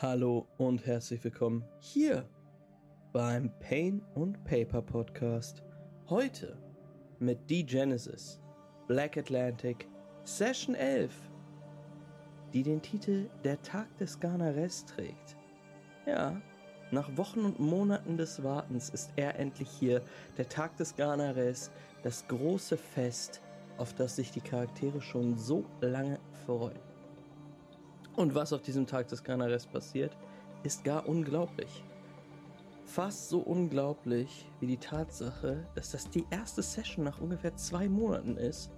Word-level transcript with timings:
Hallo 0.00 0.46
und 0.58 0.86
herzlich 0.86 1.24
willkommen 1.24 1.64
hier 1.80 2.24
beim 3.12 3.50
Pain 3.58 4.00
und 4.14 4.44
Paper 4.44 4.80
Podcast. 4.80 5.64
Heute 6.08 6.56
mit 7.18 7.50
D-Genesis, 7.50 8.38
Black 8.86 9.16
Atlantic, 9.16 9.88
Session 10.22 10.76
11, 10.76 11.12
die 12.52 12.62
den 12.62 12.80
Titel 12.80 13.28
Der 13.42 13.60
Tag 13.62 13.88
des 13.98 14.20
Garnares 14.20 14.86
trägt. 14.86 15.36
Ja, 16.06 16.40
nach 16.92 17.16
Wochen 17.16 17.40
und 17.40 17.58
Monaten 17.58 18.16
des 18.16 18.44
Wartens 18.44 18.90
ist 18.90 19.10
er 19.16 19.36
endlich 19.36 19.68
hier, 19.68 20.02
der 20.36 20.48
Tag 20.48 20.76
des 20.76 20.94
Garnares, 20.94 21.72
das 22.04 22.24
große 22.28 22.76
Fest, 22.76 23.42
auf 23.78 23.94
das 23.94 24.14
sich 24.14 24.30
die 24.30 24.42
Charaktere 24.42 25.00
schon 25.00 25.36
so 25.36 25.64
lange 25.80 26.20
freuen. 26.46 26.87
Und 28.18 28.34
was 28.34 28.52
auf 28.52 28.62
diesem 28.62 28.84
Tag 28.84 29.06
des 29.06 29.22
Garnares 29.22 29.64
passiert, 29.64 30.16
ist 30.64 30.82
gar 30.82 31.08
unglaublich. 31.08 31.84
Fast 32.84 33.28
so 33.28 33.38
unglaublich 33.38 34.50
wie 34.58 34.66
die 34.66 34.76
Tatsache, 34.76 35.64
dass 35.76 35.92
das 35.92 36.10
die 36.10 36.24
erste 36.32 36.60
Session 36.60 37.04
nach 37.04 37.20
ungefähr 37.20 37.54
zwei 37.54 37.88
Monaten 37.88 38.36
ist 38.36 38.72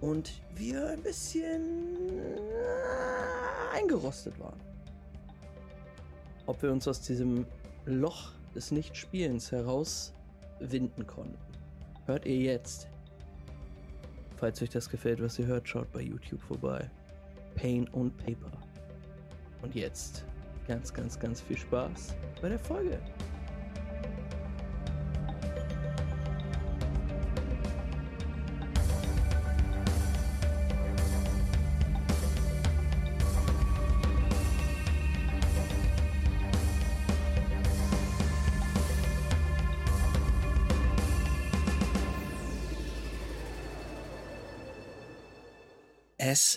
und 0.00 0.42
wir 0.56 0.84
ein 0.88 1.00
bisschen 1.00 2.18
eingerostet 3.72 4.36
waren. 4.40 4.58
Ob 6.46 6.60
wir 6.60 6.72
uns 6.72 6.88
aus 6.88 7.00
diesem 7.02 7.46
Loch 7.84 8.32
des 8.52 8.72
Nichtspielens 8.72 9.52
herauswinden 9.52 11.06
konnten, 11.06 11.38
hört 12.06 12.26
ihr 12.26 12.38
jetzt. 12.38 12.88
Falls 14.38 14.60
euch 14.60 14.70
das 14.70 14.90
gefällt, 14.90 15.22
was 15.22 15.38
ihr 15.38 15.46
hört, 15.46 15.68
schaut 15.68 15.92
bei 15.92 16.00
YouTube 16.00 16.42
vorbei. 16.42 16.90
Pain 17.56 17.88
und 17.88 18.16
Paper. 18.18 18.52
Und 19.62 19.74
jetzt 19.74 20.24
ganz, 20.68 20.94
ganz, 20.94 21.18
ganz 21.18 21.40
viel 21.40 21.56
Spaß 21.56 22.14
bei 22.40 22.50
der 22.50 22.58
Folge. 22.58 23.00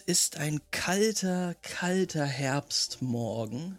Ist 0.09 0.37
ein 0.37 0.59
kalter, 0.71 1.53
kalter 1.61 2.25
Herbstmorgen 2.25 3.77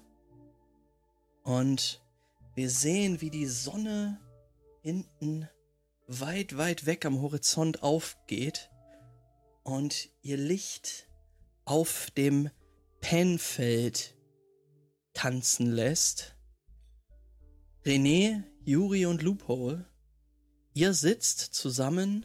und 1.42 2.00
wir 2.54 2.70
sehen, 2.70 3.20
wie 3.20 3.30
die 3.30 3.46
Sonne 3.46 4.20
hinten 4.80 5.48
weit, 6.06 6.56
weit 6.56 6.86
weg 6.86 7.04
am 7.04 7.20
Horizont 7.20 7.82
aufgeht 7.82 8.70
und 9.64 10.08
ihr 10.22 10.36
Licht 10.36 11.08
auf 11.64 12.12
dem 12.12 12.48
Pennfeld 13.00 14.14
tanzen 15.14 15.66
lässt. 15.66 16.36
René, 17.84 18.44
Yuri 18.62 19.04
und 19.06 19.22
Loophole, 19.22 19.84
ihr 20.74 20.94
sitzt 20.94 21.40
zusammen 21.40 22.24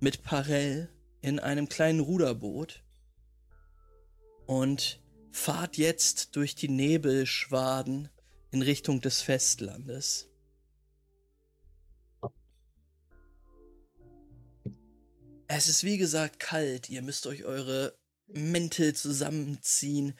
mit 0.00 0.22
Parell 0.22 0.88
in 1.22 1.38
einem 1.38 1.68
kleinen 1.68 2.00
Ruderboot 2.00 2.82
und 4.46 5.00
fahrt 5.32 5.76
jetzt 5.76 6.34
durch 6.36 6.54
die 6.54 6.68
Nebelschwaden 6.68 8.08
in 8.50 8.62
Richtung 8.62 9.00
des 9.00 9.20
Festlandes. 9.20 10.28
Es 15.46 15.68
ist 15.68 15.84
wie 15.84 15.98
gesagt 15.98 16.38
kalt, 16.38 16.88
ihr 16.88 17.02
müsst 17.02 17.26
euch 17.26 17.44
eure 17.44 17.98
Mäntel 18.28 18.94
zusammenziehen. 18.94 20.14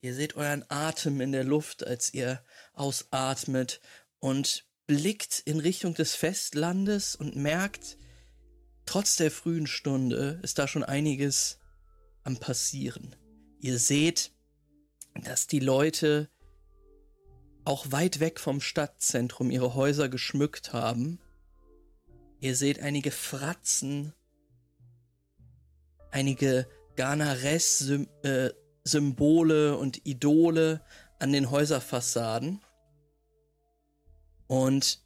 Ihr 0.00 0.14
seht 0.14 0.36
euren 0.36 0.64
Atem 0.68 1.20
in 1.20 1.32
der 1.32 1.44
Luft, 1.44 1.84
als 1.84 2.14
ihr 2.14 2.42
ausatmet 2.72 3.80
und 4.20 4.64
blickt 4.86 5.42
in 5.44 5.58
Richtung 5.58 5.94
des 5.94 6.14
Festlandes 6.14 7.16
und 7.16 7.34
merkt, 7.34 7.98
trotz 8.86 9.16
der 9.16 9.30
frühen 9.30 9.66
Stunde 9.66 10.40
ist 10.42 10.58
da 10.58 10.66
schon 10.66 10.84
einiges 10.84 11.58
am 12.24 12.38
passieren. 12.38 13.14
Ihr 13.60 13.78
seht, 13.78 14.32
dass 15.24 15.46
die 15.46 15.60
Leute 15.60 16.30
auch 17.64 17.90
weit 17.90 18.20
weg 18.20 18.40
vom 18.40 18.60
Stadtzentrum 18.60 19.50
ihre 19.50 19.74
Häuser 19.74 20.08
geschmückt 20.08 20.72
haben. 20.72 21.18
Ihr 22.40 22.54
seht 22.54 22.80
einige 22.80 23.10
Fratzen, 23.10 24.14
einige 26.10 26.68
Ganares-Symbole 26.96 29.70
äh, 29.70 29.76
und 29.76 30.06
Idole 30.06 30.82
an 31.18 31.32
den 31.32 31.50
Häuserfassaden. 31.50 32.60
Und 34.46 35.05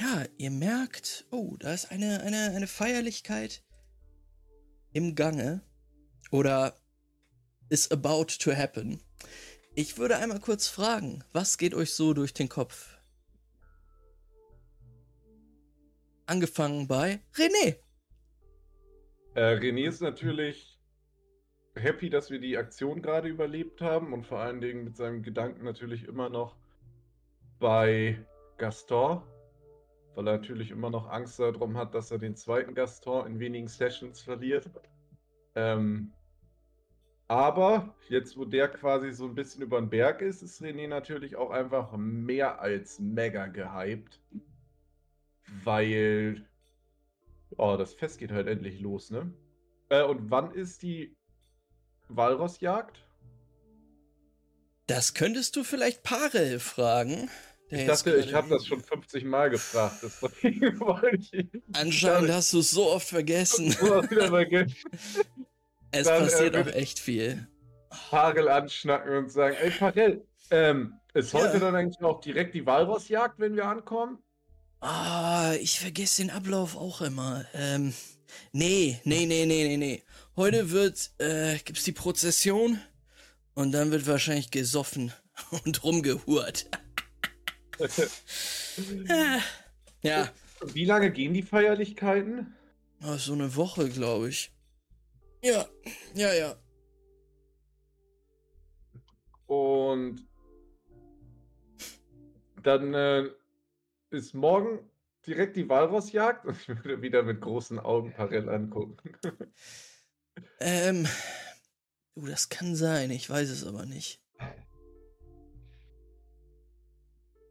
ja, 0.00 0.24
ihr 0.36 0.50
merkt, 0.50 1.26
oh, 1.30 1.56
da 1.58 1.72
ist 1.72 1.90
eine, 1.90 2.20
eine, 2.22 2.52
eine 2.54 2.66
Feierlichkeit 2.66 3.64
im 4.92 5.14
Gange 5.14 5.62
oder 6.30 6.76
is 7.68 7.90
about 7.90 8.26
to 8.38 8.52
happen. 8.52 9.02
Ich 9.74 9.98
würde 9.98 10.16
einmal 10.16 10.40
kurz 10.40 10.68
fragen, 10.68 11.24
was 11.32 11.58
geht 11.58 11.74
euch 11.74 11.94
so 11.94 12.14
durch 12.14 12.32
den 12.32 12.48
Kopf? 12.48 12.98
Angefangen 16.26 16.86
bei 16.86 17.20
René. 17.34 17.76
Äh, 19.34 19.56
René 19.56 19.88
ist 19.88 20.00
natürlich 20.00 20.78
happy, 21.74 22.10
dass 22.10 22.30
wir 22.30 22.38
die 22.38 22.56
Aktion 22.56 23.02
gerade 23.02 23.28
überlebt 23.28 23.80
haben 23.80 24.12
und 24.12 24.26
vor 24.26 24.40
allen 24.40 24.60
Dingen 24.60 24.84
mit 24.84 24.96
seinem 24.96 25.22
Gedanken 25.22 25.64
natürlich 25.64 26.04
immer 26.04 26.28
noch 26.28 26.56
bei 27.58 28.24
Gaston 28.58 29.22
weil 30.18 30.26
er 30.26 30.38
natürlich 30.38 30.72
immer 30.72 30.90
noch 30.90 31.08
Angst 31.08 31.38
darum 31.38 31.76
hat, 31.76 31.94
dass 31.94 32.10
er 32.10 32.18
den 32.18 32.34
zweiten 32.34 32.74
Gaston 32.74 33.24
in 33.28 33.38
wenigen 33.38 33.68
Sessions 33.68 34.20
verliert. 34.20 34.68
Ähm, 35.54 36.12
aber 37.28 37.94
jetzt, 38.08 38.36
wo 38.36 38.44
der 38.44 38.66
quasi 38.66 39.12
so 39.12 39.26
ein 39.26 39.36
bisschen 39.36 39.62
über 39.62 39.80
den 39.80 39.90
Berg 39.90 40.20
ist, 40.20 40.42
ist 40.42 40.60
René 40.60 40.88
natürlich 40.88 41.36
auch 41.36 41.50
einfach 41.50 41.96
mehr 41.96 42.60
als 42.60 42.98
mega 42.98 43.46
gehypt. 43.46 44.20
Weil. 45.62 46.44
Oh, 47.56 47.76
das 47.78 47.94
Fest 47.94 48.18
geht 48.18 48.32
halt 48.32 48.48
endlich 48.48 48.80
los, 48.80 49.12
ne? 49.12 49.32
Äh, 49.88 50.02
und 50.02 50.32
wann 50.32 50.50
ist 50.52 50.82
die 50.82 51.16
Walrossjagd? 52.08 53.06
Das 54.88 55.14
könntest 55.14 55.54
du 55.54 55.62
vielleicht 55.62 56.02
Parel 56.02 56.58
fragen. 56.58 57.30
Ich 57.70 57.86
dachte, 57.86 58.16
ich 58.16 58.32
habe 58.32 58.48
das 58.48 58.66
schon 58.66 58.80
50 58.80 59.24
Mal 59.24 59.50
gefragt. 59.50 60.02
Anscheinend 61.74 62.30
hast 62.30 62.52
du 62.54 62.60
es 62.60 62.70
so 62.70 62.90
oft 62.90 63.06
vergessen. 63.06 63.66
es 65.90 66.06
Dann, 66.06 66.22
passiert 66.22 66.54
äh, 66.54 66.60
auch 66.60 66.66
echt 66.68 66.98
viel. 66.98 67.46
Hagel 68.10 68.48
anschnacken 68.48 69.16
und 69.16 69.30
sagen, 69.30 69.56
ey 69.60 69.70
Parell, 69.70 70.24
ähm, 70.50 70.94
ist 71.12 71.34
heute 71.34 71.54
ja. 71.54 71.58
dann 71.58 71.74
eigentlich 71.74 72.02
auch 72.02 72.20
direkt 72.20 72.54
die 72.54 72.64
Walrossjagd, 72.64 73.38
wenn 73.38 73.54
wir 73.54 73.66
ankommen? 73.66 74.18
Ah, 74.80 75.54
ich 75.60 75.80
vergesse 75.80 76.22
den 76.22 76.30
Ablauf 76.30 76.76
auch 76.76 77.00
immer. 77.02 77.44
Ähm, 77.52 77.92
nee, 78.52 79.00
nee, 79.04 79.26
nee, 79.26 79.44
nee, 79.44 79.68
nee, 79.68 79.76
nee. 79.76 80.02
Heute 80.36 80.70
wird, 80.70 81.10
äh, 81.18 81.58
gibt's 81.58 81.84
die 81.84 81.92
Prozession 81.92 82.80
und 83.54 83.72
dann 83.72 83.90
wird 83.90 84.06
wahrscheinlich 84.06 84.50
gesoffen 84.50 85.12
und 85.64 85.82
rumgehurt. 85.82 86.70
ja. 90.02 90.32
Wie 90.72 90.84
lange 90.84 91.12
gehen 91.12 91.34
die 91.34 91.42
Feierlichkeiten? 91.42 92.54
Oh, 93.04 93.16
so 93.16 93.32
eine 93.32 93.54
Woche, 93.54 93.88
glaube 93.88 94.28
ich. 94.28 94.52
Ja, 95.42 95.66
ja, 96.14 96.32
ja. 96.34 96.56
Und 99.46 100.26
dann 102.62 102.92
äh, 102.92 103.24
ist 104.10 104.34
morgen 104.34 104.80
direkt 105.26 105.56
die 105.56 105.68
Walrossjagd 105.68 106.44
und 106.46 106.56
ich 106.60 106.68
würde 106.68 107.02
wieder 107.02 107.22
mit 107.22 107.40
großen 107.40 107.78
Augen 107.78 108.12
Parell 108.12 108.48
angucken. 108.48 108.96
ähm, 110.60 111.06
du, 112.14 112.26
das 112.26 112.48
kann 112.48 112.74
sein, 112.74 113.10
ich 113.10 113.30
weiß 113.30 113.48
es 113.50 113.64
aber 113.64 113.86
nicht. 113.86 114.20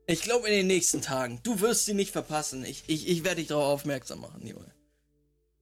Ich 0.07 0.21
glaube 0.21 0.47
in 0.47 0.53
den 0.53 0.67
nächsten 0.67 1.01
Tagen. 1.01 1.39
Du 1.43 1.59
wirst 1.59 1.85
sie 1.85 1.93
nicht 1.93 2.11
verpassen. 2.11 2.65
Ich, 2.65 2.85
ich, 2.87 3.07
ich 3.09 3.23
werde 3.23 3.37
dich 3.37 3.47
darauf 3.47 3.65
aufmerksam 3.65 4.21
machen, 4.21 4.45
Junge. 4.45 4.73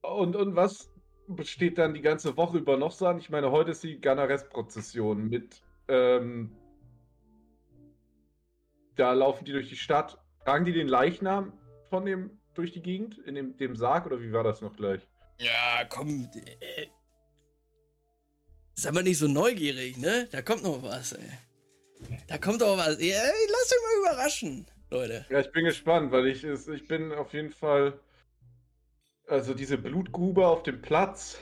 Und, 0.01 0.35
und 0.35 0.55
was 0.55 0.89
besteht 1.27 1.79
dann 1.79 1.95
die 1.95 2.01
ganze 2.01 2.37
Woche 2.37 2.59
über 2.59 2.77
noch 2.77 2.91
so 2.91 3.07
an? 3.07 3.17
Ich 3.17 3.29
meine, 3.29 3.51
heute 3.51 3.71
ist 3.71 3.83
die 3.83 3.99
Ganares-Prozession 3.99 5.27
mit 5.27 5.61
ähm, 5.87 6.55
da 8.95 9.13
laufen 9.13 9.45
die 9.45 9.51
durch 9.51 9.69
die 9.69 9.75
Stadt. 9.75 10.17
Tragen 10.43 10.65
die 10.65 10.73
den 10.73 10.87
Leichnam 10.87 11.53
von 11.89 12.05
dem 12.05 12.39
durch 12.53 12.71
die 12.71 12.81
Gegend? 12.81 13.17
In 13.19 13.35
dem, 13.35 13.57
dem 13.57 13.75
Sarg 13.75 14.05
oder 14.05 14.21
wie 14.21 14.31
war 14.31 14.43
das 14.43 14.61
noch 14.61 14.75
gleich? 14.75 15.01
Ja, 15.39 15.83
komm. 15.89 16.29
Äh, 16.59 16.87
sei 18.75 18.91
mal 18.91 19.03
nicht 19.03 19.17
so 19.17 19.27
neugierig, 19.27 19.97
ne? 19.97 20.27
Da 20.31 20.41
kommt 20.41 20.63
noch 20.63 20.81
was, 20.83 21.13
ey. 21.13 21.29
Da 22.27 22.37
kommt 22.37 22.61
doch 22.61 22.77
was. 22.77 22.97
Ey, 22.97 23.11
lass 23.11 23.69
dich 23.69 23.79
mal 23.83 24.11
überraschen, 24.11 24.67
Leute. 24.89 25.25
Ja, 25.29 25.39
ich 25.39 25.51
bin 25.51 25.65
gespannt, 25.65 26.11
weil 26.11 26.27
ich, 26.27 26.43
ich 26.43 26.87
bin 26.87 27.11
auf 27.11 27.33
jeden 27.33 27.51
Fall. 27.51 27.99
Also 29.27 29.53
diese 29.55 29.77
Blutgrube 29.77 30.45
auf 30.45 30.61
dem 30.63 30.81
Platz, 30.81 31.39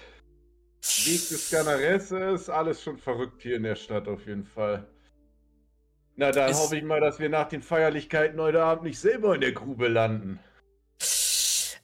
Weg 1.05 1.27
des 1.29 1.49
Ganares 1.49 2.49
alles 2.49 2.81
schon 2.81 2.97
verrückt 2.97 3.41
hier 3.41 3.57
in 3.57 3.63
der 3.63 3.75
Stadt 3.75 4.07
auf 4.07 4.25
jeden 4.25 4.45
Fall. 4.45 4.87
Na, 6.15 6.31
dann 6.31 6.51
es 6.51 6.59
hoffe 6.59 6.77
ich 6.77 6.83
mal, 6.83 7.01
dass 7.01 7.19
wir 7.19 7.29
nach 7.29 7.49
den 7.49 7.61
Feierlichkeiten 7.61 8.39
heute 8.39 8.63
Abend 8.63 8.83
nicht 8.83 8.99
selber 8.99 9.33
in 9.33 9.41
der 9.41 9.51
Grube 9.51 9.87
landen. 9.87 10.39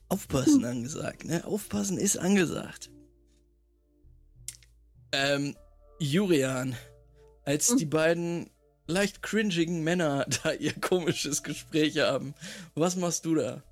Aufpassen 0.10 0.66
angesagt, 0.66 1.25
ne? 1.25 1.45
Aufpassen 1.45 1.98
ist 1.98 2.18
angesagt. 2.18 2.92
Ähm, 5.12 5.56
Jurian, 6.00 6.75
als 7.45 7.69
hm. 7.69 7.77
die 7.77 7.86
beiden 7.86 8.50
leicht 8.89 9.21
cringigen 9.21 9.83
Männer 9.83 10.25
da 10.44 10.51
ihr 10.51 10.74
komisches 10.74 11.44
Gespräch 11.44 12.00
haben, 12.00 12.33
was 12.75 12.95
machst 12.95 13.25
du 13.25 13.36
da? 13.36 13.63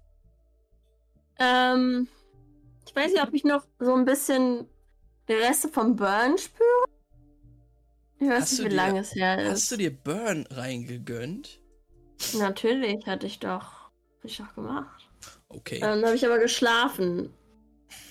Ähm, 1.40 2.08
ich 2.86 2.96
weiß 2.96 3.12
nicht, 3.12 3.24
ob 3.24 3.34
ich 3.34 3.44
noch 3.44 3.66
so 3.80 3.94
ein 3.94 4.06
bisschen 4.06 4.68
die 5.28 5.34
Reste 5.34 5.68
vom 5.68 5.96
Burn 5.96 6.38
spüre. 6.38 6.86
Ich 8.20 8.28
weiß 8.28 8.42
hast 8.42 8.60
nicht, 8.60 8.72
wie 8.72 8.76
lange 8.76 9.02
es 9.02 9.14
her 9.14 9.44
ist. 9.44 9.52
Hast 9.52 9.72
du 9.72 9.78
dir 9.78 9.92
Burn 9.92 10.48
reingegönnt? 10.50 11.60
Natürlich, 12.34 13.06
hatte 13.06 13.28
ich 13.28 13.40
doch. 13.40 13.92
Hatte 14.18 14.28
ich 14.28 14.38
doch 14.38 14.56
gemacht. 14.56 15.08
Okay. 15.50 15.76
Ähm, 15.76 15.82
dann 15.82 16.06
habe 16.06 16.16
ich 16.16 16.26
aber 16.26 16.40
geschlafen. 16.40 17.34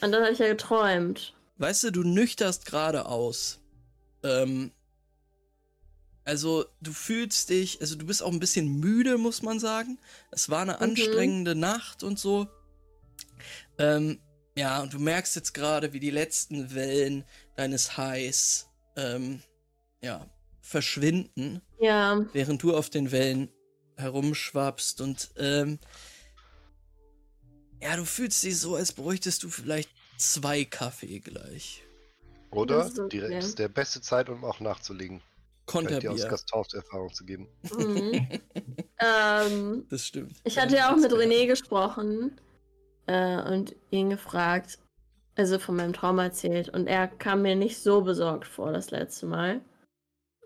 Und 0.01 0.13
dann 0.13 0.23
habe 0.23 0.33
ich 0.33 0.39
ja 0.39 0.47
geträumt. 0.47 1.35
Weißt 1.59 1.85
du, 1.85 1.91
du 1.91 2.03
nüchterst 2.05 2.67
gerade 2.67 3.07
aus. 3.07 3.61
Ähm, 4.23 4.71
also, 6.27 6.67
du 6.81 6.93
fühlst 6.93 7.51
dich, 7.51 7.81
also 7.81 7.95
du 7.95 8.05
bist 8.05 8.21
auch 8.21 8.33
ein 8.33 8.41
bisschen 8.41 8.81
müde, 8.81 9.17
muss 9.17 9.43
man 9.43 9.61
sagen. 9.61 9.97
Es 10.33 10.51
war 10.51 10.63
eine 10.63 10.73
mhm. 10.73 10.83
anstrengende 10.83 11.55
Nacht 11.55 12.03
und 12.03 12.19
so. 12.19 12.49
Ähm, 13.79 14.19
ja, 14.57 14.83
und 14.83 14.93
du 14.93 14.99
merkst 14.99 15.37
jetzt 15.37 15.55
gerade, 15.55 15.93
wie 15.93 16.01
die 16.01 16.11
letzten 16.11 16.75
Wellen 16.75 17.25
deines 17.55 17.97
Highs, 17.97 18.69
ähm, 18.97 19.41
ja, 20.03 20.27
verschwinden. 20.61 21.63
Ja. 21.79 22.27
Während 22.33 22.61
du 22.61 22.77
auf 22.77 22.91
den 22.91 23.13
Wellen 23.13 23.49
herumschwappst 23.97 25.01
und, 25.03 25.31
ähm, 25.37 25.79
ja, 27.81 27.97
du 27.97 28.05
fühlst 28.05 28.43
dich 28.43 28.59
so, 28.59 28.75
als 28.75 28.93
bräuchtest 28.93 29.45
du 29.45 29.49
vielleicht 29.49 29.91
zwei 30.19 30.65
Kaffee 30.65 31.21
gleich. 31.21 31.85
Oder 32.51 32.85
okay. 32.85 33.09
direkt 33.11 33.61
der 33.61 33.69
beste 33.69 34.01
Zeit, 34.01 34.29
um 34.29 34.45
auch 34.45 34.59
nachzulegen. 34.59 35.23
Konterbier. 35.67 36.11
Dir 36.11 36.13
aus 36.13 36.29
Gastaufs 36.29 36.75
Erfahrung 36.75 37.13
zu 37.13 37.25
geben. 37.25 37.49
Mhm. 37.77 38.29
ähm, 39.01 39.87
das 39.91 40.07
stimmt. 40.07 40.37
Ich 40.45 40.59
hatte 40.59 40.77
ja 40.77 40.93
auch 40.93 40.97
mit 40.97 41.13
René 41.13 41.47
gesprochen 41.47 42.41
äh, 43.07 43.43
und 43.43 43.75
ihn 43.91 44.11
gefragt, 44.11 44.79
also 45.35 45.59
von 45.59 45.77
meinem 45.77 45.93
Traum 45.93 46.19
erzählt. 46.19 46.69
Und 46.69 46.87
er 46.87 47.09
kam 47.09 47.43
mir 47.43 47.57
nicht 47.57 47.79
so 47.79 48.01
besorgt 48.01 48.47
vor 48.47 48.73
das 48.73 48.91
letzte 48.91 49.27
Mal. 49.27 49.61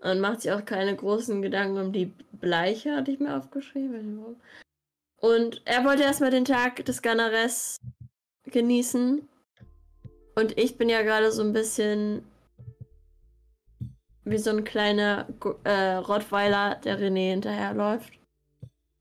Und 0.01 0.19
macht 0.19 0.41
sich 0.41 0.51
auch 0.51 0.65
keine 0.65 0.95
großen 0.95 1.43
Gedanken 1.43 1.77
um 1.77 1.91
die 1.93 2.11
Bleiche, 2.31 2.95
hatte 2.95 3.11
ich 3.11 3.19
mir 3.19 3.37
aufgeschrieben. 3.37 4.35
Und 5.17 5.61
er 5.65 5.85
wollte 5.85 6.01
erstmal 6.01 6.31
den 6.31 6.45
Tag 6.45 6.83
des 6.85 7.03
Ganares 7.03 7.77
genießen. 8.45 9.27
Und 10.33 10.57
ich 10.57 10.77
bin 10.77 10.89
ja 10.89 11.03
gerade 11.03 11.31
so 11.31 11.43
ein 11.43 11.53
bisschen 11.53 12.23
wie 14.23 14.37
so 14.37 14.51
ein 14.51 14.63
kleiner 14.63 15.27
äh, 15.63 15.95
Rottweiler, 15.95 16.75
der 16.75 16.99
René 16.99 17.31
hinterherläuft. 17.31 18.13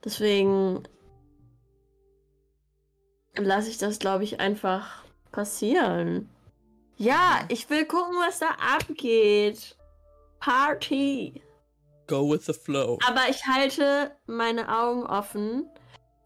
Deswegen 0.05 0.83
lasse 3.37 3.71
ich 3.71 3.79
das, 3.79 3.99
glaube 3.99 4.25
ich, 4.25 4.41
einfach 4.41 5.05
passieren. 5.31 6.29
Ja, 6.97 7.41
ich 7.49 7.71
will 7.71 7.87
gucken, 7.87 8.15
was 8.27 8.39
da 8.39 8.49
abgeht. 8.75 9.77
Party. 10.41 11.43
Go 12.07 12.31
with 12.31 12.45
the 12.47 12.53
flow. 12.53 12.99
Aber 13.07 13.23
ich 13.29 13.47
halte 13.47 14.13
meine 14.27 14.69
Augen 14.69 15.05
offen 15.05 15.67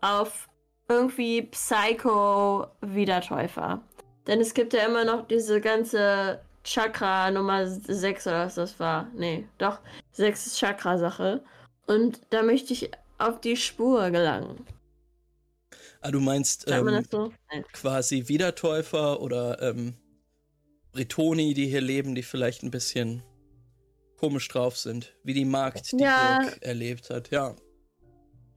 auf 0.01 0.49
irgendwie 0.89 1.43
Psycho-Wiedertäufer. 1.43 3.83
Denn 4.27 4.41
es 4.41 4.55
gibt 4.55 4.73
ja 4.73 4.87
immer 4.87 5.05
noch 5.05 5.29
diese 5.29 5.61
ganze 5.61 6.41
Chakra 6.65 7.31
Nummer 7.31 7.67
6 7.69 8.27
oder 8.27 8.47
was 8.47 8.55
das 8.57 8.81
war. 8.81 9.11
Nee, 9.15 9.47
doch, 9.59 9.81
6 10.13 10.47
ist 10.47 10.59
Chakra-Sache. 10.59 11.45
Und 11.87 12.21
da 12.31 12.43
möchte 12.43 12.73
ich 12.73 12.91
auf 13.19 13.41
die 13.41 13.57
Spur 13.57 14.11
gelangen. 14.11 14.67
Ah, 16.01 16.11
du 16.11 16.21
meinst 16.21 16.71
ähm, 16.71 17.05
so? 17.11 17.33
quasi 17.73 18.29
Wiedertäufer 18.29 19.21
oder 19.21 19.63
ähm, 19.63 19.95
Bretoni, 20.93 21.55
die 21.55 21.67
hier 21.67 21.81
leben, 21.81 22.15
die 22.15 22.23
vielleicht 22.23 22.63
ein 22.63 22.71
bisschen 22.71 23.23
komisch 24.19 24.49
drauf 24.49 24.77
sind, 24.77 25.15
wie 25.23 25.35
die 25.35 25.45
Magd, 25.45 25.93
die 25.93 26.03
ja. 26.03 26.41
Burg 26.43 26.63
erlebt 26.63 27.11
hat, 27.11 27.31
ja. 27.31 27.55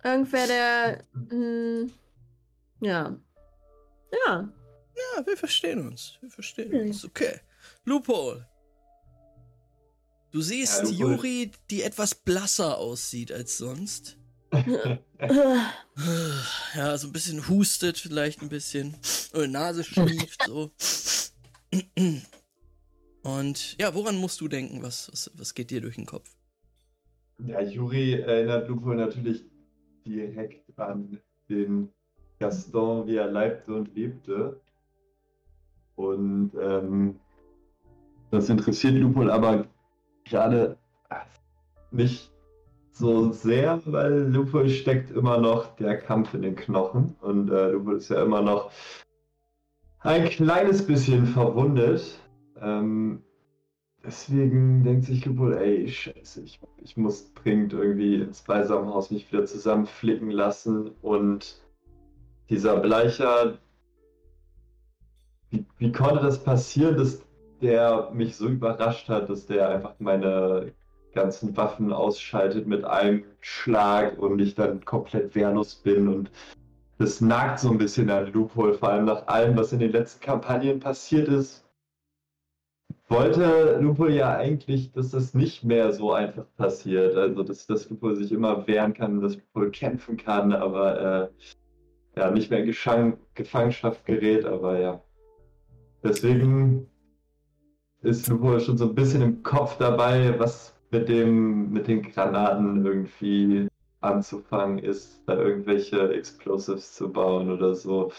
Irgendwer, 0.04 0.48
der. 0.48 1.04
Mh, 1.13 1.31
hm, 1.31 1.92
ja. 2.81 3.18
Ja. 4.25 4.50
Ja, 5.15 5.25
wir 5.25 5.38
verstehen 5.38 5.88
uns. 5.88 6.18
Wir 6.21 6.30
verstehen 6.30 6.71
hm. 6.71 6.88
uns. 6.88 7.06
Okay. 7.06 7.39
Loophole. 7.87 8.45
Du 10.31 10.41
siehst 10.41 10.83
ja, 10.83 10.89
Juri, 10.89 11.51
die 11.69 11.83
etwas 11.83 12.13
blasser 12.13 12.77
aussieht 12.77 13.31
als 13.31 13.57
sonst. 13.57 14.17
ja, 16.75 16.97
so 16.97 17.07
ein 17.07 17.13
bisschen 17.13 17.47
hustet, 17.47 17.97
vielleicht 17.97 18.41
ein 18.41 18.49
bisschen. 18.49 18.97
Oder 19.33 19.47
Nase 19.47 19.85
schnieft, 19.85 20.43
so. 20.45 20.71
Und 23.23 23.77
ja, 23.79 23.95
woran 23.95 24.17
musst 24.17 24.41
du 24.41 24.49
denken? 24.49 24.83
Was, 24.83 25.09
was, 25.11 25.31
was 25.35 25.53
geht 25.53 25.71
dir 25.71 25.79
durch 25.79 25.95
den 25.95 26.06
Kopf? 26.06 26.29
Ja, 27.45 27.61
Juri 27.61 28.15
erinnert 28.15 28.67
Lupo 28.67 28.94
natürlich 28.94 29.45
direkt 30.06 30.77
an 30.77 31.21
den 31.47 31.89
Gaston, 32.37 33.07
wie 33.07 33.15
er 33.15 33.31
leibte 33.31 33.73
und 33.73 33.95
lebte. 33.95 34.59
Und 35.95 36.51
ähm, 36.61 37.19
das 38.31 38.49
interessiert 38.49 38.95
Lupol 38.95 39.29
aber 39.31 39.67
gerade 40.25 40.77
nicht 41.91 42.31
so 42.91 43.31
sehr, 43.31 43.81
weil 43.85 44.27
Lupol 44.27 44.69
steckt 44.69 45.11
immer 45.11 45.37
noch 45.37 45.75
der 45.75 45.97
Kampf 45.97 46.33
in 46.33 46.41
den 46.41 46.55
Knochen 46.55 47.15
und 47.21 47.49
äh, 47.49 47.71
Lupol 47.71 47.97
ist 47.97 48.09
ja 48.09 48.23
immer 48.23 48.41
noch 48.41 48.71
ein 49.99 50.25
kleines 50.29 50.85
bisschen 50.85 51.25
verwundet. 51.27 52.19
Ähm, 52.59 53.21
deswegen 54.03 54.83
denkt 54.83 55.05
sich 55.05 55.25
Lupol, 55.25 55.53
ey, 55.57 55.87
scheiße, 55.87 56.41
ich, 56.41 56.59
ich 56.77 56.97
muss 56.97 57.33
dringend 57.33 57.73
irgendwie 57.73 58.15
ins 58.15 58.41
Beisammenhaus 58.41 59.11
mich 59.11 59.31
wieder 59.31 59.45
zusammenflicken 59.45 60.31
lassen 60.31 60.91
und 61.01 61.61
dieser 62.49 62.77
Bleicher, 62.77 63.57
wie, 65.49 65.65
wie 65.77 65.91
konnte 65.91 66.21
das 66.21 66.43
passieren, 66.43 66.97
dass 66.97 67.26
der 67.61 68.11
mich 68.14 68.35
so 68.35 68.47
überrascht 68.47 69.09
hat, 69.09 69.30
dass 69.30 69.45
der 69.45 69.69
einfach 69.69 69.95
meine 69.99 70.73
ganzen 71.14 71.56
Waffen 71.57 71.92
ausschaltet 71.92 72.68
mit 72.68 72.85
einem 72.85 73.23
Schlag 73.40 74.19
und 74.19 74.40
ich 74.40 74.56
dann 74.56 74.85
komplett 74.85 75.33
wehrlos 75.33 75.76
bin 75.76 76.07
und 76.07 76.31
das 76.99 77.21
nagt 77.21 77.59
so 77.59 77.69
ein 77.69 77.78
bisschen 77.78 78.09
an 78.09 78.31
Loophole, 78.33 78.73
vor 78.73 78.90
allem 78.90 79.06
nach 79.06 79.28
allem, 79.28 79.56
was 79.56 79.71
in 79.71 79.80
den 79.80 79.92
letzten 79.92 80.19
Kampagnen 80.21 80.80
passiert 80.80 81.28
ist. 81.28 81.64
Wollte 83.07 83.80
Loophole 83.80 84.16
ja 84.16 84.35
eigentlich, 84.35 84.92
dass 84.92 85.11
das 85.11 85.33
nicht 85.33 85.64
mehr 85.64 85.94
so 85.94 86.11
einfach 86.11 86.45
passiert. 86.57 87.16
Also, 87.16 87.44
dass, 87.44 87.68
dass 87.68 87.90
Loophole 87.90 88.16
sich 88.16 88.31
immer 88.31 88.68
wehren 88.68 88.94
kann, 88.94 89.21
dass 89.21 89.35
Loophole 89.35 89.71
kämpfen 89.71 90.18
kann, 90.18 90.52
aber 90.52 91.30
äh, 92.16 92.19
ja, 92.19 92.31
nicht 92.31 92.49
mehr 92.49 92.59
in 92.59 92.66
Geschang 92.66 93.18
Gefangenschaft 93.35 94.06
gerät, 94.06 94.45
aber 94.45 94.80
ja. 94.80 95.02
Deswegen 96.04 96.90
ist 98.01 98.30
wohl 98.39 98.59
schon 98.59 98.77
so 98.77 98.89
ein 98.89 98.95
bisschen 98.95 99.21
im 99.21 99.44
Kopf 99.44 99.77
dabei, 99.77 100.37
was 100.39 100.73
mit 100.92 101.09
dem 101.09 101.71
mit 101.71 101.87
den 101.87 102.01
Granaten 102.01 102.85
irgendwie 102.85 103.68
anzufangen 104.01 104.80
ist, 104.80 105.21
da 105.25 105.35
irgendwelche 105.35 106.13
Explosives 106.13 106.94
zu 106.94 107.11
bauen 107.11 107.51
oder 107.51 107.75
so. 107.75 108.11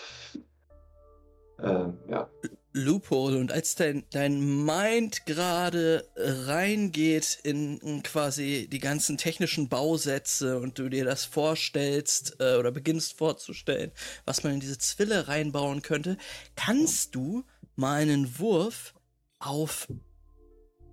Ähm, 1.62 1.96
ja. 2.08 2.28
Loophole 2.72 3.38
und 3.38 3.50
als 3.50 3.74
dein, 3.74 4.04
dein 4.10 4.64
Mind 4.64 5.26
gerade 5.26 6.06
reingeht 6.16 7.38
in, 7.42 7.78
in, 7.78 8.02
quasi 8.02 8.68
die 8.70 8.78
ganzen 8.78 9.16
technischen 9.16 9.68
Bausätze 9.68 10.58
und 10.58 10.78
du 10.78 10.88
dir 10.88 11.04
das 11.04 11.24
vorstellst 11.24 12.36
äh, 12.38 12.56
oder 12.56 12.70
beginnst 12.70 13.16
vorzustellen, 13.16 13.90
was 14.26 14.44
man 14.44 14.54
in 14.54 14.60
diese 14.60 14.78
Zwille 14.78 15.28
reinbauen 15.28 15.82
könnte, 15.82 16.18
kannst 16.54 17.14
du 17.14 17.44
mal 17.74 18.02
einen 18.02 18.38
Wurf 18.38 18.94
auf 19.38 19.88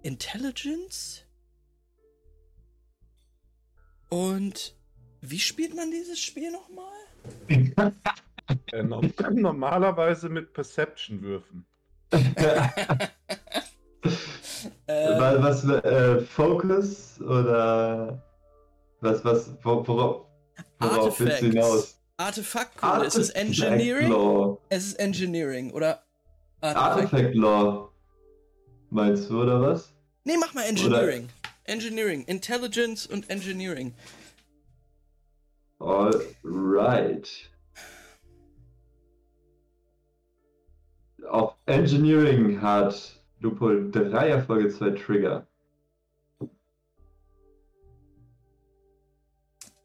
Intelligence 0.04 1.26
und 4.10 4.76
wie 5.22 5.40
spielt 5.40 5.76
man 5.76 5.90
dieses 5.92 6.20
Spiel 6.20 6.52
nochmal? 6.52 6.92
Äh, 8.72 8.84
normalerweise 9.32 10.30
mit 10.30 10.54
Perception 10.54 11.22
würfen. 11.22 11.66
ähm, 12.12 12.22
was, 14.88 15.66
äh, 15.66 16.22
Focus 16.22 17.20
oder 17.22 18.22
was, 19.02 19.26
was, 19.26 19.52
worauf, 19.64 20.28
worauf 20.80 21.20
willst 21.20 21.42
du 21.42 21.48
hinaus? 21.48 22.00
Artefaktkunde, 22.18 23.06
ist 23.06 23.18
es 23.18 23.32
Engineering? 23.32 24.10
Law. 24.10 24.62
Es 24.70 24.86
ist 24.86 25.00
Engineering, 25.00 25.72
oder? 25.72 26.04
Artifact, 26.62 27.14
Artifact 27.14 27.36
Law. 27.36 27.92
Meinst 28.90 29.30
du, 29.30 29.42
oder 29.42 29.62
was? 29.62 29.94
Nee, 30.24 30.38
mach 30.40 30.54
mal 30.54 30.64
Engineering. 30.64 31.26
Oder? 31.26 31.46
Engineering, 31.66 32.24
Intelligence 32.26 33.08
und 33.08 33.30
Engineering. 33.30 33.94
Alright. 35.80 37.50
Auf 41.30 41.56
Engineering 41.66 42.62
hat 42.62 43.22
Lupol 43.40 43.92
drei 43.92 44.30
Erfolge, 44.30 44.70
zwei 44.70 44.92
Trigger. 44.92 45.48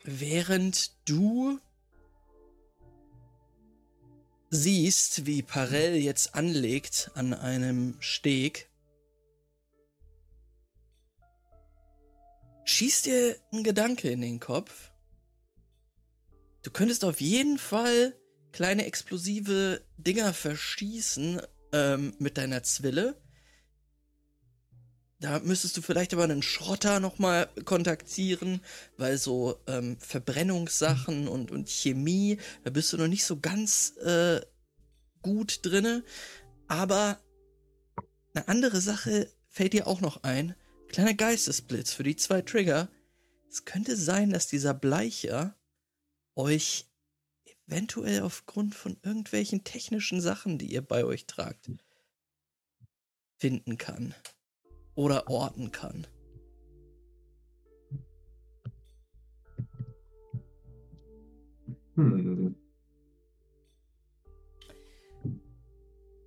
Während 0.04 0.92
du 1.08 1.58
siehst, 4.48 5.26
wie 5.26 5.42
Parell 5.42 5.96
jetzt 5.96 6.34
anlegt 6.34 7.10
an 7.14 7.34
einem 7.34 7.96
Steg, 8.00 8.69
schießt 12.64 13.06
dir 13.06 13.36
ein 13.52 13.64
Gedanke 13.64 14.10
in 14.10 14.20
den 14.20 14.40
Kopf. 14.40 14.90
Du 16.62 16.70
könntest 16.70 17.04
auf 17.04 17.20
jeden 17.20 17.58
Fall 17.58 18.14
kleine 18.52 18.84
explosive 18.84 19.82
Dinger 19.96 20.34
verschießen 20.34 21.40
ähm, 21.72 22.14
mit 22.18 22.36
deiner 22.36 22.62
Zwille. 22.62 23.20
Da 25.20 25.38
müsstest 25.40 25.76
du 25.76 25.82
vielleicht 25.82 26.14
aber 26.14 26.24
einen 26.24 26.42
Schrotter 26.42 26.98
nochmal 26.98 27.48
kontaktieren, 27.66 28.62
weil 28.96 29.18
so 29.18 29.58
ähm, 29.66 29.98
Verbrennungssachen 29.98 31.28
und, 31.28 31.50
und 31.50 31.68
Chemie, 31.68 32.38
da 32.64 32.70
bist 32.70 32.92
du 32.92 32.96
noch 32.96 33.06
nicht 33.06 33.24
so 33.24 33.38
ganz 33.38 33.96
äh, 33.98 34.40
gut 35.20 35.60
drinne. 35.62 36.04
Aber 36.68 37.20
eine 38.34 38.48
andere 38.48 38.80
Sache 38.80 39.28
fällt 39.48 39.74
dir 39.74 39.86
auch 39.86 40.00
noch 40.00 40.22
ein. 40.22 40.54
Kleiner 40.90 41.14
Geistesblitz 41.14 41.92
für 41.92 42.02
die 42.02 42.16
zwei 42.16 42.42
Trigger. 42.42 42.88
Es 43.48 43.64
könnte 43.64 43.96
sein, 43.96 44.30
dass 44.30 44.48
dieser 44.48 44.74
Bleicher 44.74 45.54
euch 46.34 46.86
eventuell 47.68 48.22
aufgrund 48.22 48.74
von 48.74 48.96
irgendwelchen 49.04 49.62
technischen 49.62 50.20
Sachen, 50.20 50.58
die 50.58 50.66
ihr 50.66 50.82
bei 50.82 51.04
euch 51.04 51.26
tragt, 51.26 51.70
finden 53.38 53.78
kann 53.78 54.16
oder 54.96 55.28
orten 55.28 55.70
kann. 55.70 56.08
Hm. 61.94 62.56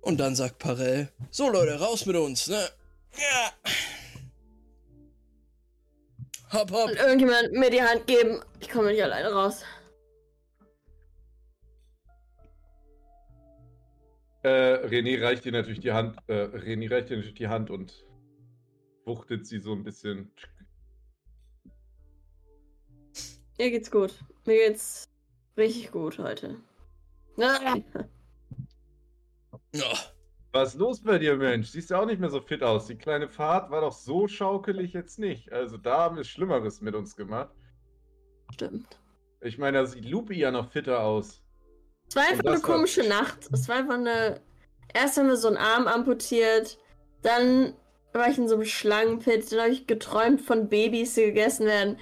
Und 0.00 0.18
dann 0.18 0.34
sagt 0.34 0.58
Parell, 0.58 1.12
so 1.30 1.50
Leute, 1.50 1.78
raus 1.78 2.06
mit 2.06 2.16
uns, 2.16 2.46
ne? 2.48 2.66
Ja. 3.12 3.52
Hopp, 6.52 6.70
hopp. 6.70 6.90
Und 6.90 6.96
irgendjemand 6.96 7.52
mir 7.52 7.70
die 7.70 7.82
Hand 7.82 8.06
geben. 8.06 8.40
Ich 8.60 8.68
komme 8.68 8.90
nicht 8.90 9.02
alleine 9.02 9.32
raus. 9.32 9.64
Äh, 14.42 14.86
René 14.86 15.22
reicht 15.22 15.46
dir 15.46 15.52
natürlich 15.52 15.80
die 15.80 15.92
Hand, 15.92 16.18
äh, 16.26 16.44
René 16.44 16.90
reicht 16.90 17.08
dir 17.08 17.16
natürlich 17.16 17.38
die 17.38 17.48
Hand 17.48 17.70
und 17.70 18.04
wuchtet 19.06 19.46
sie 19.46 19.58
so 19.58 19.72
ein 19.72 19.82
bisschen. 19.82 20.30
Mir 23.58 23.70
geht's 23.70 23.90
gut. 23.90 24.18
Mir 24.44 24.68
geht's 24.68 25.08
richtig 25.56 25.92
gut 25.92 26.18
heute. 26.18 26.60
Ah. 27.38 27.76
Was 30.54 30.74
ist 30.74 30.78
los 30.78 31.00
bei 31.00 31.18
dir, 31.18 31.36
Mensch? 31.36 31.70
Siehst 31.70 31.90
du 31.90 31.96
auch 31.96 32.06
nicht 32.06 32.20
mehr 32.20 32.30
so 32.30 32.40
fit 32.40 32.62
aus. 32.62 32.86
Die 32.86 32.94
kleine 32.94 33.28
Fahrt 33.28 33.72
war 33.72 33.80
doch 33.80 33.92
so 33.92 34.28
schaukelig 34.28 34.92
jetzt 34.92 35.18
nicht. 35.18 35.50
Also 35.50 35.78
da 35.78 36.02
haben 36.02 36.16
wir 36.16 36.22
Schlimmeres 36.22 36.80
mit 36.80 36.94
uns 36.94 37.16
gemacht. 37.16 37.50
Stimmt. 38.52 39.00
Ich 39.40 39.58
meine, 39.58 39.78
da 39.78 39.86
sieht 39.86 40.04
Lupi 40.04 40.38
ja 40.38 40.52
noch 40.52 40.70
fitter 40.70 41.00
aus. 41.00 41.42
Es 42.08 42.14
war 42.14 42.22
einfach 42.30 42.44
eine 42.44 42.60
komische 42.60 43.00
war... 43.00 43.08
Nacht. 43.08 43.48
Es 43.52 43.68
war 43.68 43.78
einfach 43.78 43.94
eine. 43.94 44.40
Erst 44.92 45.16
haben 45.16 45.26
wir 45.26 45.36
so 45.36 45.48
einen 45.48 45.56
Arm 45.56 45.88
amputiert, 45.88 46.78
dann 47.22 47.74
war 48.12 48.28
ich 48.28 48.38
in 48.38 48.46
so 48.46 48.54
einem 48.54 48.64
Schlangenpit, 48.64 49.50
dann 49.50 49.58
habe 49.58 49.70
ich 49.70 49.88
geträumt 49.88 50.40
von 50.40 50.68
Babys, 50.68 51.14
die 51.14 51.24
gegessen 51.24 51.66
werden. 51.66 51.98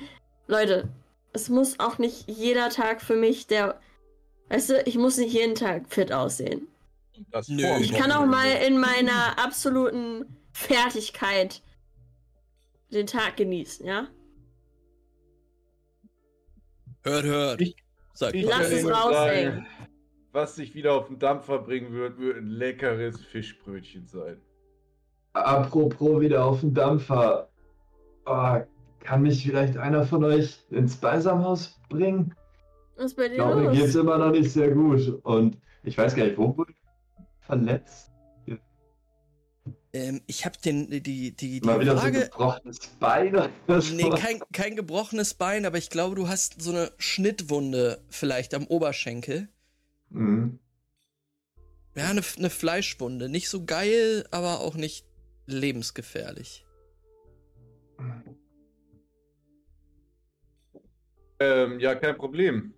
Leute, 0.47 0.91
es 1.33 1.49
muss 1.49 1.81
auch 1.81 1.97
nicht 1.97 2.29
jeder 2.29 2.69
Tag 2.69 3.01
für 3.01 3.17
mich 3.17 3.47
der. 3.47 3.81
Weißt 4.51 4.69
du, 4.69 4.83
ich 4.85 4.99
muss 4.99 5.17
nicht 5.17 5.33
jeden 5.33 5.55
Tag 5.55 5.85
fit 5.89 6.13
aussehen. 6.13 6.69
Nö, 7.49 7.65
ich 7.81 7.93
kann 7.93 8.13
auch 8.13 8.27
mal 8.27 8.51
in 8.67 8.79
meiner 8.79 9.39
absoluten 9.39 10.25
Fertigkeit 10.53 11.63
den 12.91 13.07
Tag 13.07 13.37
genießen, 13.37 13.87
ja? 13.87 14.09
Hört, 17.05 17.25
hört. 17.25 17.61
Ich, 17.61 17.77
Sag 18.15 18.35
ich 18.35 18.45
Lass 18.45 18.71
es 18.71 18.89
raushängen. 18.89 19.67
Was 20.33 20.57
sich 20.57 20.75
wieder 20.75 20.95
auf 20.95 21.09
den 21.09 21.19
Dampfer 21.19 21.59
bringen 21.59 21.93
wird, 21.93 22.19
wird 22.19 22.39
ein 22.39 22.47
leckeres 22.47 23.21
Fischbrötchen 23.21 24.07
sein. 24.07 24.41
Apropos 25.35 26.21
wieder 26.21 26.45
auf 26.45 26.61
den 26.61 26.73
Dampfer. 26.75 27.49
Oh, 28.27 28.59
kann 29.01 29.23
mich 29.23 29.45
vielleicht 29.45 29.77
einer 29.77 30.05
von 30.05 30.25
euch 30.25 30.59
ins 30.71 30.97
Beisamhaus 30.97 31.79
bringen? 31.89 32.35
Was 32.97 33.15
bei 33.15 33.29
dir 33.29 33.33
ich 33.33 33.37
glaube, 33.37 33.63
los? 33.63 33.73
mir 33.73 33.81
geht's 33.81 33.95
immer 33.95 34.19
noch 34.19 34.31
nicht 34.31 34.53
sehr 34.53 34.71
gut. 34.71 35.21
Und 35.25 35.59
ich 35.83 35.99
weiß 35.99 36.15
gar 36.15 36.25
nicht, 36.25 36.39
wo 36.39 36.57
wurde 36.57 36.73
verletzt? 37.53 38.11
Ähm, 39.95 40.23
ich 40.27 40.47
habe 40.47 40.57
den 40.65 40.89
die 40.89 41.03
die 41.03 41.33
die 41.33 41.61
Mal 41.61 41.79
wieder 41.79 41.99
Frage, 41.99 42.15
so 42.15 42.23
ein 42.23 42.31
gebrochenes 42.31 42.79
Bein 42.99 43.37
oder 43.37 43.51
Nee, 43.93 44.09
kein, 44.11 44.41
kein 44.53 44.75
gebrochenes 44.75 45.35
Bein, 45.35 45.67
aber 45.67 45.77
ich 45.77 45.91
glaube, 45.91 46.17
du 46.17 46.29
hast 46.29 46.63
so 46.63 46.71
eine 46.71 46.93
Schnittwunde 46.97 48.03
vielleicht 48.09 48.55
am 48.55 48.67
Oberschenkel. 48.67 49.49
Mhm. 50.09 50.59
Ja, 51.95 52.09
eine, 52.09 52.23
eine 52.39 52.49
Fleischwunde. 52.49 53.29
Nicht 53.29 53.51
so 53.51 53.67
geil, 53.67 54.25
aber 54.31 54.61
auch 54.61 54.77
nicht 54.77 55.05
lebensgefährlich. 55.45 56.65
Ähm, 61.39 61.81
ja, 61.81 61.95
kein 61.97 62.17
Problem. 62.17 62.73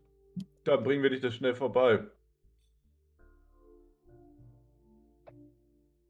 Da 0.64 0.76
bringen 0.76 1.04
wir 1.04 1.10
dich 1.10 1.20
das 1.20 1.36
schnell 1.36 1.54
vorbei. 1.54 2.04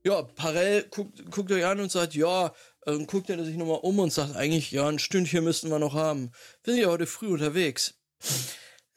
Ja, 0.04 0.22
Parell 0.22 0.84
guckt, 0.90 1.30
guckt 1.30 1.50
euch 1.50 1.64
an 1.64 1.80
und 1.80 1.90
sagt, 1.90 2.14
ja, 2.14 2.52
dann 2.82 3.06
guckt 3.06 3.30
er 3.30 3.42
sich 3.42 3.56
nochmal 3.56 3.80
um 3.82 3.98
und 3.98 4.12
sagt 4.12 4.36
eigentlich, 4.36 4.70
ja, 4.70 4.86
ein 4.86 4.98
Stündchen 4.98 5.44
müssten 5.44 5.70
wir 5.70 5.78
noch 5.78 5.94
haben. 5.94 6.30
Wir 6.62 6.74
sind 6.74 6.82
ja 6.82 6.90
heute 6.90 7.06
früh 7.06 7.28
unterwegs. 7.28 7.94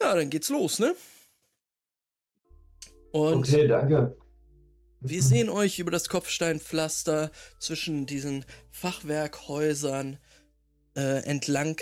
Ja, 0.02 0.16
dann 0.16 0.30
geht's 0.30 0.50
los, 0.50 0.80
ne? 0.80 0.96
Und 3.12 3.38
okay, 3.38 3.68
danke. 3.68 4.18
Wir 5.00 5.24
sehen 5.24 5.50
euch 5.50 5.80
über 5.80 5.92
das 5.92 6.10
Kopfsteinpflaster 6.10 7.32
zwischen 7.58 8.06
diesen 8.06 8.46
Fachwerkhäusern 8.70 10.18
äh, 10.98 11.24
entlang 11.24 11.78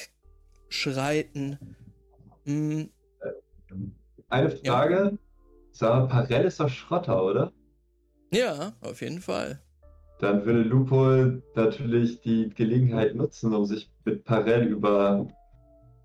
schreiten. 0.69 1.57
Hm. 2.43 2.91
Eine 4.29 4.51
Frage. 4.51 4.95
Ja. 4.95 5.17
Sag, 5.71 6.09
Parell 6.09 6.45
ist 6.45 6.59
doch 6.59 6.69
Schrotter, 6.69 7.23
oder? 7.23 7.51
Ja, 8.35 8.73
auf 8.81 9.01
jeden 9.01 9.21
Fall. 9.21 9.59
Dann 10.19 10.45
würde 10.45 10.63
Lupo 10.63 11.39
natürlich 11.55 12.19
die 12.19 12.49
Gelegenheit 12.49 13.15
nutzen, 13.15 13.53
um 13.53 13.65
sich 13.65 13.89
mit 14.03 14.25
Parell 14.25 14.67
über 14.67 15.25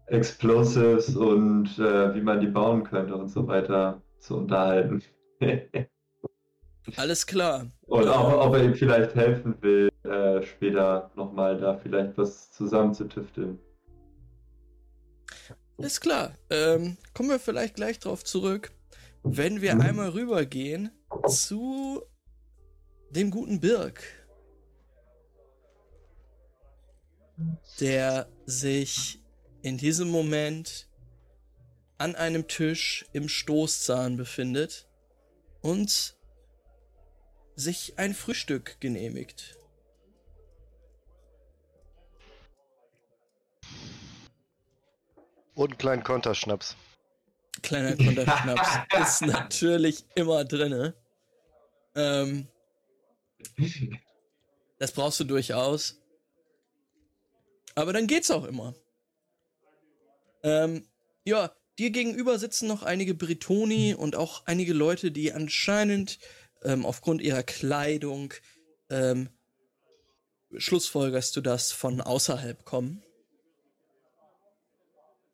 Explosives 0.07 1.17
und 1.17 1.77
äh, 1.79 2.15
wie 2.15 2.21
man 2.21 2.41
die 2.41 2.47
bauen 2.47 2.85
könnte 2.85 3.17
und 3.17 3.29
so 3.29 3.49
weiter 3.49 4.01
zu 4.21 4.37
unterhalten. 4.37 5.03
Alles 6.97 7.27
klar. 7.27 7.67
Und 7.87 8.07
auch, 8.07 8.47
ob 8.47 8.55
er 8.55 8.65
ihm 8.65 8.75
vielleicht 8.75 9.17
helfen 9.17 9.57
will, 9.61 9.89
äh, 10.05 10.41
später 10.43 11.11
nochmal 11.17 11.59
da 11.59 11.79
vielleicht 11.79 12.17
was 12.17 12.53
zusammenzutüfteln. 12.53 13.59
Ist 15.79 16.01
klar. 16.01 16.35
Ähm, 16.49 16.97
kommen 17.13 17.31
wir 17.31 17.41
vielleicht 17.41 17.75
gleich 17.75 17.99
drauf 17.99 18.23
zurück, 18.23 18.71
wenn 19.25 19.61
wir 19.61 19.81
einmal 19.81 20.11
rübergehen 20.11 20.91
zu 21.27 22.03
dem 23.11 23.31
guten 23.31 23.61
Birk. 23.61 24.03
Der 27.81 28.29
sich 28.47 29.21
in 29.63 29.79
diesem 29.79 30.11
Moment 30.11 30.89
an 31.99 32.15
einem 32.15 32.49
Tisch 32.49 33.07
im 33.13 33.29
Stoßzahn 33.29 34.17
befindet 34.17 34.89
und 35.61 36.17
sich 37.57 37.99
ein 37.99 38.15
Frühstück 38.15 38.81
genehmigt. 38.81 39.57
Und 45.55 45.73
einen 45.73 45.79
kleinen 45.79 46.03
Konterschnaps. 46.03 46.75
Kleiner 47.63 47.97
Konterschnaps 47.97 48.79
ist 49.01 49.23
natürlich 49.23 50.07
immer 50.15 50.45
drin. 50.45 50.95
Ähm, 51.95 52.49
das 54.79 54.93
brauchst 54.93 55.21
du 55.21 55.25
durchaus. 55.25 56.01
Aber 57.75 57.93
dann 57.93 58.07
geht's 58.07 58.31
auch 58.31 58.45
immer. 58.45 58.75
Ähm, 60.43 60.87
ja, 61.25 61.55
dir 61.79 61.91
gegenüber 61.91 62.39
sitzen 62.39 62.69
noch 62.69 62.83
einige 62.83 63.15
Britoni 63.15 63.95
und 63.95 64.17
auch 64.17 64.47
einige 64.47 64.73
Leute, 64.73 65.13
die 65.13 65.33
anscheinend 65.33 66.19
ähm, 66.63 66.85
aufgrund 66.85 67.23
ihrer 67.23 67.43
Kleidung 67.43 68.35
ähm, 68.89 69.31
schlussfolgerst 70.57 71.37
du 71.37 71.41
das 71.41 71.73
von 71.73 72.01
außerhalb 72.01 72.65
kommen. 72.65 73.03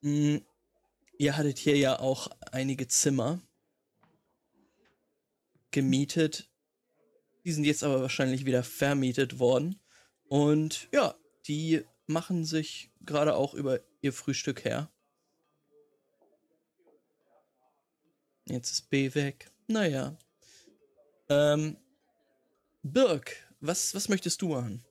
Mm, 0.02 0.38
ihr 1.18 1.36
hattet 1.36 1.58
hier 1.58 1.76
ja 1.76 1.98
auch 1.98 2.28
einige 2.52 2.86
Zimmer 2.86 3.40
gemietet. 5.70 6.48
Die 7.46 7.52
sind 7.52 7.62
jetzt 7.62 7.84
aber 7.84 8.02
wahrscheinlich 8.02 8.44
wieder 8.44 8.64
vermietet 8.64 9.38
worden. 9.38 9.80
Und 10.26 10.88
ja, 10.92 11.14
die 11.46 11.84
machen 12.08 12.44
sich 12.44 12.90
gerade 13.02 13.36
auch 13.36 13.54
über 13.54 13.78
ihr 14.00 14.12
Frühstück 14.12 14.64
her. 14.64 14.90
Jetzt 18.46 18.72
ist 18.72 18.90
B 18.90 19.14
weg. 19.14 19.52
Naja. 19.68 20.18
Ähm, 21.28 21.76
Birk, 22.82 23.36
was, 23.60 23.94
was 23.94 24.08
möchtest 24.08 24.42
du 24.42 24.48
machen? 24.48 24.84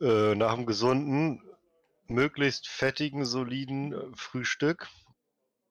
Äh, 0.00 0.36
nach 0.36 0.52
einem 0.52 0.66
gesunden, 0.66 1.42
möglichst 2.06 2.68
fettigen, 2.68 3.24
soliden 3.24 3.92
äh, 3.94 4.16
Frühstück 4.16 4.86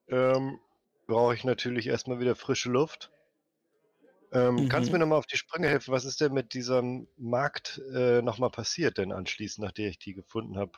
ähm, 0.09 0.59
brauche 1.05 1.33
ich 1.33 1.45
natürlich 1.45 1.87
erstmal 1.87 2.19
wieder 2.19 2.35
frische 2.35 2.69
Luft. 2.69 3.09
Ähm, 4.31 4.55
mhm. 4.55 4.69
Kannst 4.69 4.89
du 4.89 4.93
mir 4.93 4.99
nochmal 4.99 5.19
auf 5.19 5.25
die 5.25 5.37
Sprünge 5.37 5.69
helfen? 5.69 5.91
Was 5.91 6.05
ist 6.05 6.19
denn 6.19 6.33
mit 6.33 6.53
diesem 6.53 7.07
Markt 7.17 7.81
äh, 7.93 8.21
nochmal 8.21 8.49
passiert, 8.49 8.97
denn 8.97 9.11
anschließend, 9.11 9.65
nachdem 9.65 9.89
ich 9.89 9.99
die 9.99 10.13
gefunden 10.13 10.57
habe? 10.57 10.71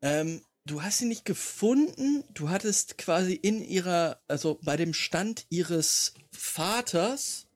Ähm, 0.00 0.42
du 0.64 0.82
hast 0.82 0.98
sie 0.98 1.06
nicht 1.06 1.24
gefunden. 1.24 2.24
Du 2.32 2.48
hattest 2.48 2.98
quasi 2.98 3.34
in 3.34 3.62
ihrer, 3.62 4.20
also 4.28 4.58
bei 4.62 4.76
dem 4.76 4.94
Stand 4.94 5.46
ihres 5.50 6.14
Vaters, 6.32 7.46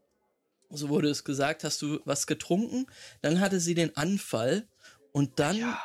so 0.71 0.91
wurde 0.91 1.09
es 1.09 1.25
gesagt, 1.25 1.65
hast 1.65 1.81
du 1.81 2.01
was 2.05 2.27
getrunken. 2.27 2.87
Dann 3.23 3.41
hatte 3.41 3.61
sie 3.61 3.75
den 3.75 3.97
Anfall 3.97 4.69
und 5.13 5.39
dann 5.39 5.57
ja. 5.57 5.85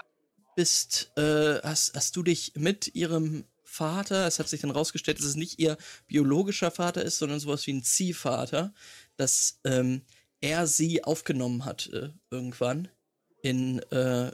bist, 0.55 1.11
äh, 1.17 1.59
hast, 1.63 1.95
hast 1.95 2.15
du 2.17 2.23
dich 2.23 2.53
mit 2.55 2.93
ihrem 2.95 3.45
Vater, 3.73 4.27
es 4.27 4.37
hat 4.37 4.47
sich 4.47 4.61
dann 4.61 4.69
rausgestellt, 4.69 5.17
dass 5.17 5.25
es 5.25 5.35
nicht 5.35 5.59
ihr 5.59 5.77
biologischer 6.05 6.69
Vater 6.69 7.03
ist, 7.03 7.17
sondern 7.17 7.39
sowas 7.39 7.65
wie 7.65 7.73
ein 7.73 7.83
Ziehvater, 7.83 8.71
dass 9.17 9.59
ähm, 9.63 10.03
er 10.41 10.67
sie 10.67 11.03
aufgenommen 11.03 11.65
hat 11.65 11.89
äh, 11.91 12.09
irgendwann 12.29 12.87
in, 13.41 13.79
äh, 13.91 14.31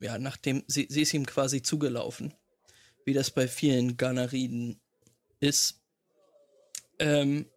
ja, 0.00 0.18
nachdem 0.18 0.64
sie, 0.66 0.86
sie 0.88 1.02
ist 1.02 1.12
ihm 1.12 1.26
quasi 1.26 1.60
zugelaufen, 1.60 2.32
wie 3.04 3.12
das 3.12 3.30
bei 3.30 3.48
vielen 3.48 3.98
Ganariden 3.98 4.80
ist. 5.40 5.82
Ähm, 6.98 7.50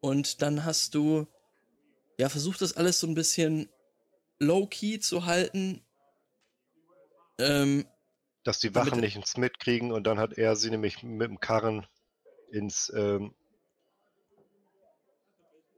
und 0.00 0.40
dann 0.40 0.64
hast 0.64 0.94
du 0.94 1.26
ja 2.16 2.28
versucht, 2.28 2.60
das 2.60 2.76
alles 2.76 3.00
so 3.00 3.08
ein 3.08 3.14
bisschen 3.14 3.68
low-key 4.38 5.00
zu 5.00 5.26
halten. 5.26 5.82
Ähm, 7.38 7.86
dass 8.50 8.58
die 8.58 8.74
Wachen 8.74 8.98
nichts 8.98 9.36
mitkriegen 9.36 9.92
und 9.92 10.08
dann 10.08 10.18
hat 10.18 10.32
er 10.32 10.56
sie 10.56 10.70
nämlich 10.70 11.04
mit 11.04 11.28
dem 11.28 11.38
Karren 11.38 11.86
ins 12.50 12.92
ähm, 12.96 13.32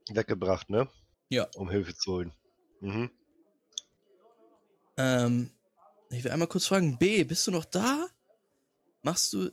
weggebracht, 0.09 0.71
ne? 0.71 0.89
Ja. 1.29 1.47
Um 1.55 1.69
Hilfe 1.69 1.93
zu 1.93 2.13
holen. 2.13 2.33
Mhm. 2.79 3.11
Ähm, 4.97 5.51
ich 6.09 6.23
will 6.23 6.31
einmal 6.31 6.47
kurz 6.47 6.65
fragen, 6.65 6.97
B, 6.97 7.23
bist 7.23 7.45
du 7.45 7.51
noch 7.51 7.65
da? 7.65 8.07
Machst 9.03 9.31
du, 9.33 9.51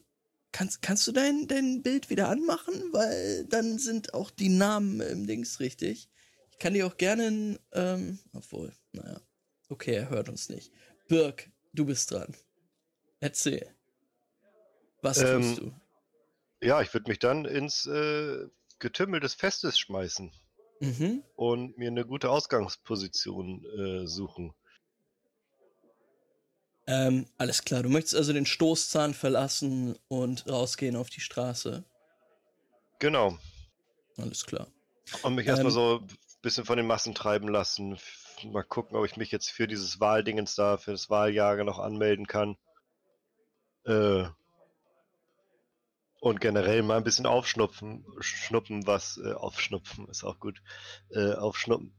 kannst, 0.50 0.80
kannst 0.80 1.06
du 1.06 1.12
dein, 1.12 1.46
dein 1.46 1.82
Bild 1.82 2.08
wieder 2.08 2.30
anmachen? 2.30 2.74
Weil 2.92 3.44
dann 3.50 3.78
sind 3.78 4.14
auch 4.14 4.30
die 4.30 4.48
Namen 4.48 5.02
im 5.02 5.26
Dings 5.26 5.60
richtig. 5.60 6.08
Ich 6.52 6.58
kann 6.58 6.72
dir 6.72 6.86
auch 6.86 6.96
gerne, 6.96 7.60
ähm, 7.72 8.18
obwohl, 8.32 8.72
naja. 8.92 9.20
Okay, 9.68 9.92
er 9.92 10.08
hört 10.08 10.30
uns 10.30 10.48
nicht. 10.48 10.72
Birk, 11.06 11.50
du 11.74 11.84
bist 11.84 12.10
dran. 12.10 12.34
Erzähl. 13.20 13.74
Was 15.02 15.18
ähm, 15.18 15.42
tust 15.42 15.58
du? 15.58 15.72
Ja, 16.62 16.82
ich 16.82 16.92
würde 16.92 17.08
mich 17.08 17.18
dann 17.18 17.44
ins 17.44 17.86
äh, 17.86 18.46
Getümmel 18.78 19.20
des 19.20 19.34
Festes 19.34 19.78
schmeißen. 19.78 20.32
Mhm. 20.80 21.22
Und 21.36 21.76
mir 21.78 21.88
eine 21.88 22.06
gute 22.06 22.30
Ausgangsposition 22.30 23.64
äh, 23.64 24.06
suchen. 24.06 24.54
Ähm, 26.86 27.26
alles 27.36 27.64
klar, 27.64 27.82
du 27.82 27.88
möchtest 27.88 28.16
also 28.16 28.32
den 28.32 28.46
Stoßzahn 28.46 29.14
verlassen 29.14 29.96
und 30.08 30.48
rausgehen 30.48 30.96
auf 30.96 31.10
die 31.10 31.20
Straße. 31.20 31.84
Genau. 32.98 33.38
Alles 34.16 34.44
klar. 34.44 34.66
Und 35.22 35.34
mich 35.34 35.46
ähm, 35.46 35.50
erstmal 35.50 35.72
so 35.72 36.00
ein 36.00 36.08
bisschen 36.42 36.64
von 36.64 36.78
den 36.78 36.86
Massen 36.86 37.14
treiben 37.14 37.48
lassen. 37.48 37.98
Mal 38.44 38.64
gucken, 38.64 38.96
ob 38.96 39.04
ich 39.04 39.16
mich 39.16 39.30
jetzt 39.30 39.50
für 39.50 39.68
dieses 39.68 40.00
Wahldingens 40.00 40.54
da, 40.54 40.78
für 40.78 40.92
das 40.92 41.10
Wahljager 41.10 41.64
noch 41.64 41.78
anmelden 41.78 42.26
kann. 42.26 42.56
Äh, 43.90 44.28
und 46.20 46.40
generell 46.40 46.82
mal 46.82 46.98
ein 46.98 47.04
bisschen 47.04 47.26
aufschnupfen, 47.26 48.04
schnuppen, 48.20 48.86
was, 48.86 49.18
äh, 49.24 49.32
aufschnupfen 49.32 50.06
ist 50.08 50.22
auch 50.22 50.38
gut, 50.38 50.62
äh, 51.10 51.32
aufschnuppen, 51.32 51.94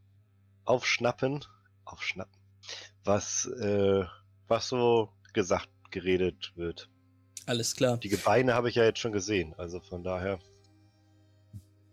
aufschnappen, 0.63 1.43
aufschnappen, 1.85 2.39
was, 3.03 3.47
äh, 3.47 4.05
was 4.47 4.67
so 4.67 5.11
gesagt, 5.33 5.69
geredet 5.89 6.53
wird. 6.55 6.89
Alles 7.47 7.75
klar. 7.75 7.97
Die 7.97 8.09
Gebeine 8.09 8.53
habe 8.53 8.69
ich 8.69 8.75
ja 8.75 8.83
jetzt 8.83 8.99
schon 8.99 9.11
gesehen, 9.11 9.55
also 9.57 9.79
von 9.79 10.03
daher. 10.03 10.39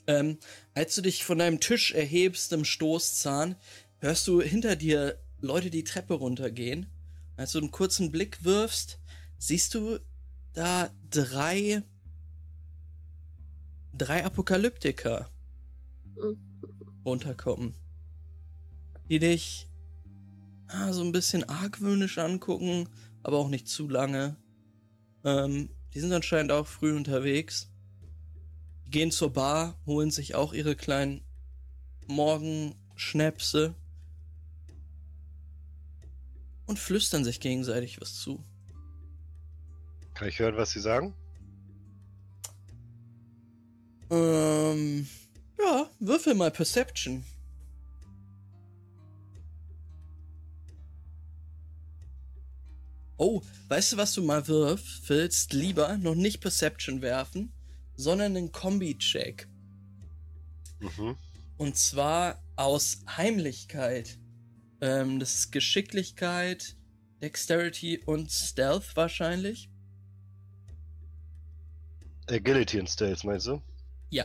Ähm, 0.07 0.39
als 0.75 0.95
du 0.95 1.03
dich 1.03 1.25
von 1.25 1.39
deinem 1.39 1.61
Tisch 1.61 1.93
erhebst 1.93 2.53
im 2.53 2.65
Stoßzahn, 2.65 3.57
hörst 4.01 4.29
du 4.29 4.43
hinter 4.43 4.77
dir 4.77 5.19
Leute 5.41 5.71
die 5.71 5.85
Treppe 5.85 6.15
runtergehen. 6.15 6.87
Als 7.37 7.53
du 7.53 7.59
einen 7.59 7.71
kurzen 7.71 8.11
Blick 8.11 8.45
wirfst, 8.45 8.99
siehst 9.38 9.74
du 9.74 9.98
da 10.53 10.90
drei 11.11 11.83
drei 13.98 14.24
Apokalyptiker 14.24 15.31
runterkommen, 17.05 17.74
die 19.09 19.18
dich 19.18 19.68
ah, 20.68 20.92
so 20.92 21.03
ein 21.03 21.12
bisschen 21.12 21.44
argwöhnisch 21.44 22.18
angucken, 22.18 22.88
aber 23.22 23.38
auch 23.38 23.48
nicht 23.48 23.68
zu 23.68 23.88
lange. 23.88 24.37
Ähm, 25.24 25.70
die 25.94 26.01
sind 26.01 26.12
anscheinend 26.12 26.53
auch 26.53 26.66
früh 26.66 26.94
unterwegs. 26.96 27.70
Die 28.87 28.90
gehen 28.90 29.11
zur 29.11 29.33
Bar, 29.33 29.79
holen 29.85 30.11
sich 30.11 30.35
auch 30.35 30.53
ihre 30.53 30.77
kleinen 30.77 31.22
Morgenschnäpse 32.07 33.74
und 36.66 36.79
flüstern 36.79 37.24
sich 37.24 37.40
gegenseitig 37.40 38.01
was 38.01 38.14
zu. 38.14 38.44
Kann 40.18 40.26
ich 40.26 40.40
hören, 40.40 40.57
was 40.57 40.72
Sie 40.72 40.81
sagen? 40.81 41.14
Ähm, 44.11 45.07
ja, 45.61 45.88
würfel 46.00 46.35
mal 46.35 46.50
Perception. 46.50 47.24
Oh, 53.16 53.42
weißt 53.68 53.92
du, 53.92 53.96
was 53.96 54.12
du 54.14 54.24
mal 54.24 54.48
würfelst? 54.48 55.52
Lieber 55.52 55.96
noch 55.98 56.16
nicht 56.16 56.40
Perception 56.40 57.00
werfen, 57.00 57.52
sondern 57.94 58.37
einen 58.37 58.50
Kombi-Check. 58.50 59.46
Mhm. 60.81 61.16
Und 61.59 61.76
zwar 61.76 62.42
aus 62.57 63.02
Heimlichkeit. 63.16 64.18
Ähm, 64.81 65.20
das 65.20 65.37
ist 65.37 65.52
Geschicklichkeit, 65.52 66.76
Dexterity 67.22 68.02
und 68.04 68.33
Stealth 68.33 68.96
wahrscheinlich. 68.96 69.70
Agility 72.29 72.81
und 72.81 72.88
Stealth, 72.88 73.25
meinst 73.25 73.47
du? 73.47 73.62
Ja. 74.11 74.25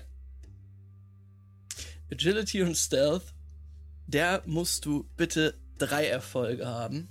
Agility 2.12 2.62
und 2.62 2.76
Stealth, 2.76 3.34
der 4.08 4.44
musst 4.46 4.86
du 4.86 5.10
bitte 5.16 5.58
drei 5.78 6.08
Erfolge 6.08 6.68
haben. 6.68 7.10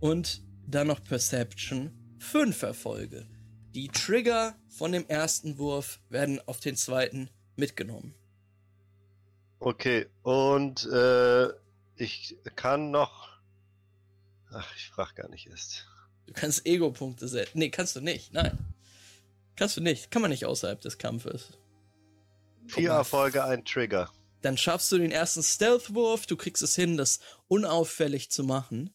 Und 0.00 0.42
dann 0.66 0.88
noch 0.88 1.02
Perception, 1.02 1.90
fünf 2.18 2.62
Erfolge. 2.62 3.26
Die 3.74 3.88
Trigger 3.88 4.56
von 4.68 4.92
dem 4.92 5.06
ersten 5.06 5.58
Wurf 5.58 6.00
werden 6.08 6.40
auf 6.46 6.60
den 6.60 6.76
zweiten 6.76 7.30
mitgenommen. 7.56 8.14
Okay, 9.58 10.06
und 10.22 10.84
äh, 10.86 11.48
ich 11.96 12.36
kann 12.56 12.90
noch. 12.90 13.28
Ach, 14.50 14.74
ich 14.76 14.88
frage 14.88 15.14
gar 15.14 15.28
nicht 15.28 15.46
erst. 15.48 15.86
Du 16.26 16.32
kannst 16.32 16.66
Ego-Punkte 16.66 17.28
setzen. 17.28 17.58
Nee, 17.58 17.70
kannst 17.70 17.96
du 17.96 18.00
nicht. 18.00 18.32
Nein. 18.32 18.58
Kannst 19.56 19.76
du 19.76 19.80
nicht. 19.80 20.10
Kann 20.10 20.22
man 20.22 20.30
nicht 20.30 20.44
außerhalb 20.44 20.80
des 20.80 20.98
Kampfes. 20.98 21.52
Vier. 22.66 22.90
Erfolge, 22.90 23.44
ein 23.44 23.64
Trigger. 23.64 24.10
Dann 24.42 24.58
schaffst 24.58 24.92
du 24.92 24.98
den 24.98 25.12
ersten 25.12 25.42
Stealth-Wurf. 25.42 26.26
Du 26.26 26.36
kriegst 26.36 26.62
es 26.62 26.74
hin, 26.74 26.96
das 26.96 27.20
unauffällig 27.48 28.30
zu 28.30 28.44
machen. 28.44 28.90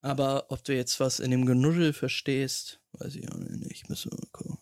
Aber 0.00 0.50
ob 0.50 0.62
du 0.64 0.74
jetzt 0.74 1.00
was 1.00 1.18
in 1.18 1.30
dem 1.30 1.46
Genuschel 1.46 1.92
verstehst, 1.92 2.80
weiß 2.92 3.14
ich 3.16 3.30
auch 3.30 3.36
nicht. 3.36 3.88
Müssen 3.88 4.12
wir 4.12 4.18
mal 4.18 4.30
gucken. 4.32 4.58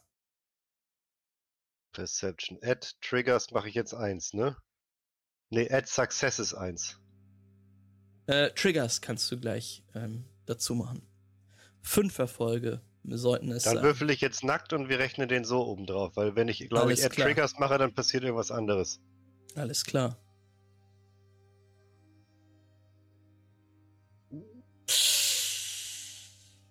Perception. 1.93 2.59
Add 2.63 2.89
Triggers 3.01 3.51
mache 3.51 3.69
ich 3.69 3.75
jetzt 3.75 3.95
eins, 3.95 4.33
ne? 4.33 4.57
Ne, 5.51 5.69
Add 5.71 5.87
Successes 5.87 6.55
eins. 6.55 6.99
Äh, 8.27 8.51
Triggers 8.51 9.01
kannst 9.01 9.31
du 9.31 9.39
gleich 9.39 9.85
ähm, 9.95 10.25
dazu 10.47 10.75
machen. 10.75 11.07
Fünf 11.83 12.19
Erfolge 12.19 12.81
sollten 13.05 13.51
es 13.51 13.65
Dann 13.65 13.83
würfel 13.83 14.11
ich 14.11 14.21
jetzt 14.21 14.45
nackt 14.45 14.73
und 14.73 14.89
wir 14.89 14.99
rechnen 14.99 15.29
den 15.29 15.45
so 15.45 15.67
oben 15.67 15.87
drauf, 15.87 16.13
weil 16.17 16.37
wenn 16.37 16.49
ich, 16.49 16.69
glaube 16.69 16.93
ich, 16.93 17.05
Add 17.05 17.15
klar. 17.15 17.27
Triggers 17.27 17.59
mache, 17.59 17.77
dann 17.79 17.93
passiert 17.93 18.23
irgendwas 18.23 18.51
anderes. 18.51 19.01
Alles 19.57 19.85
klar. 19.85 20.17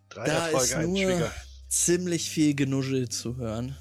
Drei 0.10 0.26
Da 0.26 0.46
Erfolge, 0.48 0.66
ist 0.66 0.74
ein 0.76 0.94
nur 0.94 1.04
Trigger. 1.12 1.32
ziemlich 1.68 2.30
viel 2.30 2.56
Genuschel 2.56 3.10
zu 3.10 3.38
hören. 3.38 3.78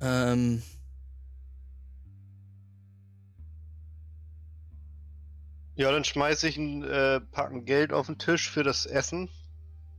Ähm, 0.00 0.62
Ja, 5.74 5.92
dann 5.92 6.02
schmeiße 6.04 6.48
ich 6.48 6.56
ein 6.56 6.82
äh, 6.82 7.20
Packen 7.20 7.64
Geld 7.64 7.92
auf 7.92 8.06
den 8.06 8.18
Tisch 8.18 8.50
für 8.50 8.64
das 8.64 8.84
Essen. 8.84 9.28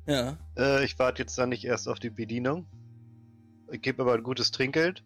Ja. 0.09 0.37
Äh, 0.57 0.83
ich 0.83 0.97
warte 0.99 1.21
jetzt 1.21 1.37
dann 1.37 1.49
nicht 1.49 1.63
erst 1.65 1.87
auf 1.87 1.99
die 1.99 2.09
Bedienung. 2.09 2.65
Ich 3.71 3.81
gebe 3.81 4.01
aber 4.01 4.15
ein 4.15 4.23
gutes 4.23 4.51
Trinkgeld 4.51 5.03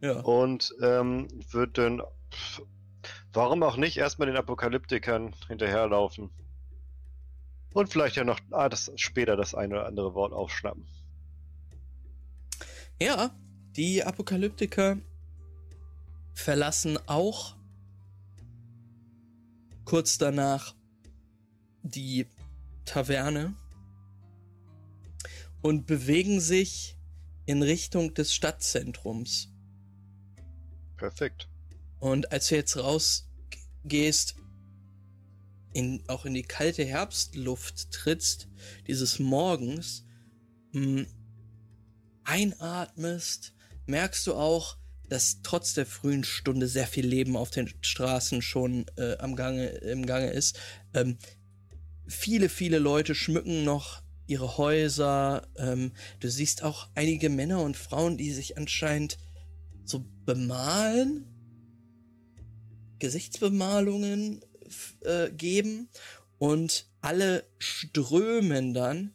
Ja. 0.00 0.20
und 0.20 0.74
ähm, 0.82 1.28
würde 1.50 1.72
dann, 1.72 2.02
pff, 2.30 2.62
warum 3.32 3.62
auch 3.62 3.76
nicht, 3.76 3.96
erstmal 3.96 4.26
den 4.26 4.36
Apokalyptikern 4.36 5.34
hinterherlaufen. 5.48 6.30
Und 7.72 7.88
vielleicht 7.88 8.16
ja 8.16 8.24
noch 8.24 8.38
ah, 8.50 8.68
das, 8.68 8.92
später 8.96 9.36
das 9.36 9.54
eine 9.54 9.74
oder 9.74 9.86
andere 9.86 10.14
Wort 10.14 10.32
aufschnappen. 10.32 10.86
Ja, 13.00 13.30
die 13.76 14.04
Apokalyptiker 14.04 14.98
verlassen 16.34 16.98
auch 17.06 17.56
kurz 19.84 20.18
danach 20.18 20.74
die 21.82 22.26
Taverne 22.84 23.54
und 25.64 25.86
bewegen 25.86 26.40
sich 26.40 26.98
in 27.46 27.62
Richtung 27.62 28.12
des 28.12 28.34
Stadtzentrums. 28.34 29.48
Perfekt. 30.98 31.48
Und 32.00 32.30
als 32.32 32.48
du 32.48 32.56
jetzt 32.56 32.76
rausgehst, 32.76 34.36
in, 35.72 36.04
auch 36.06 36.26
in 36.26 36.34
die 36.34 36.42
kalte 36.42 36.84
Herbstluft 36.84 37.90
trittst, 37.92 38.46
dieses 38.86 39.18
Morgens, 39.18 40.04
mh, 40.72 41.06
einatmest, 42.24 43.54
merkst 43.86 44.26
du 44.26 44.34
auch, 44.34 44.76
dass 45.08 45.40
trotz 45.42 45.72
der 45.72 45.86
frühen 45.86 46.24
Stunde 46.24 46.68
sehr 46.68 46.86
viel 46.86 47.06
Leben 47.06 47.38
auf 47.38 47.50
den 47.50 47.72
Straßen 47.80 48.42
schon 48.42 48.84
äh, 48.98 49.16
am 49.16 49.34
Gange, 49.34 49.68
im 49.68 50.04
Gange 50.04 50.30
ist. 50.30 50.58
Ähm, 50.92 51.16
viele, 52.06 52.50
viele 52.50 52.78
Leute 52.78 53.14
schmücken 53.14 53.64
noch 53.64 54.03
ihre 54.26 54.56
Häuser. 54.56 55.46
Ähm, 55.56 55.92
du 56.20 56.30
siehst 56.30 56.62
auch 56.62 56.88
einige 56.94 57.28
Männer 57.28 57.62
und 57.62 57.76
Frauen, 57.76 58.16
die 58.16 58.32
sich 58.32 58.56
anscheinend 58.56 59.18
so 59.84 60.04
bemalen, 60.24 61.26
Gesichtsbemalungen 62.98 64.40
äh, 65.02 65.30
geben 65.30 65.88
und 66.38 66.86
alle 67.00 67.44
strömen 67.58 68.72
dann 68.72 69.14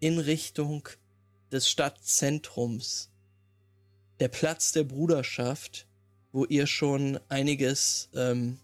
in 0.00 0.18
Richtung 0.18 0.88
des 1.52 1.68
Stadtzentrums. 1.68 3.10
Der 4.18 4.28
Platz 4.28 4.72
der 4.72 4.84
Bruderschaft, 4.84 5.86
wo 6.32 6.44
ihr 6.44 6.66
schon 6.66 7.18
einiges, 7.28 8.08
ähm, 8.14 8.58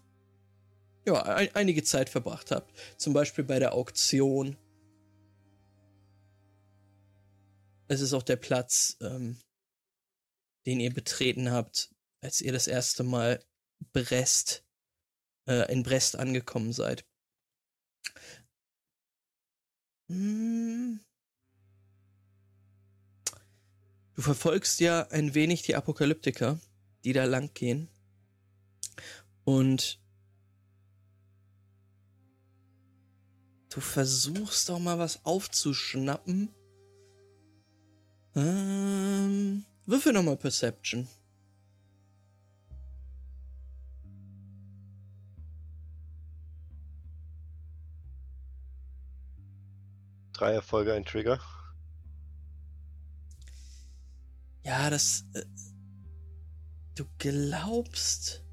ja, 1.05 1.21
ein, 1.23 1.49
einige 1.55 1.83
Zeit 1.83 2.09
verbracht 2.09 2.51
habt. 2.51 2.73
Zum 2.97 3.13
Beispiel 3.13 3.43
bei 3.43 3.59
der 3.59 3.73
Auktion. 3.73 4.57
Es 7.87 8.01
ist 8.01 8.13
auch 8.13 8.23
der 8.23 8.35
Platz, 8.35 8.97
ähm, 9.01 9.39
den 10.65 10.79
ihr 10.79 10.93
betreten 10.93 11.51
habt, 11.51 11.93
als 12.21 12.41
ihr 12.41 12.51
das 12.51 12.67
erste 12.67 13.03
Mal 13.03 13.43
Brest, 13.93 14.65
äh, 15.47 15.71
in 15.71 15.83
Brest 15.83 16.15
angekommen 16.15 16.73
seid. 16.73 17.05
Hm. 20.09 20.99
Du 24.15 24.21
verfolgst 24.21 24.79
ja 24.79 25.07
ein 25.09 25.35
wenig 25.35 25.61
die 25.61 25.75
Apokalyptiker, 25.75 26.59
die 27.03 27.13
da 27.13 27.25
lang 27.25 27.53
gehen. 27.53 27.87
Und 29.43 30.01
du 33.69 33.79
versuchst 33.79 34.71
auch 34.71 34.79
mal 34.79 34.97
was 34.97 35.23
aufzuschnappen. 35.23 36.53
Ähm, 38.37 39.65
würfel 39.87 40.13
nochmal 40.13 40.37
Perception. 40.37 41.07
Drei 50.33 50.53
Erfolge, 50.53 50.93
ein 50.93 51.03
Trigger. 51.03 51.39
Ja, 54.63 54.91
das. 54.91 55.25
Äh, 55.33 55.43
du 56.93 57.05
glaubst. 57.17 58.43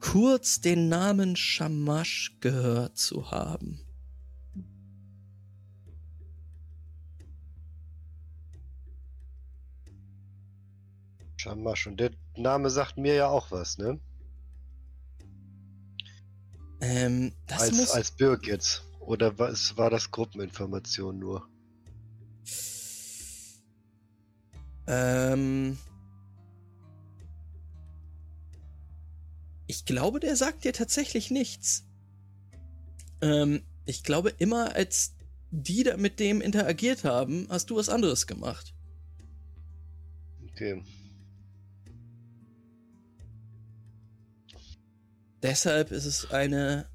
kurz 0.00 0.60
den 0.60 0.88
Namen 0.88 1.36
Shamash 1.36 2.36
gehört 2.40 2.96
zu 2.96 3.30
haben. 3.30 3.85
Shamash. 11.46 11.86
Und 11.86 12.00
der 12.00 12.10
Name 12.36 12.70
sagt 12.70 12.96
mir 12.96 13.14
ja 13.14 13.28
auch 13.28 13.50
was, 13.50 13.78
ne? 13.78 14.00
Ähm, 16.80 17.32
das 17.46 17.62
als, 17.62 17.72
muss. 17.72 17.90
als 17.90 18.10
Birg 18.10 18.46
jetzt. 18.46 18.82
Oder 19.00 19.38
was 19.38 19.76
war 19.76 19.88
das 19.88 20.10
Gruppeninformation 20.10 21.18
nur? 21.18 21.48
Ähm. 24.88 25.78
Ich 29.68 29.84
glaube, 29.84 30.20
der 30.20 30.36
sagt 30.36 30.64
dir 30.64 30.72
tatsächlich 30.72 31.30
nichts. 31.30 31.86
Ähm, 33.20 33.62
ich 33.84 34.02
glaube, 34.02 34.30
immer 34.38 34.74
als 34.74 35.14
die 35.50 35.84
da 35.84 35.96
mit 35.96 36.20
dem 36.20 36.40
interagiert 36.40 37.04
haben, 37.04 37.46
hast 37.48 37.70
du 37.70 37.76
was 37.76 37.88
anderes 37.88 38.26
gemacht. 38.26 38.74
Okay. 40.50 40.82
Deshalb 45.46 45.92
ist 45.92 46.06
es 46.06 46.32
eine 46.32 46.90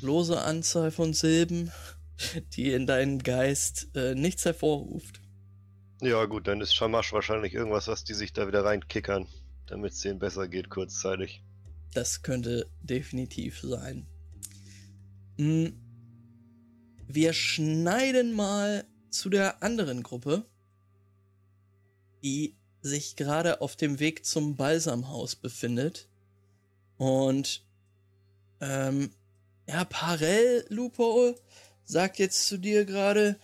lose 0.00 0.40
Anzahl 0.40 0.90
von 0.90 1.12
Silben, 1.12 1.70
die 2.54 2.72
in 2.72 2.86
deinen 2.86 3.18
Geist 3.18 3.94
äh, 3.94 4.14
nichts 4.14 4.46
hervorruft. 4.46 5.20
Ja, 6.00 6.24
gut, 6.24 6.48
dann 6.48 6.62
ist 6.62 6.74
Shamash 6.74 7.12
wahrscheinlich 7.12 7.52
irgendwas, 7.52 7.88
was 7.88 8.02
die 8.02 8.14
sich 8.14 8.32
da 8.32 8.48
wieder 8.48 8.64
reinkickern, 8.64 9.26
damit 9.66 9.92
es 9.92 10.00
denen 10.00 10.18
besser 10.18 10.48
geht 10.48 10.70
kurzzeitig. 10.70 11.44
Das 11.92 12.22
könnte 12.22 12.66
definitiv 12.80 13.60
sein. 13.60 14.06
Hm. 15.36 15.78
Wir 17.06 17.34
schneiden 17.34 18.32
mal 18.32 18.86
zu 19.10 19.28
der 19.28 19.62
anderen 19.62 20.02
Gruppe, 20.02 20.46
die 22.24 22.56
sich 22.80 23.16
gerade 23.16 23.60
auf 23.60 23.76
dem 23.76 24.00
Weg 24.00 24.24
zum 24.24 24.56
Balsamhaus 24.56 25.36
befindet. 25.36 26.08
Und 26.96 27.66
ähm, 28.62 29.10
ja, 29.66 29.84
Parell, 29.84 30.64
Lupo, 30.68 31.34
sagt 31.84 32.18
jetzt 32.18 32.46
zu 32.46 32.58
dir 32.58 32.84
gerade, 32.84 33.38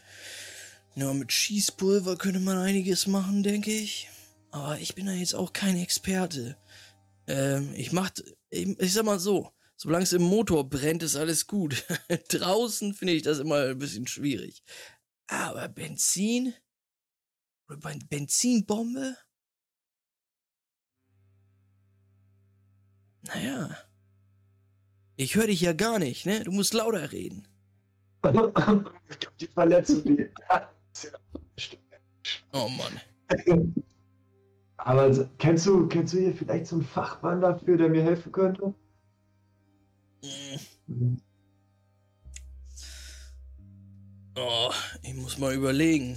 ja, 0.95 1.13
mit 1.13 1.33
Schießpulver 1.33 2.17
könnte 2.17 2.41
man 2.41 2.57
einiges 2.57 3.07
machen, 3.07 3.43
denke 3.43 3.73
ich. 3.73 4.09
Aber 4.51 4.79
ich 4.79 4.95
bin 4.95 5.07
da 5.07 5.13
jetzt 5.13 5.35
auch 5.35 5.53
kein 5.53 5.77
Experte. 5.77 6.57
Ähm, 7.27 7.75
ich 7.75 7.93
mach, 7.93 8.11
ich, 8.51 8.79
ich 8.81 8.93
sag 8.93 9.05
mal 9.05 9.19
so, 9.19 9.53
solange 9.77 10.05
es 10.05 10.13
im 10.13 10.23
Motor 10.23 10.69
brennt, 10.69 11.03
ist 11.03 11.17
alles 11.17 11.47
gut. 11.47 11.85
Draußen 12.29 12.95
finde 12.95 13.15
ich 13.15 13.23
das 13.23 13.39
immer 13.39 13.65
ein 13.67 13.79
bisschen 13.79 14.07
schwierig. 14.07 14.63
Aber 15.27 15.69
Benzin? 15.69 16.55
Oder 17.69 17.79
Benzinbombe? 18.09 19.17
Naja. 23.23 23.88
Ich 25.21 25.35
höre 25.35 25.49
dich 25.49 25.61
ja 25.61 25.73
gar 25.73 25.99
nicht, 25.99 26.27
ne? 26.27 26.45
Du 26.45 26.53
musst 26.53 26.73
lauter 26.73 27.11
reden. 27.11 27.47
Ich 29.11 29.19
glaube, 29.21 29.37
die 29.41 29.47
Verletzung, 29.49 30.05
die. 30.05 30.31
Oh 32.53 32.69
Mann. 32.69 33.01
Aber 34.77 35.29
kennst 35.39 35.67
du, 35.67 35.89
kennst 35.89 36.15
du 36.15 36.19
hier 36.19 36.35
vielleicht 36.35 36.67
so 36.67 36.77
einen 36.77 36.85
Fachmann 36.85 37.41
dafür, 37.41 37.77
der 37.77 37.89
mir 37.89 38.03
helfen 38.03 38.31
könnte? 38.31 38.75
Mm. 40.87 41.17
Oh, 44.37 44.71
ich 45.03 45.15
muss 45.15 45.39
mal 45.39 45.55
überlegen. 45.55 46.17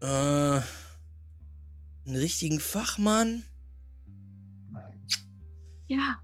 Äh, 0.00 0.06
einen 0.06 0.62
richtigen 2.06 2.60
Fachmann? 2.60 3.44
Ja. 5.90 6.22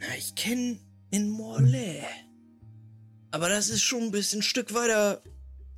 Na, 0.00 0.06
ich 0.18 0.34
kenne 0.34 0.80
in 1.10 1.30
Morlaix. 1.30 2.04
Aber 3.30 3.48
das 3.48 3.68
ist 3.68 3.82
schon 3.82 4.02
ein 4.02 4.10
bisschen 4.10 4.40
ein 4.40 4.42
Stück 4.42 4.74
weiter 4.74 5.22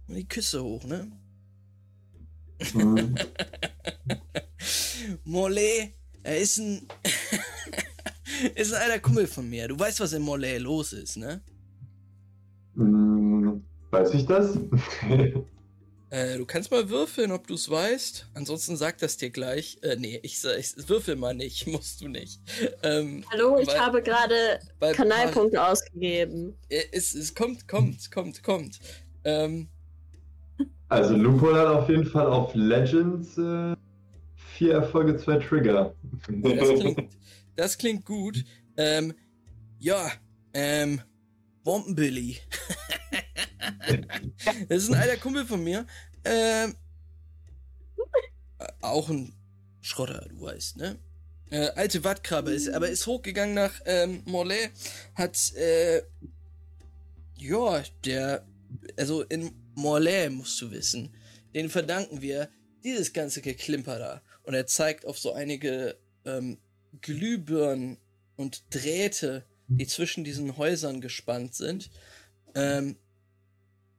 die 0.08 0.26
Küste 0.26 0.64
hoch, 0.64 0.82
ne? 0.84 1.12
Mhm. 2.72 3.14
Morlaix, 5.24 5.92
er 6.22 6.38
ist 6.38 6.56
ein. 6.56 6.88
ist 8.54 8.72
ein 8.72 8.80
alter 8.80 9.00
Kumpel 9.00 9.26
von 9.26 9.50
mir. 9.50 9.68
Du 9.68 9.78
weißt, 9.78 10.00
was 10.00 10.14
in 10.14 10.22
Morlaix 10.22 10.58
los 10.58 10.94
ist, 10.94 11.18
ne? 11.18 11.42
Hm, 12.76 13.62
Weiß 13.90 14.14
ich 14.14 14.24
das? 14.24 14.58
Äh, 16.10 16.38
du 16.38 16.44
kannst 16.44 16.72
mal 16.72 16.90
würfeln, 16.90 17.30
ob 17.30 17.46
du 17.46 17.54
es 17.54 17.70
weißt. 17.70 18.26
Ansonsten 18.34 18.76
sag 18.76 18.98
das 18.98 19.16
dir 19.16 19.30
gleich. 19.30 19.78
Äh, 19.82 19.94
nee, 19.96 20.18
ich, 20.24 20.40
sag- 20.40 20.58
ich 20.58 20.72
würfel 20.88 21.14
mal 21.16 21.34
nicht. 21.34 21.66
Musst 21.68 22.00
du 22.00 22.08
nicht. 22.08 22.40
Ähm, 22.82 23.24
Hallo, 23.30 23.58
ich 23.60 23.68
Weil- 23.68 23.78
habe 23.78 24.02
gerade 24.02 24.58
Kanalpunkte 24.94 25.64
ausgegeben. 25.64 26.56
Äh, 26.68 26.82
Es, 26.92 27.14
es 27.14 27.32
kommt, 27.34 27.68
kommt, 27.68 28.10
kommt, 28.10 28.42
kommt. 28.42 28.80
Ähm, 29.24 29.68
Also 30.88 31.14
Lupo 31.14 31.54
hat 31.54 31.66
auf 31.68 31.88
jeden 31.88 32.06
Fall 32.06 32.26
auf 32.26 32.52
Legends 32.54 33.38
äh, 33.38 33.76
vier 34.56 34.72
Erfolge, 34.74 35.16
zwei 35.16 35.38
Trigger. 35.38 35.94
das, 36.28 36.68
klingt, 36.80 37.08
das 37.54 37.78
klingt 37.78 38.04
gut. 38.04 38.44
Ähm, 38.76 39.14
ja, 39.78 40.10
ähm, 40.54 41.00
Bombenbilly. 41.62 42.38
das 44.68 44.82
ist 44.84 44.88
ein 44.90 45.00
alter 45.00 45.16
Kumpel 45.16 45.46
von 45.46 45.62
mir. 45.62 45.86
Ähm, 46.24 46.74
äh, 48.58 48.66
auch 48.80 49.08
ein 49.08 49.34
Schrotter, 49.80 50.26
du 50.28 50.42
weißt, 50.42 50.76
ne? 50.76 50.98
Äh, 51.50 51.70
alte 51.74 52.04
Wattkrabbe 52.04 52.52
ist, 52.52 52.68
aber 52.68 52.88
ist 52.90 53.06
hochgegangen 53.06 53.54
nach 53.54 53.80
ähm, 53.84 54.22
Morlaix, 54.24 54.70
hat, 55.14 55.52
äh, 55.54 56.02
ja, 57.36 57.82
der, 58.04 58.46
also 58.96 59.22
in 59.22 59.50
Morlaix 59.74 60.32
musst 60.32 60.60
du 60.60 60.70
wissen, 60.70 61.12
den 61.54 61.68
verdanken 61.68 62.20
wir 62.20 62.48
dieses 62.84 63.12
ganze 63.12 63.40
Geklimper 63.40 63.98
da. 63.98 64.22
Und 64.44 64.54
er 64.54 64.66
zeigt 64.66 65.06
auf 65.06 65.18
so 65.18 65.32
einige 65.32 65.96
ähm, 66.24 66.58
Glühbirnen 67.00 67.98
und 68.36 68.62
Drähte, 68.70 69.44
die 69.68 69.86
zwischen 69.86 70.24
diesen 70.24 70.56
Häusern 70.56 71.00
gespannt 71.00 71.54
sind. 71.54 71.90
Ähm, 72.54 72.96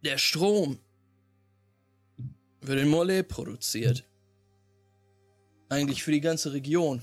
der 0.04 0.18
Strom 0.18 0.80
wird 2.62 2.80
in 2.80 2.90
Morlaix 2.90 3.28
produziert. 3.28 4.08
Eigentlich 5.70 6.04
für 6.04 6.12
die 6.12 6.22
ganze 6.22 6.54
Region. 6.54 7.02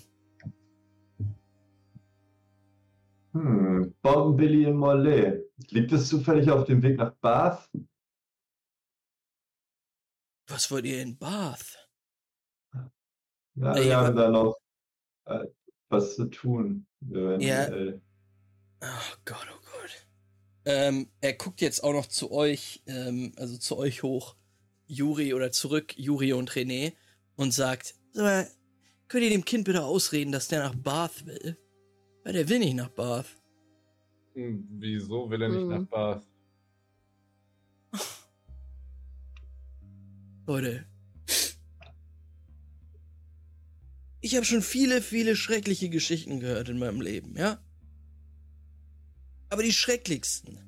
Hm, 3.32 3.94
Bombenbilly 4.02 4.64
in 4.64 4.76
Morlaix. 4.76 5.42
Liegt 5.70 5.92
es 5.92 6.08
zufällig 6.08 6.50
auf 6.50 6.64
dem 6.64 6.82
Weg 6.82 6.98
nach 6.98 7.14
Bath? 7.16 7.68
Was 10.48 10.70
wollt 10.70 10.86
ihr 10.86 11.02
in 11.02 11.16
Bath? 11.16 11.76
Ja, 13.54 13.74
wir 13.74 13.96
haben 13.96 14.16
da 14.16 14.30
noch 14.30 14.56
äh, 15.26 15.46
was 15.88 16.14
zu 16.14 16.26
tun. 16.26 16.86
eventuell. 17.10 18.00
Oh 18.80 19.14
Gott, 19.24 19.46
oh 19.50 19.54
Gott. 19.54 19.57
Ähm, 20.68 21.08
er 21.22 21.32
guckt 21.32 21.62
jetzt 21.62 21.82
auch 21.82 21.94
noch 21.94 22.04
zu 22.04 22.30
euch, 22.30 22.82
ähm, 22.86 23.32
also 23.36 23.56
zu 23.56 23.78
euch 23.78 24.02
hoch, 24.02 24.36
Juri 24.86 25.32
oder 25.32 25.50
zurück, 25.50 25.94
Juri 25.96 26.34
und 26.34 26.50
René, 26.50 26.92
und 27.36 27.52
sagt, 27.54 27.94
"Sag 28.12 28.22
mal, 28.22 28.50
könnt 29.08 29.24
ihr 29.24 29.30
dem 29.30 29.46
Kind 29.46 29.64
bitte 29.64 29.82
ausreden, 29.82 30.30
dass 30.30 30.48
der 30.48 30.58
nach 30.58 30.74
Bath 30.74 31.24
will? 31.24 31.56
Weil 32.22 32.34
der 32.34 32.48
will 32.50 32.58
nicht 32.58 32.74
nach 32.74 32.90
Bath. 32.90 33.24
Hm, 34.34 34.68
Wieso 34.72 35.30
will 35.30 35.40
er 35.40 35.48
nicht 35.48 35.62
Hm. 35.62 35.68
nach 35.68 35.86
Bath? 35.86 36.26
Leute. 40.46 40.86
Ich 44.20 44.34
habe 44.36 44.44
schon 44.44 44.60
viele, 44.62 45.00
viele 45.00 45.34
schreckliche 45.34 45.88
Geschichten 45.88 46.40
gehört 46.40 46.68
in 46.68 46.78
meinem 46.78 47.00
Leben, 47.00 47.36
ja? 47.38 47.58
Aber 49.50 49.62
die 49.62 49.72
schrecklichsten 49.72 50.58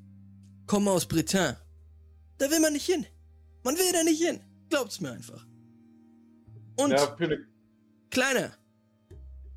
kommen 0.66 0.88
aus 0.88 1.06
Bretagne. 1.06 1.58
Da 2.38 2.50
will 2.50 2.60
man 2.60 2.72
nicht 2.72 2.86
hin. 2.86 3.06
Man 3.62 3.76
will 3.76 3.92
da 3.92 4.02
nicht 4.02 4.22
hin. 4.22 4.40
Glaubt's 4.70 5.00
mir 5.00 5.12
einfach. 5.12 5.46
Und, 6.76 6.92
Ja, 6.92 7.16
Kleiner, 8.10 8.52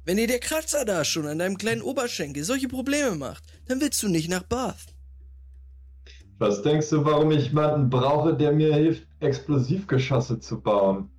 wenn 0.05 0.17
dir 0.17 0.27
der 0.27 0.39
Kratzer 0.39 0.83
da 0.85 1.05
schon 1.05 1.25
an 1.27 1.39
deinem 1.39 1.57
kleinen 1.57 1.81
Oberschenkel 1.81 2.43
solche 2.43 2.67
Probleme 2.67 3.15
macht, 3.15 3.43
dann 3.67 3.79
willst 3.79 4.03
du 4.03 4.09
nicht 4.09 4.29
nach 4.29 4.43
Bath. 4.43 4.93
Was 6.39 6.61
denkst 6.61 6.89
du, 6.89 7.05
warum 7.05 7.31
ich 7.31 7.47
jemanden 7.47 7.89
brauche, 7.89 8.35
der 8.35 8.51
mir 8.51 8.75
hilft, 8.75 9.07
Explosivgeschosse 9.21 10.39
zu 10.39 10.59
bauen? 10.59 11.09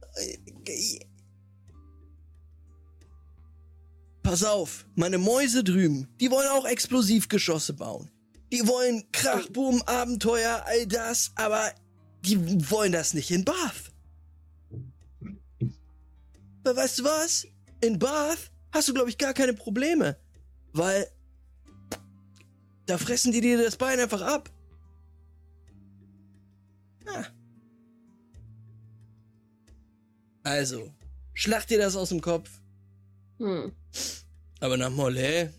Pass 4.24 4.42
auf, 4.42 4.87
meine 4.94 5.18
Mäuse 5.18 5.62
drüben, 5.62 6.08
die 6.18 6.30
wollen 6.30 6.48
auch 6.48 6.64
Explosivgeschosse 6.64 7.74
bauen. 7.74 8.10
Die 8.50 8.66
wollen 8.66 9.04
Krach, 9.12 9.46
Boom, 9.50 9.82
Abenteuer, 9.82 10.64
all 10.64 10.87
das, 10.87 11.32
aber 11.34 11.70
die 12.22 12.70
wollen 12.70 12.92
das 12.92 13.12
nicht 13.12 13.30
in 13.30 13.44
Bath. 13.44 13.92
Aber 16.64 16.74
weißt 16.74 17.00
du 17.00 17.04
was? 17.04 17.46
In 17.82 17.98
Bath 17.98 18.50
hast 18.72 18.88
du, 18.88 18.94
glaube 18.94 19.10
ich, 19.10 19.18
gar 19.18 19.34
keine 19.34 19.52
Probleme. 19.52 20.16
Weil 20.72 21.06
da 22.87 22.96
fressen 22.96 23.30
die 23.30 23.42
dir 23.42 23.62
das 23.62 23.76
Bein 23.76 24.00
einfach 24.00 24.22
ab. 24.22 24.50
Ja. 27.04 27.26
Also, 30.44 30.94
schlag 31.34 31.66
dir 31.66 31.78
das 31.78 31.94
aus 31.94 32.08
dem 32.08 32.22
Kopf. 32.22 32.62
Hm. 33.38 33.72
Aber 34.60 34.76
nach 34.76 34.90
Morlaix 34.90 35.52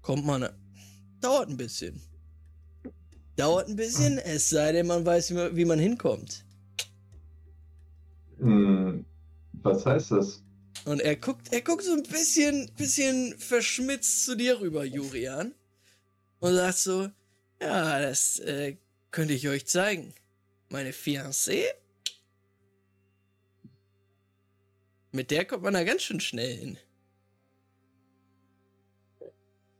kommt 0.00 0.24
man. 0.24 0.48
Dauert 1.20 1.48
ein 1.48 1.56
bisschen. 1.56 2.00
Dauert 3.36 3.68
ein 3.68 3.76
bisschen, 3.76 4.18
es 4.18 4.48
sei 4.50 4.72
denn, 4.72 4.86
man 4.86 5.06
weiß, 5.06 5.30
wie 5.30 5.34
man, 5.34 5.56
wie 5.56 5.64
man 5.64 5.78
hinkommt. 5.78 6.44
Hm, 8.38 9.04
was 9.62 9.86
heißt 9.86 10.10
das? 10.10 10.42
Und 10.84 11.00
er 11.00 11.16
guckt, 11.16 11.52
er 11.52 11.62
guckt 11.62 11.84
so 11.84 11.92
ein 11.92 12.02
bisschen, 12.02 12.70
bisschen 12.76 13.38
verschmitzt 13.38 14.24
zu 14.24 14.34
dir 14.36 14.60
rüber, 14.60 14.84
Jurian. 14.84 15.54
Und 16.40 16.54
sagt 16.54 16.78
so, 16.78 17.08
Ja, 17.60 18.00
das 18.00 18.40
äh, 18.40 18.76
könnte 19.12 19.34
ich 19.34 19.48
euch 19.48 19.66
zeigen. 19.66 20.14
Meine 20.68 20.90
Fiancée. 20.92 21.64
Mit 25.12 25.30
der 25.30 25.44
kommt 25.44 25.62
man 25.62 25.74
da 25.74 25.84
ganz 25.84 26.02
schön 26.02 26.20
schnell 26.20 26.56
hin. 26.56 26.78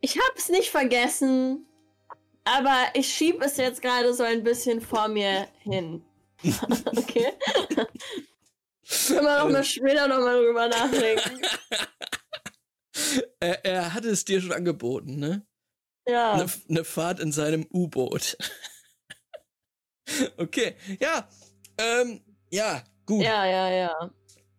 Ich 0.03 0.19
hab's 0.19 0.49
nicht 0.51 0.71
vergessen, 0.71 1.67
aber 2.45 2.89
ich 2.95 3.13
schieb 3.13 3.41
es 3.43 3.57
jetzt 3.57 3.81
gerade 3.81 4.13
so 4.13 4.23
ein 4.23 4.45
bisschen 4.45 4.81
vor 4.81 5.09
mir 5.09 5.49
hin. 5.61 6.05
okay? 6.97 7.33
Können 9.07 9.25
wir 9.25 9.39
noch 9.39 9.49
mal 9.49 9.65
später 9.65 10.07
noch 10.07 10.19
mal 10.19 10.45
drüber 10.45 10.69
nachdenken. 10.69 11.41
er, 13.41 13.65
er 13.65 13.95
hatte 13.95 14.11
es 14.11 14.25
dir 14.25 14.41
schon 14.43 14.53
angeboten, 14.53 15.17
ne? 15.17 15.47
Ja. 16.07 16.33
Eine 16.33 16.47
ne 16.67 16.85
Fahrt 16.85 17.21
in 17.21 17.33
seinem 17.33 17.67
U-Boot. 17.73 18.37
okay, 20.37 20.77
ja. 21.01 21.29
Ähm, 21.79 22.23
ja, 22.51 22.83
gut. 23.07 23.23
Ja, 23.23 23.47
ja, 23.47 23.71
ja. 23.71 24.11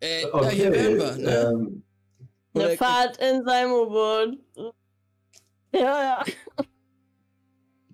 Äh, 0.04 0.24
ja, 0.24 0.50
hier 0.50 0.72
wären 0.74 0.98
wir, 0.98 1.16
ne? 1.16 1.52
ähm, 1.54 1.84
Eine 2.54 2.66
Oder- 2.66 2.78
Fahrt 2.78 3.18
in 3.18 3.44
seinem 3.46 3.72
U-Boot. 3.72 4.38
Ja, 5.74 5.82
ja. 5.82 6.26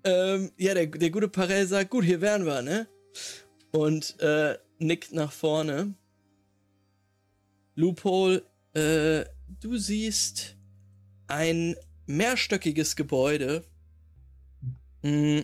Ähm, 0.04 0.52
ja, 0.58 0.74
der, 0.74 0.88
der 0.88 1.10
gute 1.12 1.28
Parell 1.30 1.68
sagt, 1.68 1.92
gut, 1.92 2.04
hier 2.04 2.20
wären 2.20 2.46
wir, 2.46 2.62
ne? 2.64 2.88
Und 3.72 4.20
äh, 4.22 4.58
nickt 4.80 5.14
nach 5.14 5.32
vorne. 5.32 5.94
Loophole, 7.76 8.44
äh, 8.74 9.26
du 9.62 9.78
siehst 9.78 10.56
ein 11.28 11.76
mehrstöckiges 12.08 12.96
Gebäude. 12.96 13.64
Mm. 15.04 15.42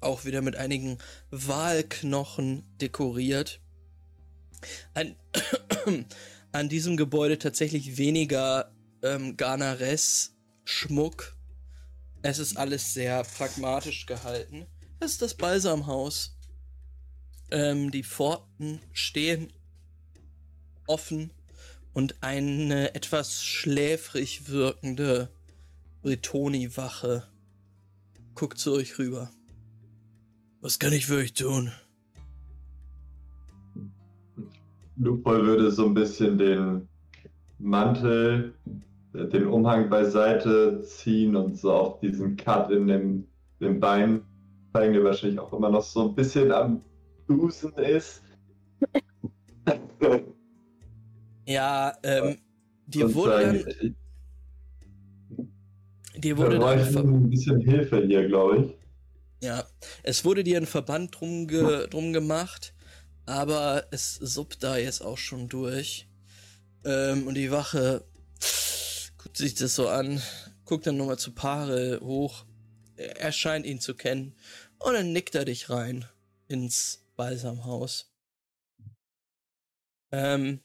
Auch 0.00 0.24
wieder 0.24 0.42
mit 0.42 0.56
einigen 0.56 0.98
Walknochen 1.30 2.64
dekoriert. 2.80 3.60
An, 4.94 5.16
an 6.52 6.68
diesem 6.68 6.96
Gebäude 6.96 7.38
tatsächlich 7.38 7.96
weniger 7.96 8.72
ähm, 9.02 9.36
Garnares 9.36 10.36
Schmuck. 10.64 11.36
Es 12.22 12.38
ist 12.38 12.56
alles 12.56 12.94
sehr 12.94 13.24
pragmatisch 13.24 14.06
gehalten. 14.06 14.66
Es 15.00 15.12
ist 15.12 15.22
das 15.22 15.34
Balsamhaus. 15.34 16.36
Ähm, 17.50 17.90
die 17.90 18.04
Pforten 18.04 18.80
stehen 18.92 19.52
offen 20.86 21.32
und 21.92 22.22
eine 22.22 22.94
etwas 22.94 23.42
schläfrig 23.42 24.48
wirkende 24.48 25.30
Bretoni-Wache 26.02 27.26
guckt 28.34 28.58
zu 28.58 28.72
euch 28.72 28.98
rüber. 28.98 29.30
Was 30.60 30.78
kann 30.78 30.92
ich 30.92 31.06
für 31.06 31.16
euch 31.16 31.34
tun? 31.34 31.70
Lupol 34.96 35.46
würde 35.46 35.70
so 35.70 35.86
ein 35.86 35.94
bisschen 35.94 36.36
den 36.38 36.88
Mantel, 37.58 38.54
äh, 39.14 39.26
den 39.26 39.46
Umhang 39.46 39.88
beiseite 39.88 40.82
ziehen 40.82 41.36
und 41.36 41.56
so 41.56 41.72
auf 41.72 42.00
diesen 42.00 42.36
Cut 42.36 42.70
in 42.72 42.88
dem, 42.88 43.24
dem 43.60 43.78
Bein 43.78 44.22
zeigen, 44.72 44.94
der 44.94 45.04
wahrscheinlich 45.04 45.38
auch 45.38 45.52
immer 45.52 45.70
noch 45.70 45.82
so 45.82 46.08
ein 46.08 46.14
bisschen 46.14 46.50
am 46.50 46.82
Dusen 47.26 47.72
ist. 47.74 48.22
Ja, 51.48 51.94
ähm, 52.02 52.36
dir 52.86 53.14
wurde 53.14 53.64
dann, 55.38 55.54
dir 56.20 56.36
wurde 56.36 56.58
dann 56.58 56.78
ein 56.78 57.30
bisschen 57.30 57.58
Hilfe 57.62 58.04
hier, 58.06 58.28
glaube 58.28 58.58
ich. 58.58 58.77
Ja, 59.40 59.68
es 60.02 60.24
wurde 60.24 60.42
dir 60.42 60.56
ein 60.56 60.66
Verband 60.66 61.18
drum, 61.18 61.46
ge 61.46 61.86
drum 61.88 62.12
gemacht, 62.12 62.74
aber 63.24 63.86
es 63.92 64.16
suppt 64.16 64.62
da 64.62 64.76
jetzt 64.76 65.00
auch 65.00 65.18
schon 65.18 65.48
durch. 65.48 66.08
Ähm, 66.84 67.26
und 67.26 67.34
die 67.34 67.50
Wache 67.50 68.04
guckt 69.16 69.36
sich 69.36 69.54
das 69.54 69.74
so 69.74 69.88
an, 69.88 70.22
guckt 70.64 70.86
dann 70.86 70.96
nochmal 70.96 71.18
zu 71.18 71.32
Pare 71.32 72.00
hoch. 72.00 72.46
Er 72.96 73.30
scheint 73.30 73.64
ihn 73.64 73.80
zu 73.80 73.94
kennen. 73.94 74.34
Und 74.78 74.94
dann 74.94 75.12
nickt 75.12 75.34
er 75.34 75.44
dich 75.44 75.70
rein 75.70 76.04
ins 76.48 77.06
Balsamhaus. 77.16 78.12
Ähm, 80.10 80.64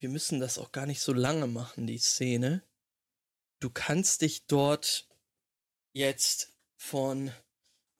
wir 0.00 0.08
müssen 0.08 0.40
das 0.40 0.58
auch 0.58 0.72
gar 0.72 0.86
nicht 0.86 1.00
so 1.00 1.12
lange 1.12 1.46
machen, 1.46 1.86
die 1.86 1.98
Szene. 1.98 2.62
Du 3.60 3.70
kannst 3.70 4.22
dich 4.22 4.46
dort 4.46 5.08
jetzt 5.92 6.49
von 6.80 7.30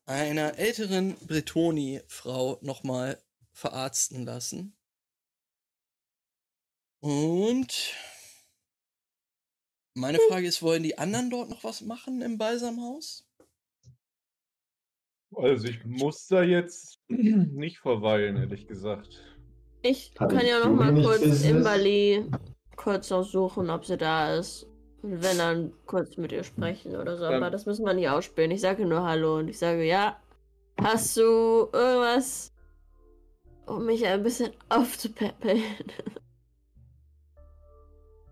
einer 0.06 0.58
älteren 0.58 1.14
Bretoni-Frau 1.26 2.58
nochmal 2.62 3.22
verarzten 3.52 4.24
lassen. 4.24 4.74
Und 7.00 7.94
meine 9.94 10.18
Frage 10.28 10.46
ist, 10.46 10.62
wollen 10.62 10.82
die 10.82 10.96
anderen 10.96 11.28
dort 11.28 11.50
noch 11.50 11.62
was 11.62 11.82
machen 11.82 12.22
im 12.22 12.38
Balsamhaus? 12.38 13.28
Also 15.36 15.68
ich 15.68 15.84
muss 15.84 16.26
da 16.26 16.42
jetzt 16.42 17.00
nicht 17.08 17.78
verweilen, 17.78 18.36
ehrlich 18.38 18.66
gesagt. 18.66 19.22
Ich 19.82 20.14
kann 20.14 20.44
ja 20.44 20.58
noch 20.58 20.74
mal 20.74 20.94
kurz? 20.94 21.42
Imberly 21.42 22.30
kurz 22.76 23.12
aussuchen, 23.12 23.68
ob 23.68 23.84
sie 23.84 23.98
da 23.98 24.34
ist. 24.36 24.69
Und 25.02 25.22
wenn 25.22 25.38
dann 25.38 25.72
kurz 25.86 26.16
mit 26.16 26.30
ihr 26.32 26.44
sprechen 26.44 26.94
oder 26.96 27.16
so. 27.16 27.24
Dann- 27.24 27.34
Aber 27.34 27.50
das 27.50 27.66
müssen 27.66 27.84
wir 27.86 27.94
nicht 27.94 28.08
ausspielen. 28.08 28.50
Ich 28.50 28.60
sage 28.60 28.84
nur 28.86 29.02
Hallo 29.02 29.38
und 29.38 29.48
ich 29.48 29.58
sage, 29.58 29.84
ja, 29.84 30.20
hast 30.80 31.16
du 31.16 31.68
irgendwas, 31.72 32.52
um 33.66 33.86
mich 33.86 34.06
ein 34.06 34.22
bisschen 34.22 34.52
aufzupäppeln? 34.68 35.62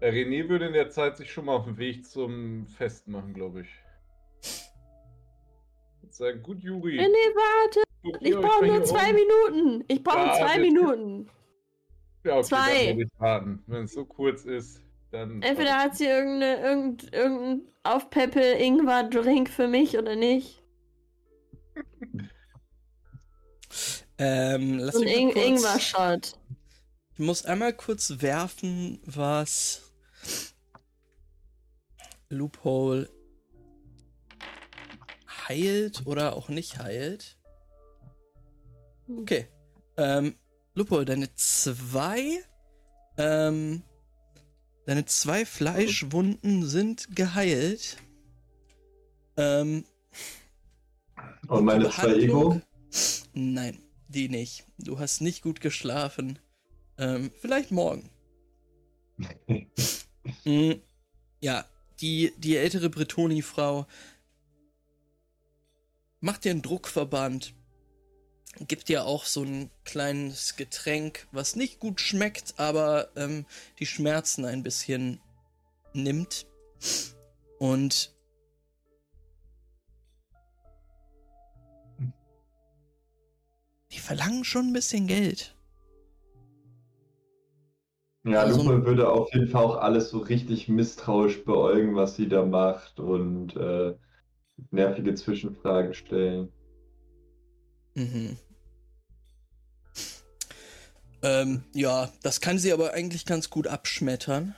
Der 0.01 0.13
René 0.13 0.49
würde 0.49 0.67
in 0.67 0.75
der 0.75 0.91
Zeit 0.91 1.17
sich 1.17 1.33
schon 1.33 1.47
mal 1.47 1.57
auf 1.57 1.65
den 1.65 1.77
Weg 1.77 2.07
zum 2.07 2.67
Fest 2.69 3.09
machen, 3.09 3.35
glaube 3.35 3.63
ich. 3.63 3.69
Und 6.03 6.15
sagen, 6.15 6.41
gut, 6.43 6.61
Juri. 6.61 6.97
Nee, 6.99 7.03
warte. 7.35 7.83
guck 8.05 8.17
Ich 8.21 8.37
brauche 8.37 8.65
nur 8.67 8.85
zwei 8.85 9.11
um. 9.11 9.17
Minuten. 9.17 9.85
Ich 9.89 10.03
brauche 10.05 10.19
Ja, 10.19 10.35
zwei 10.47 10.59
Minuten. 10.61 11.29
Ja, 12.25 12.35
okay, 12.35 12.43
Zwei. 12.45 12.87
dann 12.87 13.01
ich 13.01 13.09
warten. 13.19 13.63
Wenn 13.67 13.85
es 13.85 13.95
so 13.95 14.05
kurz 14.05 14.45
ist, 14.45 14.83
dann. 15.11 15.42
Entweder 15.42 15.79
hat 15.79 15.97
sie 15.97 16.07
irgendeine, 16.07 16.61
irgendein, 16.61 17.12
irgendein 17.12 17.73
Aufpeppel-Ingwer-Drink 17.83 19.49
für 19.49 19.68
mich 19.68 19.99
oder 19.99 20.16
nicht. 20.16 20.62
Ähm, 24.21 24.79
lass 24.79 24.94
So 24.97 25.03
ein 25.03 25.05
mich 25.05 25.14
mal 25.14 25.21
In 25.21 25.33
kurz, 25.33 25.47
Ingwer-Shot. 25.47 26.38
Ich 27.14 27.18
muss 27.21 27.44
einmal 27.44 27.73
kurz 27.73 28.21
werfen, 28.21 29.01
was 29.05 29.92
Loophole 32.29 33.09
heilt 35.49 36.07
oder 36.07 36.37
auch 36.37 36.49
nicht 36.49 36.79
heilt. 36.79 37.38
Okay. 39.09 39.49
Ähm, 39.97 40.37
Loophole, 40.75 41.05
deine 41.05 41.33
zwei, 41.35 42.42
ähm, 43.16 43.83
deine 44.88 45.05
zwei 45.05 45.44
Fleischwunden 45.44 46.66
sind 46.66 47.14
geheilt. 47.14 47.98
Ähm, 49.37 49.85
Und 51.46 51.66
meine 51.66 51.90
zwei 51.90 52.14
Ego? 52.14 52.62
Nein, 53.35 53.79
die 54.09 54.31
nicht. 54.31 54.64
Du 54.79 54.98
hast 54.98 55.20
nicht 55.20 55.42
gut 55.42 55.61
geschlafen. 55.61 56.38
Ähm, 56.96 57.31
vielleicht 57.38 57.70
morgen. 57.70 58.09
Mm, 60.44 60.72
ja, 61.41 61.64
die, 62.01 62.34
die 62.36 62.57
ältere 62.57 62.91
Bretoni-Frau 62.91 63.86
macht 66.20 66.45
dir 66.45 66.51
einen 66.51 66.61
Druckverband, 66.61 67.55
gibt 68.67 68.89
dir 68.89 69.05
auch 69.05 69.25
so 69.25 69.43
ein 69.43 69.71
kleines 69.85 70.57
Getränk, 70.57 71.27
was 71.33 71.55
nicht 71.57 71.79
gut 71.79 72.01
schmeckt, 72.01 72.55
aber 72.59 73.09
ähm, 73.17 73.47
die 73.79 73.87
Schmerzen 73.87 74.45
ein 74.45 74.63
bisschen 74.63 75.21
nimmt. 75.93 76.47
Und 77.59 78.15
die 83.93 83.99
verlangen 83.99 84.45
schon 84.45 84.67
ein 84.69 84.73
bisschen 84.73 85.07
Geld. 85.07 85.55
Ja, 88.25 88.41
Also- 88.43 88.63
Lupe 88.63 88.85
würde 88.85 89.11
auf 89.11 89.33
jeden 89.33 89.49
Fall 89.49 89.65
auch 89.65 89.77
alles 89.77 90.11
so 90.11 90.19
richtig 90.19 90.69
misstrauisch 90.69 91.45
beäugen, 91.45 91.95
was 91.97 92.17
sie 92.17 92.29
da 92.29 92.45
macht 92.45 93.01
und 93.01 93.57
äh, 93.57 93.95
nervige 94.71 95.15
Zwischenfragen 95.15 95.95
stellen. 95.95 96.53
Mhm. 97.95 98.37
Ähm, 101.23 101.64
ja, 101.75 102.12
das 102.23 102.41
kann 102.41 102.59
sie 102.59 102.73
aber 102.73 102.93
eigentlich 102.93 103.27
ganz 103.27 103.51
gut 103.51 103.66
abschmettern. 103.66 104.55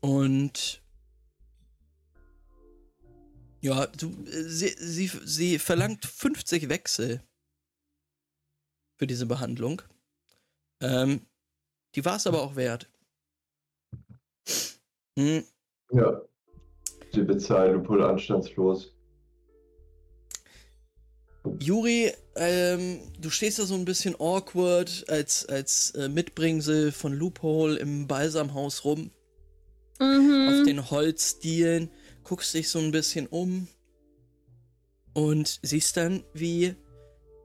Und 0.00 0.82
ja, 3.60 3.86
du, 3.86 4.14
sie, 4.26 4.74
sie, 4.78 5.10
sie 5.24 5.58
verlangt 5.58 6.04
50 6.04 6.68
Wechsel 6.68 7.22
für 8.96 9.06
diese 9.06 9.26
Behandlung. 9.26 9.82
Ähm, 10.80 11.26
die 11.94 12.04
war 12.04 12.16
es 12.16 12.26
aber 12.26 12.42
auch 12.42 12.56
wert. 12.56 12.88
Hm, 15.18 15.44
Ja. 15.90 16.22
Sie 17.12 17.22
bezahlen 17.22 17.74
Lupol 17.74 18.04
anstandslos. 18.04 18.94
Juri, 21.60 22.12
ähm, 22.36 23.00
du 23.18 23.30
stehst 23.30 23.58
da 23.58 23.64
so 23.66 23.74
ein 23.74 23.84
bisschen 23.84 24.14
awkward 24.18 25.04
als, 25.08 25.46
als 25.46 25.90
äh, 25.92 26.08
Mitbringsel 26.08 26.92
von 26.92 27.12
Loophole 27.12 27.78
im 27.78 28.06
Balsamhaus 28.06 28.84
rum, 28.84 29.10
auf 29.98 30.06
Mhm. 30.06 30.64
den 30.66 30.90
Holzdielen, 30.90 31.90
guckst 32.24 32.54
dich 32.54 32.68
so 32.68 32.78
ein 32.78 32.90
bisschen 32.92 33.26
um 33.26 33.68
und 35.14 35.58
siehst 35.62 35.96
dann, 35.96 36.24
wie 36.34 36.74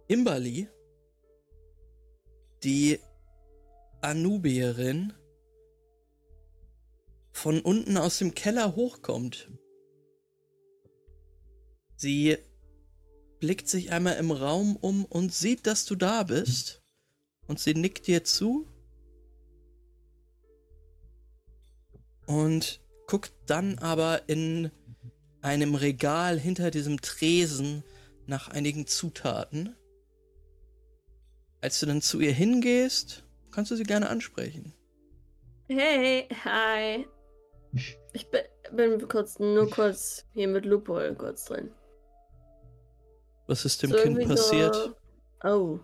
Imberly, 0.08 0.68
die 2.64 3.00
Anubierin, 4.02 5.14
von 7.32 7.62
unten 7.62 7.98
aus 7.98 8.20
dem 8.20 8.36
Keller 8.36 8.76
hochkommt. 8.76 9.50
Sie 11.96 12.38
blickt 13.44 13.68
sich 13.68 13.92
einmal 13.92 14.16
im 14.16 14.32
Raum 14.32 14.78
um 14.78 15.04
und 15.04 15.34
sieht, 15.34 15.68
dass 15.68 15.84
du 15.84 15.96
da 15.96 16.24
bist. 16.24 16.82
Und 17.46 17.60
sie 17.60 17.74
nickt 17.74 18.08
dir 18.08 18.24
zu. 18.24 18.66
Und 22.26 22.80
guckt 23.06 23.34
dann 23.46 23.80
aber 23.80 24.30
in 24.30 24.72
einem 25.42 25.76
Regal 25.76 26.40
hinter 26.40 26.72
diesem 26.72 27.02
Tresen 27.02 27.84
nach 28.28 28.48
einigen 28.48 28.88
Zutaten. 28.88 29.76
Als 31.60 31.82
du 31.82 31.86
dann 31.86 32.02
zu 32.02 32.22
ihr 32.22 32.32
hingehst, 32.32 33.26
kannst 33.52 33.72
du 33.72 33.76
sie 33.76 33.84
gerne 33.84 34.10
ansprechen. 34.10 34.74
Hey, 35.68 36.30
hi. 36.46 37.06
Ich 38.16 38.30
bin, 38.30 38.42
bin 38.72 39.08
kurz, 39.08 39.40
nur 39.40 39.68
kurz 39.72 40.24
hier 40.34 40.48
mit 40.48 40.66
Lupol 40.66 41.16
kurz 41.16 41.46
drin. 41.46 41.72
Was 43.48 43.66
ist 43.66 43.84
dem 43.84 43.92
So 43.92 43.98
Kind 43.98 44.28
passiert? 44.28 44.76
So, 44.76 45.50
oh. 45.50 45.80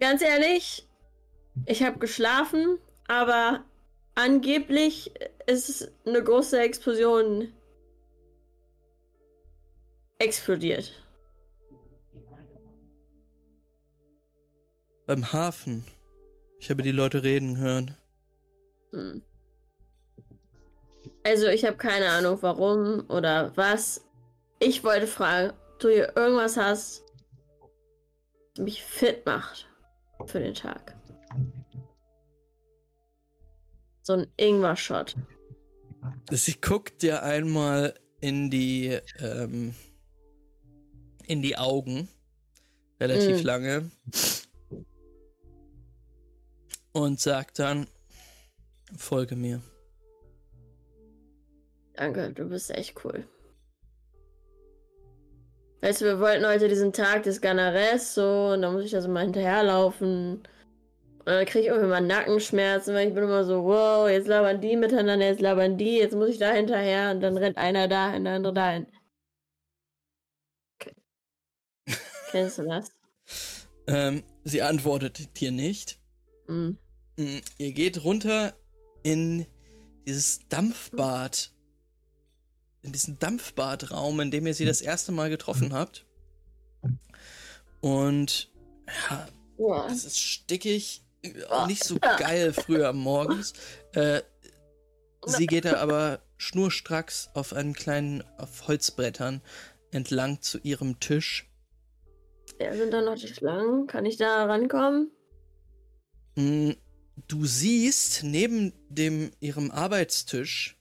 Ganz 0.00 0.22
ehrlich, 0.22 0.88
ich 1.66 1.82
habe 1.82 1.98
geschlafen, 1.98 2.78
aber 3.08 3.64
angeblich 4.14 5.12
ist 5.46 5.90
eine 6.04 6.22
große 6.22 6.60
Explosion 6.60 7.52
explodiert. 10.18 10.92
Beim 15.06 15.32
Hafen. 15.32 15.84
Ich 16.58 16.70
habe 16.70 16.82
die 16.82 16.92
Leute 16.92 17.22
reden 17.22 17.58
hören. 17.58 17.96
Hm. 18.92 19.22
Also 21.24 21.46
ich 21.48 21.64
habe 21.64 21.76
keine 21.76 22.10
Ahnung 22.10 22.38
warum 22.42 23.08
oder 23.08 23.56
was. 23.56 24.04
Ich 24.60 24.84
wollte 24.84 25.06
fragen, 25.06 25.50
ob 25.50 25.78
du 25.80 25.88
hier 25.88 26.16
irgendwas 26.16 26.56
hast, 26.56 27.02
das 28.54 28.64
mich 28.64 28.84
fit 28.84 29.24
macht 29.26 29.66
für 30.26 30.38
den 30.38 30.54
Tag. 30.54 30.94
So 34.02 34.12
ein 34.12 34.26
Ingwer-Shot. 34.36 35.16
Sie 36.30 36.60
guckt 36.60 37.02
dir 37.02 37.22
einmal 37.22 37.94
in 38.20 38.50
die 38.50 38.98
ähm, 39.18 39.74
in 41.26 41.40
die 41.40 41.56
Augen 41.56 42.08
relativ 43.00 43.42
Mm. 43.42 43.46
lange 43.46 43.90
und 46.92 47.18
sagt 47.18 47.58
dann 47.58 47.86
folge 48.96 49.36
mir. 49.36 49.62
Danke, 51.96 52.32
du 52.32 52.48
bist 52.48 52.70
echt 52.70 53.04
cool. 53.04 53.26
Weißt 55.80 56.00
du, 56.00 56.06
wir 56.06 56.20
wollten 56.20 56.46
heute 56.46 56.68
diesen 56.68 56.92
Tag 56.92 57.24
des 57.24 57.40
Ganares 57.40 58.14
so 58.14 58.52
und 58.54 58.62
dann 58.62 58.72
muss 58.72 58.84
ich 58.84 58.92
da 58.92 59.02
so 59.02 59.08
mal 59.08 59.24
hinterherlaufen. 59.24 60.36
Und 61.18 61.26
dann 61.26 61.44
kriege 61.46 61.60
ich 61.60 61.66
irgendwie 61.66 61.88
mal 61.88 62.00
Nackenschmerzen, 62.00 62.94
weil 62.94 63.08
ich 63.08 63.14
bin 63.14 63.24
immer 63.24 63.44
so, 63.44 63.64
wow, 63.64 64.08
jetzt 64.08 64.26
labern 64.26 64.60
die 64.60 64.76
miteinander, 64.76 65.26
jetzt 65.26 65.40
labern 65.40 65.78
die, 65.78 65.98
jetzt 65.98 66.14
muss 66.14 66.30
ich 66.30 66.38
da 66.38 66.52
hinterher 66.52 67.10
und 67.10 67.20
dann 67.20 67.36
rennt 67.36 67.56
einer 67.58 67.86
dahin, 67.86 68.24
der 68.24 68.34
andere 68.34 68.54
dahin. 68.54 68.86
Okay. 70.80 70.94
Kennst 72.30 72.58
du 72.58 72.64
das? 72.64 72.90
Ähm, 73.86 74.22
sie 74.44 74.62
antwortet 74.62 75.38
dir 75.40 75.52
nicht. 75.52 75.98
Hm. 76.46 76.78
Mm, 77.16 77.38
Ihr 77.58 77.72
geht 77.72 78.04
runter 78.04 78.54
in 79.02 79.46
dieses 80.06 80.40
Dampfbad. 80.48 81.53
In 82.84 82.92
diesen 82.92 83.18
Dampfbadraum, 83.18 84.20
in 84.20 84.30
dem 84.30 84.46
ihr 84.46 84.54
sie 84.54 84.66
das 84.66 84.82
erste 84.82 85.10
Mal 85.10 85.30
getroffen 85.30 85.72
habt. 85.72 86.04
Und 87.80 88.50
ja, 89.10 89.28
Ja. 89.58 89.86
es 89.88 90.04
ist 90.04 90.18
stickig, 90.20 91.02
nicht 91.66 91.82
so 91.84 91.98
geil 91.98 92.52
früher 92.52 92.92
morgens. 92.92 93.54
Äh, 93.92 94.20
sie 95.24 95.46
geht 95.46 95.64
da 95.64 95.76
aber 95.78 96.20
schnurstracks 96.36 97.30
auf 97.32 97.54
einen 97.54 97.72
kleinen, 97.72 98.22
auf 98.36 98.68
Holzbrettern 98.68 99.40
entlang 99.90 100.42
zu 100.42 100.58
ihrem 100.58 101.00
Tisch. 101.00 101.48
ja, 102.60 102.74
sind 102.76 102.90
da 102.92 103.00
noch 103.00 103.14
die 103.14 103.28
Schlangen? 103.28 103.86
Kann 103.86 104.04
ich 104.04 104.18
da 104.18 104.44
rankommen? 104.44 105.10
Mm, 106.36 106.72
Du 107.28 107.46
siehst 107.46 108.24
neben 108.24 108.72
dem 108.88 109.30
ihrem 109.38 109.70
Arbeitstisch, 109.70 110.76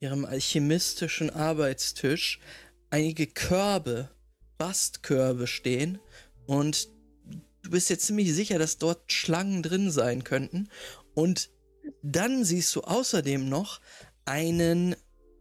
ihrem 0.00 0.24
alchemistischen 0.24 1.30
Arbeitstisch, 1.30 2.40
einige 2.90 3.26
Körbe, 3.26 4.10
Bastkörbe 4.58 5.46
stehen 5.46 5.98
und 6.46 6.88
du 7.64 7.70
bist 7.70 7.90
jetzt 7.90 8.06
ziemlich 8.06 8.32
sicher, 8.32 8.58
dass 8.58 8.78
dort 8.78 9.10
Schlangen 9.12 9.62
drin 9.62 9.90
sein 9.90 10.22
könnten. 10.22 10.68
Und 11.14 11.50
dann 12.02 12.44
siehst 12.44 12.74
du 12.76 12.82
außerdem 12.82 13.48
noch 13.48 13.80
einen 14.24 14.94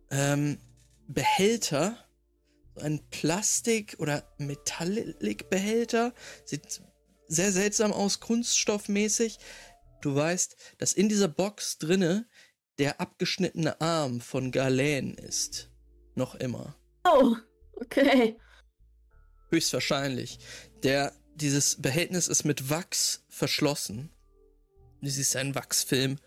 ähm, 0.09 0.57
Behälter, 1.07 1.97
so 2.75 2.81
einen 2.81 3.07
Plastik- 3.09 3.95
oder 3.99 4.23
Metallic-Behälter, 4.37 6.13
sieht 6.45 6.81
sehr 7.27 7.51
seltsam 7.51 7.93
aus, 7.93 8.19
kunststoffmäßig. 8.19 9.39
Du 10.01 10.15
weißt, 10.15 10.55
dass 10.77 10.93
in 10.93 11.07
dieser 11.09 11.27
Box 11.27 11.77
drinne 11.77 12.27
der 12.79 12.99
abgeschnittene 12.99 13.79
Arm 13.81 14.21
von 14.21 14.51
Galen 14.51 15.15
ist. 15.15 15.69
Noch 16.15 16.35
immer. 16.35 16.75
Oh, 17.03 17.35
okay. 17.73 18.37
Höchstwahrscheinlich. 19.49 20.39
Der, 20.83 21.13
dieses 21.35 21.81
Behältnis 21.81 22.27
ist 22.27 22.43
mit 22.43 22.69
Wachs 22.69 23.23
verschlossen. 23.29 24.09
Du 25.01 25.09
siehst 25.09 25.35
einen 25.35 25.55
Wachsfilm. 25.55 26.17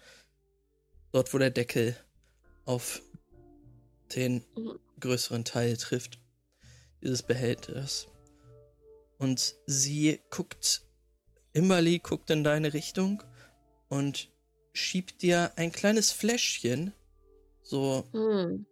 Dort, 1.13 1.33
wo 1.33 1.39
der 1.39 1.51
Deckel 1.51 1.97
auf 2.65 3.01
den 4.15 4.45
größeren 5.01 5.45
Teil 5.45 5.77
trifft. 5.77 6.21
Dieses 7.03 7.23
Behälters. 7.23 8.09
Und 9.19 9.57
sie 9.67 10.21
guckt, 10.31 10.83
Imberly 11.53 12.01
guckt 12.01 12.31
in 12.31 12.45
deine 12.45 12.75
Richtung 12.75 13.23
und 13.89 14.31
schiebt 14.77 15.23
dir 15.23 15.53
ein 15.57 15.73
kleines 15.73 16.13
Fläschchen, 16.13 16.93
so, 17.63 18.05
Hm. 18.13 18.67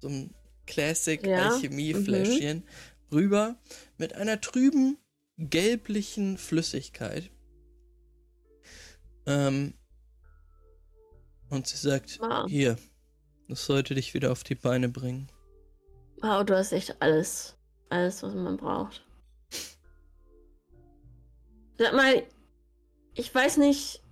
so 0.00 0.08
ein 0.08 0.34
Classic 0.66 1.22
Ja, 1.24 1.36
Alchemie-Fläschchen 1.36 2.64
rüber 3.12 3.56
mit 3.98 4.14
einer 4.14 4.40
trüben, 4.40 4.98
gelblichen 5.38 6.38
Flüssigkeit. 6.38 7.30
Ähm, 9.26 9.74
und 11.50 11.66
sie 11.66 11.76
sagt, 11.76 12.18
Wow. 12.20 12.48
hier, 12.48 12.76
das 13.48 13.66
sollte 13.66 13.94
dich 13.94 14.14
wieder 14.14 14.32
auf 14.32 14.42
die 14.42 14.54
Beine 14.54 14.88
bringen. 14.88 15.28
Wow, 16.22 16.44
du 16.44 16.56
hast 16.56 16.72
echt 16.72 17.00
alles. 17.00 17.56
Alles, 17.90 18.22
was 18.22 18.34
man 18.34 18.56
braucht. 18.56 19.04
Sag 21.78 21.92
mal, 21.92 22.26
ich 23.16 23.34
weiß 23.34 23.56
nicht. 23.56 24.02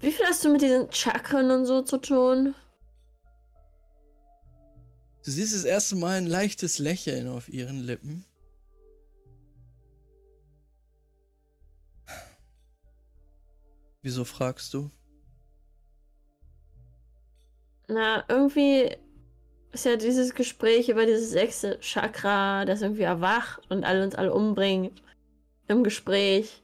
Wie 0.00 0.12
viel 0.12 0.26
hast 0.26 0.44
du 0.44 0.50
mit 0.50 0.62
diesen 0.62 0.92
Chakren 0.92 1.50
und 1.50 1.66
so 1.66 1.82
zu 1.82 1.98
tun? 1.98 2.54
Du 5.24 5.30
siehst 5.30 5.54
das 5.54 5.64
erste 5.64 5.96
Mal 5.96 6.18
ein 6.18 6.26
leichtes 6.26 6.78
Lächeln 6.78 7.28
auf 7.28 7.48
ihren 7.48 7.80
Lippen. 7.80 8.24
Wieso 14.00 14.24
fragst 14.24 14.72
du? 14.72 14.90
Na, 17.88 18.24
irgendwie 18.28 18.96
ist 19.72 19.84
ja 19.84 19.96
dieses 19.96 20.34
Gespräch 20.34 20.88
über 20.88 21.04
dieses 21.04 21.30
sechste 21.30 21.78
Chakra, 21.80 22.64
das 22.64 22.82
irgendwie 22.82 23.02
erwacht 23.02 23.70
und 23.70 23.84
alle 23.84 24.04
uns 24.04 24.14
alle 24.14 24.32
umbringt 24.32 25.02
im 25.66 25.84
Gespräch. 25.84 26.62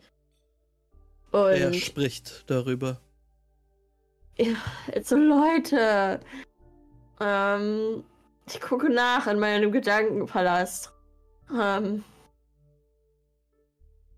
Und 1.35 1.51
Er 1.51 1.72
spricht 1.74 2.49
darüber. 2.49 3.01
ja, 4.39 4.55
jetzt 4.95 5.09
so 5.09 5.16
Leute. 5.16 6.20
Ähm, 7.20 8.05
ich 8.47 8.61
gucke 8.61 8.89
nach 8.89 9.26
in 9.26 9.41
meinem 9.41 9.72
Gedankenpalast. 9.72 10.93
Ähm, 11.53 12.05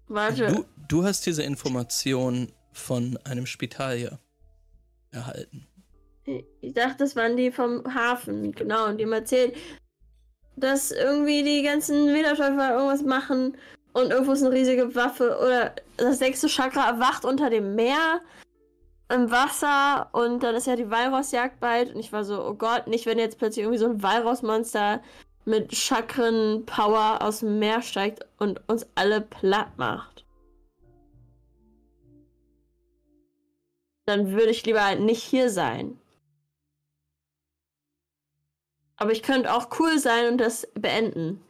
warte. 0.09 0.47
Du, 0.49 0.65
du 0.89 1.05
hast 1.05 1.25
diese 1.25 1.43
Information 1.43 2.53
von 2.73 3.19
einem 3.25 3.47
Spitalier 3.47 4.19
erhalten. 5.11 5.67
Ich 6.61 6.75
dachte, 6.75 6.99
das 6.99 7.17
waren 7.17 7.39
die 7.39 7.51
vom 7.51 7.95
Hafen, 7.95 8.53
genau, 8.53 8.89
und 8.89 8.99
die 8.99 9.05
haben 9.05 9.13
erzählt, 9.15 9.57
dass 10.57 10.91
irgendwie 10.91 11.43
die 11.43 11.63
ganzen 11.63 12.13
Widertäufer 12.13 12.73
irgendwas 12.75 13.03
machen 13.03 13.57
und 13.97 14.11
irgendwo 14.11 14.33
ist 14.33 14.43
eine 14.43 14.55
riesige 14.55 14.95
Waffe 14.95 15.39
oder 15.41 15.73
das 15.97 16.19
sechste 16.19 16.49
Chakra 16.49 16.87
erwacht 16.87 17.25
unter 17.25 17.49
dem 17.49 17.75
Meer 17.75 18.21
im 19.09 19.31
Wasser 19.31 20.11
und 20.13 20.43
dann 20.43 20.55
ist 20.55 20.67
ja 20.67 20.77
die 20.77 20.91
Walrossjagd 20.91 21.61
bald 21.61 21.95
und 21.95 22.01
ich 22.01 22.13
war 22.13 22.23
so, 22.23 22.45
oh 22.45 22.53
Gott, 22.53 22.89
nicht 22.89 23.07
wenn 23.07 23.19
jetzt 23.19 23.39
plötzlich 23.39 23.63
irgendwie 23.63 23.79
so 23.79 23.87
ein 23.87 24.03
Walrossmonster 24.03 25.03
mit 25.47 25.75
Chakren-Power 25.75 27.23
aus 27.23 27.41
dem 27.41 27.59
Meer 27.59 27.81
steigt 27.81 28.27
und 28.37 28.61
uns 28.69 28.87
alle 28.97 29.23
platt 29.23 29.79
macht. 29.79 30.27
Dann 34.05 34.33
würde 34.33 34.51
ich 34.51 34.67
lieber 34.67 34.85
halt 34.85 35.01
nicht 35.01 35.23
hier 35.23 35.49
sein. 35.49 35.99
Aber 38.99 39.13
ich 39.13 39.23
könnte 39.23 39.55
auch 39.55 39.71
cool 39.79 39.99
sein 39.99 40.33
und 40.33 40.39
das 40.39 40.69
beenden. 40.75 41.46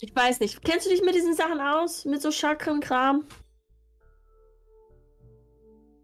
Ich 0.00 0.14
weiß 0.16 0.40
nicht. 0.40 0.62
Kennst 0.64 0.86
du 0.86 0.90
dich 0.90 1.02
mit 1.02 1.14
diesen 1.14 1.34
Sachen 1.34 1.60
aus? 1.60 2.04
Mit 2.06 2.22
so 2.22 2.30
Chakrenkram? 2.30 3.26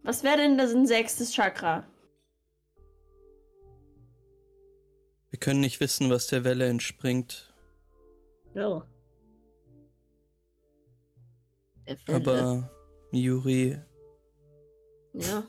Was 0.02 0.22
wäre 0.22 0.36
denn 0.36 0.58
das 0.58 0.72
ein 0.72 0.86
sechstes 0.86 1.32
Chakra? 1.32 1.84
Wir 5.30 5.38
können 5.40 5.60
nicht 5.60 5.80
wissen, 5.80 6.10
was 6.10 6.28
der 6.28 6.44
Welle 6.44 6.66
entspringt, 6.68 7.52
Oh. 8.54 8.82
aber 12.08 12.70
Yuri, 13.12 13.78
Ja. 15.12 15.46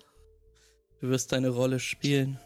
du 0.99 1.09
wirst 1.09 1.31
deine 1.31 1.49
Rolle 1.49 1.79
spielen. 1.79 2.37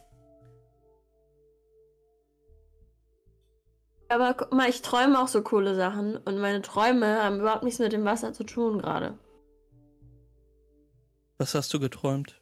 Aber 4.12 4.34
guck 4.34 4.51
mal, 4.51 4.70
ich 4.70 4.82
träume 4.82 5.22
auch 5.22 5.30
so 5.30 5.41
coole 5.41 5.74
Sachen 5.74 6.18
und 6.18 6.38
meine 6.38 6.62
Träume 6.62 7.24
haben 7.24 7.39
überhaupt 7.39 7.64
nichts 7.64 7.80
mit 7.80 7.93
dem 7.93 8.03
Wasser 8.03 8.34
zu 8.34 8.43
tun 8.43 8.80
gerade. 8.80 9.18
Was 11.38 11.55
hast 11.55 11.74
du 11.74 11.80
geträumt? 11.80 12.38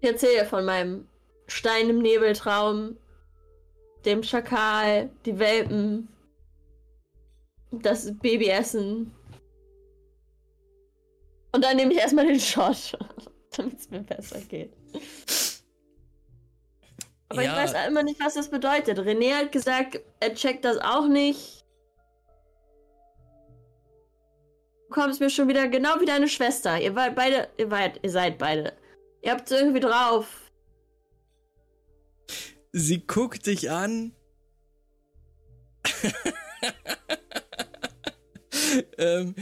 Ich 0.00 0.08
erzähle 0.08 0.46
von 0.46 0.64
meinem 0.64 1.08
Stein 1.48 1.90
im 1.90 1.98
Nebeltraum, 1.98 2.96
dem 4.04 4.22
Schakal, 4.22 5.10
die 5.26 5.40
Welpen, 5.40 6.06
das 7.72 8.16
Babyessen. 8.18 9.12
Und 11.50 11.64
dann 11.64 11.76
nehme 11.76 11.92
ich 11.92 11.98
erstmal 11.98 12.28
den 12.28 12.38
Shot, 12.38 12.96
damit 13.56 13.80
es 13.80 13.90
mir 13.90 14.04
besser 14.04 14.40
geht. 14.42 14.72
Aber 17.28 17.42
Ja. 17.42 17.52
ich 17.52 17.58
weiß 17.74 17.88
immer 17.88 18.02
nicht, 18.02 18.20
was 18.20 18.34
das 18.34 18.48
bedeutet. 18.48 18.98
René 18.98 19.34
hat 19.34 19.52
gesagt, 19.52 20.00
er 20.20 20.34
checkt 20.34 20.64
das 20.64 20.78
auch 20.78 21.08
nicht. 21.08 21.64
Du 24.88 24.94
kommst 24.94 25.20
mir 25.20 25.28
schon 25.28 25.48
wieder 25.48 25.68
genau 25.68 26.00
wie 26.00 26.06
deine 26.06 26.28
Schwester. 26.28 26.80
Ihr 26.80 26.94
wart 26.94 27.14
beide, 27.14 27.48
ihr, 27.58 27.70
wart, 27.70 28.00
ihr 28.02 28.10
seid 28.10 28.38
beide. 28.38 28.72
Ihr 29.20 29.32
habt 29.32 29.50
es 29.50 29.58
irgendwie 29.58 29.80
drauf. 29.80 30.50
Sie 32.72 33.06
guckt 33.06 33.46
dich 33.46 33.70
an. 33.70 34.14
ähm, 38.98 39.34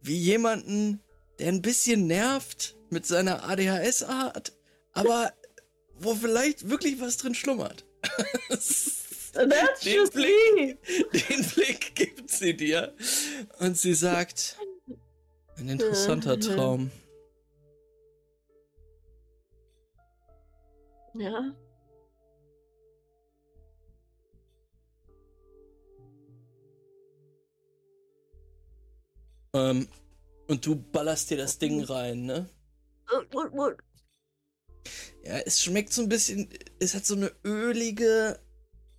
wie 0.00 0.16
jemanden, 0.16 1.02
der 1.38 1.48
ein 1.48 1.62
bisschen 1.62 2.06
nervt 2.06 2.76
mit 2.90 3.06
seiner 3.06 3.48
ADHS-Art, 3.48 4.52
aber 4.92 5.32
wo 6.00 6.14
vielleicht 6.14 6.68
wirklich 6.68 7.00
was 7.00 7.16
drin 7.16 7.34
schlummert. 7.34 7.84
That's 8.50 9.80
Den 9.84 9.94
just 9.94 10.12
Blick. 10.14 10.30
me. 10.54 10.78
Den 11.12 11.44
Blick 11.54 11.94
gibt 11.94 12.30
sie 12.30 12.56
dir 12.56 12.94
und 13.58 13.76
sie 13.76 13.94
sagt, 13.94 14.56
ein 15.56 15.68
interessanter 15.68 16.38
Traum. 16.40 16.90
Ja. 21.14 21.54
Ähm, 29.54 29.88
und 30.46 30.64
du 30.64 30.76
ballerst 30.76 31.30
dir 31.30 31.36
das 31.36 31.58
Ding 31.58 31.82
rein, 31.84 32.24
ne? 32.26 32.48
Ja, 35.24 35.38
es 35.38 35.62
schmeckt 35.62 35.92
so 35.92 36.02
ein 36.02 36.08
bisschen, 36.08 36.48
es 36.78 36.94
hat 36.94 37.04
so 37.06 37.14
eine 37.14 37.32
ölige, 37.44 38.38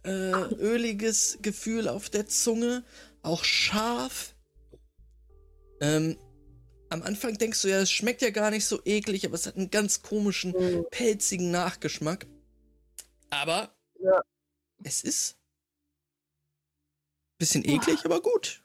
äh, 0.04 0.54
öliges 0.56 1.40
Gefühl 1.42 1.88
auf 1.88 2.10
der 2.10 2.28
Zunge, 2.28 2.84
auch 3.22 3.44
scharf. 3.44 4.36
Ähm, 5.82 6.18
am 6.90 7.04
Anfang 7.04 7.38
denkst 7.38 7.62
du 7.62 7.68
ja, 7.70 7.82
es 7.82 7.92
schmeckt 7.92 8.22
ja 8.22 8.32
gar 8.32 8.50
nicht 8.52 8.66
so 8.66 8.82
eklig, 8.86 9.26
aber 9.26 9.36
es 9.36 9.46
hat 9.46 9.56
einen 9.58 9.70
ganz 9.70 10.02
komischen, 10.02 10.52
Mhm. 10.52 10.86
pelzigen 10.92 11.52
Nachgeschmack. 11.52 12.26
Aber 13.30 13.76
Ja. 14.00 14.22
es 14.84 15.04
ist 15.04 15.38
bisschen 17.38 17.64
eklig, 17.64 18.04
aber 18.06 18.22
gut. 18.22 18.62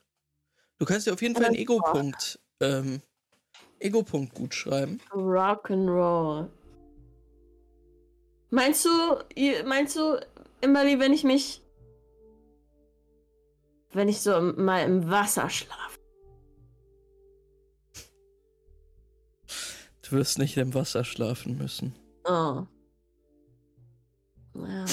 Du 0.78 0.86
kannst 0.86 1.06
dir 1.06 1.12
auf 1.12 1.22
jeden 1.22 1.36
Fall 1.36 1.44
einen 1.44 1.54
Ego-Punkt, 1.54 2.40
ähm, 2.60 3.00
Ego-Punkt 3.78 4.34
gut 4.34 4.54
schreiben. 4.54 5.00
Rock'n'Roll. 5.10 6.48
Meinst 8.54 8.84
du, 8.84 8.88
meinst 9.66 9.96
du, 9.96 10.20
Imberly, 10.60 11.00
wenn 11.00 11.12
ich 11.12 11.24
mich. 11.24 11.60
Wenn 13.92 14.08
ich 14.08 14.20
so 14.20 14.40
mal 14.40 14.84
im 14.84 15.10
Wasser 15.10 15.50
schlafe? 15.50 15.98
Du 20.02 20.12
wirst 20.12 20.38
nicht 20.38 20.56
im 20.56 20.72
Wasser 20.72 21.02
schlafen 21.02 21.58
müssen. 21.58 21.96
Oh. 22.24 22.64
Ja. 24.54 24.84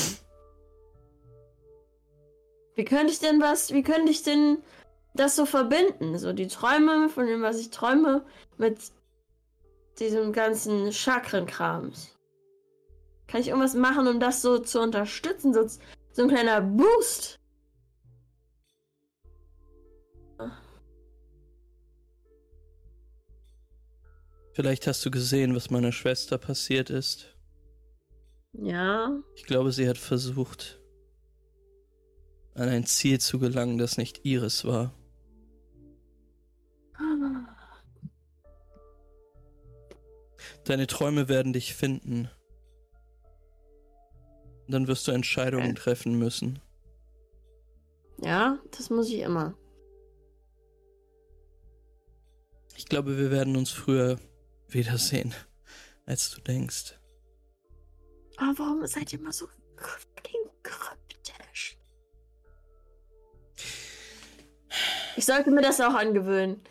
Wie 2.74 2.86
könnte 2.86 3.14
ich 3.14 3.20
denn 3.20 3.42
was, 3.42 3.72
wie 3.72 3.84
könnte 3.84 4.12
ich 4.12 4.24
denn 4.24 4.58
das 5.14 5.36
so 5.36 5.46
verbinden? 5.46 6.18
So 6.18 6.34
die 6.34 6.48
Träume 6.48 7.10
von 7.10 7.28
dem, 7.28 7.44
was 7.44 7.60
ich 7.60 7.70
träume, 7.70 8.26
mit 8.58 8.80
diesem 10.00 10.34
ganzen 10.34 10.92
Chakrenkrams. 10.92 12.18
Kann 13.32 13.40
ich 13.40 13.48
irgendwas 13.48 13.76
machen, 13.76 14.10
um 14.10 14.20
das 14.20 14.42
so 14.42 14.60
zu 14.60 14.82
unterstützen? 14.82 15.54
So, 15.54 15.66
so 16.12 16.24
ein 16.24 16.28
kleiner 16.28 16.60
Boost. 16.60 17.40
Vielleicht 24.52 24.86
hast 24.86 25.06
du 25.06 25.12
gesehen, 25.12 25.56
was 25.56 25.70
meiner 25.70 25.94
Schwester 25.94 26.38
passiert 26.38 26.90
ist. 26.90 27.34
Ja. 28.52 29.18
Ich 29.36 29.46
glaube, 29.46 29.72
sie 29.72 29.88
hat 29.88 29.98
versucht, 29.98 30.82
an 32.54 32.68
ein 32.68 32.86
Ziel 32.86 33.22
zu 33.22 33.40
gelangen, 33.40 33.78
das 33.78 33.96
nicht 33.96 34.26
ihres 34.26 34.66
war. 34.66 34.94
Deine 40.66 40.86
Träume 40.86 41.30
werden 41.30 41.54
dich 41.54 41.74
finden. 41.74 42.30
Dann 44.72 44.88
wirst 44.88 45.08
du 45.08 45.12
Entscheidungen 45.12 45.76
treffen 45.76 46.18
müssen. 46.18 46.60
Ja, 48.22 48.58
das 48.72 48.90
muss 48.90 49.10
ich 49.10 49.20
immer. 49.20 49.54
Ich 52.78 52.86
glaube, 52.86 53.18
wir 53.18 53.32
werden 53.32 53.58
uns 53.58 53.72
früher 53.72 54.18
wiedersehen, 54.70 55.34
als 56.06 56.32
du 56.32 56.42
denkst. 56.42 56.98
Aber 58.38 58.58
warum 58.58 58.88
seid 58.88 59.12
ihr 59.12 59.20
immer 59.20 59.34
so 59.34 59.48
fucking 59.76 60.50
kryptisch? 60.64 61.78
Ich 65.18 65.26
sollte 65.26 65.52
mir 65.52 65.62
das 65.62 65.82
auch 65.82 65.94
angewöhnen. 65.94 66.62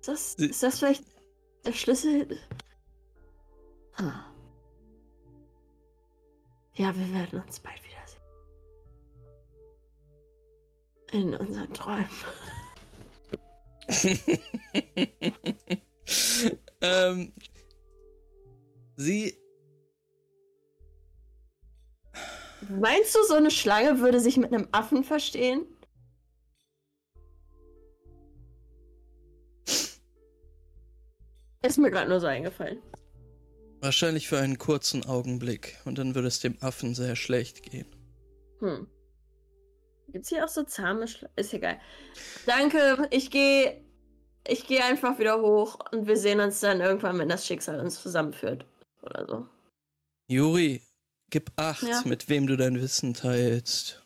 Ist 0.00 0.08
das, 0.08 0.34
ist 0.34 0.62
das 0.62 0.78
vielleicht 0.78 1.04
der 1.64 1.72
Schlüssel? 1.72 2.38
Ah. 3.96 4.31
Ja, 6.74 6.96
wir 6.96 7.12
werden 7.12 7.42
uns 7.42 7.60
bald 7.60 7.80
wiedersehen. 7.84 8.22
In 11.12 11.34
unseren 11.34 11.72
Träumen. 11.74 12.08
ähm, 16.80 17.32
sie. 18.96 19.36
Meinst 22.70 23.14
du, 23.14 23.22
so 23.24 23.34
eine 23.34 23.50
Schlange 23.50 23.98
würde 23.98 24.20
sich 24.20 24.38
mit 24.38 24.54
einem 24.54 24.68
Affen 24.72 25.04
verstehen? 25.04 25.66
Ist 31.64 31.78
mir 31.78 31.90
gerade 31.90 32.08
nur 32.08 32.20
so 32.20 32.26
eingefallen. 32.26 32.82
Wahrscheinlich 33.82 34.28
für 34.28 34.38
einen 34.38 34.58
kurzen 34.58 35.04
Augenblick. 35.04 35.76
Und 35.84 35.98
dann 35.98 36.14
würde 36.14 36.28
es 36.28 36.38
dem 36.38 36.56
Affen 36.62 36.94
sehr 36.94 37.16
schlecht 37.16 37.64
gehen. 37.64 37.86
Hm. 38.60 38.86
Gibt's 40.08 40.28
hier 40.28 40.44
auch 40.44 40.48
so 40.48 40.62
zahme 40.62 41.08
Schla 41.08 41.28
Ist 41.34 41.52
egal. 41.52 41.80
Danke, 42.46 43.08
ich 43.10 43.30
gehe. 43.30 43.82
Ich 44.46 44.66
gehe 44.66 44.84
einfach 44.84 45.18
wieder 45.18 45.40
hoch 45.40 45.78
und 45.92 46.06
wir 46.06 46.16
sehen 46.16 46.40
uns 46.40 46.58
dann 46.60 46.80
irgendwann, 46.80 47.18
wenn 47.18 47.28
das 47.28 47.46
Schicksal 47.46 47.78
uns 47.80 48.00
zusammenführt. 48.02 48.64
Oder 49.02 49.26
so. 49.26 49.46
Juri, 50.28 50.82
gib 51.30 51.50
acht, 51.56 51.82
Ja. 51.82 52.02
mit 52.04 52.28
wem 52.28 52.46
du 52.48 52.56
dein 52.56 52.80
Wissen 52.80 53.14
teilst. 53.14 54.04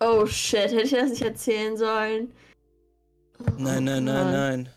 Oh 0.00 0.26
shit, 0.26 0.70
hätte 0.70 0.82
ich 0.82 0.90
das 0.90 1.10
nicht 1.10 1.22
erzählen 1.22 1.76
sollen? 1.76 2.32
Nein, 3.58 3.84
nein, 3.84 4.02
Oh, 4.08 4.12
nein, 4.12 4.24
Mann. 4.24 4.32
nein. 4.32 4.68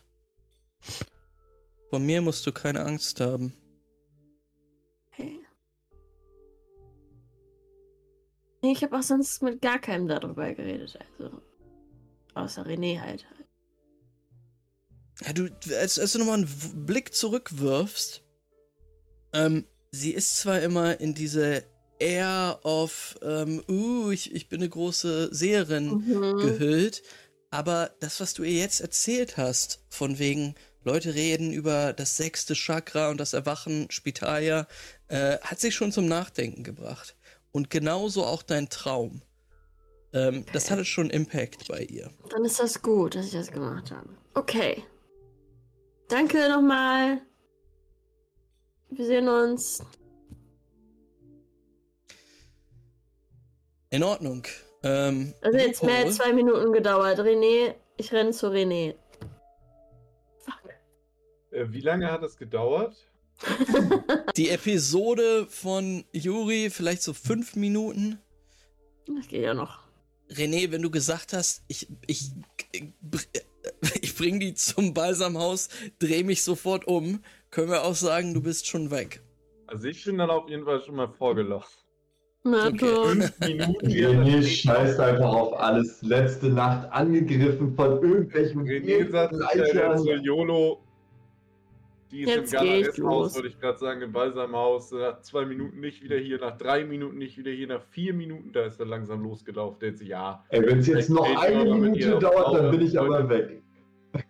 Vor 1.89 1.99
mir 1.99 2.21
musst 2.21 2.45
du 2.45 2.51
keine 2.51 2.85
Angst 2.85 3.19
haben. 3.21 3.53
Ich 8.71 8.83
habe 8.83 8.97
auch 8.97 9.03
sonst 9.03 9.41
mit 9.41 9.61
gar 9.61 9.79
keinem 9.79 10.07
darüber 10.07 10.53
geredet, 10.53 10.97
also. 11.19 11.41
Außer 12.33 12.65
René 12.65 12.99
halt. 12.99 13.25
Ja, 15.25 15.33
du, 15.33 15.49
als, 15.79 15.97
als 15.97 16.11
du 16.11 16.19
nochmal 16.19 16.39
einen 16.39 16.85
Blick 16.85 17.13
zurückwirfst, 17.13 18.23
ähm, 19.33 19.65
sie 19.91 20.11
ist 20.11 20.37
zwar 20.39 20.61
immer 20.61 20.99
in 20.99 21.13
diese 21.13 21.63
Air 21.99 22.59
of, 22.63 23.17
ähm, 23.21 23.63
uh, 23.69 24.11
ich, 24.11 24.35
ich 24.35 24.49
bin 24.49 24.59
eine 24.59 24.69
große 24.69 25.33
Seherin 25.33 26.03
Mhm. 26.05 26.37
gehüllt, 26.39 27.03
aber 27.51 27.91
das, 28.01 28.19
was 28.19 28.33
du 28.33 28.43
ihr 28.43 28.59
jetzt 28.59 28.81
erzählt 28.81 29.37
hast, 29.37 29.85
von 29.89 30.19
wegen, 30.19 30.55
Leute 30.83 31.15
reden 31.15 31.51
über 31.51 31.93
das 31.93 32.15
sechste 32.17 32.53
Chakra 32.53 33.09
und 33.09 33.17
das 33.17 33.33
Erwachen, 33.33 33.89
Spitalia, 33.89 34.67
äh, 35.07 35.39
hat 35.39 35.59
sich 35.59 35.73
schon 35.73 35.91
zum 35.91 36.07
Nachdenken 36.07 36.63
gebracht. 36.63 37.15
Und 37.55 37.69
genauso 37.69 38.25
auch 38.25 38.43
dein 38.43 38.67
Traum. 38.67 39.21
Ähm, 40.11 40.45
Das 40.51 40.65
Okay. 40.65 40.73
hatte 40.73 40.83
schon 40.83 41.09
Impact 41.09 41.69
bei 41.69 41.83
ihr. 41.83 42.11
Dann 42.29 42.43
ist 42.43 42.59
das 42.59 42.81
gut, 42.81 43.15
dass 43.15 43.27
ich 43.27 43.31
das 43.31 43.49
gemacht 43.49 43.91
habe. 43.91 44.09
Okay. 44.33 44.83
Danke 46.09 46.49
nochmal. 46.49 47.21
Wir 48.89 49.05
sehen 49.05 49.29
uns. 49.29 49.81
In 53.89 54.03
Ordnung. 54.03 54.43
Ähm, 54.83 55.33
Also 55.39 55.57
jetzt 55.57 55.81
mehr 55.81 56.03
als 56.03 56.17
zwei 56.17 56.33
Minuten 56.33 56.73
gedauert. 56.73 57.19
René, 57.19 57.75
ich 57.95 58.11
renne 58.11 58.31
zu 58.31 58.47
René. 58.47 58.95
Fuck. 60.39 60.73
Äh, 61.51 61.71
wie 61.71 61.79
lange 61.79 62.11
hat 62.11 62.21
es 62.21 62.35
gedauert? 62.35 62.97
Die 64.37 64.49
Episode 64.49 65.47
von 65.49 66.03
Juri, 66.11 66.69
vielleicht 66.69 67.03
so 67.03 67.13
fünf 67.13 67.55
Minuten. 67.55 68.19
Das 69.07 69.27
geht 69.27 69.43
ja 69.43 69.53
noch. 69.53 69.79
René, 70.31 70.71
wenn 70.71 70.81
du 70.81 70.89
gesagt 70.89 71.33
hast, 71.33 71.63
ich, 71.67 71.87
ich, 72.07 72.31
ich 74.01 74.15
bring 74.15 74.39
die 74.39 74.53
zum 74.55 74.93
Balsamhaus, 74.93 75.69
dreh 75.99 76.23
mich 76.23 76.43
sofort 76.43 76.87
um, 76.87 77.21
können 77.51 77.69
wir 77.69 77.83
auch 77.83 77.95
sagen, 77.95 78.33
du 78.33 78.41
bist 78.41 78.67
schon 78.67 78.89
weg. 78.91 79.21
Also 79.67 79.87
ich 79.87 80.03
bin 80.03 80.17
dann 80.17 80.29
auf 80.29 80.49
jeden 80.49 80.65
Fall 80.65 80.81
schon 80.83 80.95
mal 80.95 81.07
vorgelaufen. 81.07 81.73
Na 82.43 82.67
Okay. 82.67 83.05
Fünf 83.09 83.39
Minuten. 83.39 83.87
René 83.87 84.43
scheißt 84.43 84.99
einfach 84.99 85.33
auf 85.33 85.59
alles. 85.59 86.01
Letzte 86.03 86.49
Nacht 86.49 86.91
angegriffen 86.91 87.75
von 87.75 88.03
irgendwelchen 88.03 88.61
René 88.61 89.09
sagt, 89.09 89.33
äh, 89.33 89.57
der 89.57 89.65
zu 89.97 90.03
Reichern. 90.03 90.23
YOLO. 90.23 90.84
Die 92.15 92.21
ist 92.21 92.29
Jetzt 92.29 92.53
im 92.97 93.03
los. 93.03 93.35
wollte 93.35 93.49
ich 93.49 93.59
gerade 93.59 93.77
sagen, 93.77 94.01
im 94.01 94.13
Balsamhaus. 94.13 94.89
Nach 94.93 95.19
zwei 95.19 95.43
Minuten 95.43 95.81
nicht 95.81 96.01
wieder 96.01 96.15
hier, 96.15 96.39
nach 96.39 96.57
drei 96.57 96.85
Minuten 96.85 97.17
nicht 97.17 97.37
wieder 97.37 97.51
hier, 97.51 97.67
nach 97.67 97.81
vier 97.81 98.13
Minuten, 98.13 98.53
da 98.53 98.63
ist 98.63 98.79
er 98.79 98.85
langsam 98.85 99.21
losgelaufen. 99.21 99.79
Der 99.81 99.89
jetzt, 99.89 100.01
ja, 100.01 100.41
Ey, 100.47 100.65
wenn 100.65 100.79
es 100.79 100.87
jetzt 100.87 101.09
noch 101.09 101.25
eine 101.37 101.75
Minute 101.75 102.17
dauert, 102.19 102.45
Frau 102.45 102.57
dann 102.57 102.71
bin 102.71 102.81
ich 102.87 102.97
aber 102.97 103.27
weg. 103.27 103.61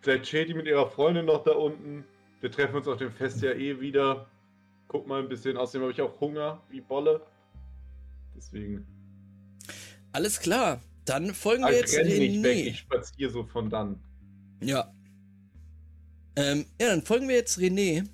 vielleicht 0.01 0.31
die 0.31 0.53
mit 0.55 0.65
ihrer 0.65 0.87
Freundin 0.89 1.25
noch 1.25 1.43
da 1.43 1.51
unten. 1.51 2.05
Wir 2.41 2.49
treffen 2.49 2.77
uns 2.77 2.87
auf 2.87 2.97
dem 2.97 3.11
Fest 3.11 3.43
ja 3.43 3.51
eh 3.51 3.79
wieder. 3.79 4.25
Guck 4.87 5.05
mal 5.05 5.21
ein 5.21 5.29
bisschen. 5.29 5.55
Außerdem 5.55 5.83
habe 5.83 5.91
ich 5.91 6.01
auch 6.01 6.19
Hunger, 6.19 6.63
wie 6.69 6.81
Bolle. 6.81 7.21
Deswegen. 8.35 8.87
Alles 10.11 10.39
klar, 10.39 10.81
dann 11.05 11.35
folgen 11.35 11.63
wir 11.63 11.69
ich 11.69 11.81
jetzt 11.81 11.97
renne 11.97 12.09
nicht 12.09 12.43
weg, 12.43 12.65
ich 12.65 12.79
spaziere 12.79 13.29
so 13.29 13.43
von 13.43 13.69
dann. 13.69 13.99
Ja. 14.59 14.91
Ähm, 16.35 16.65
ja, 16.79 16.89
dann 16.89 17.03
folgen 17.03 17.27
wir 17.27 17.35
jetzt 17.35 17.57
René, 17.57 18.07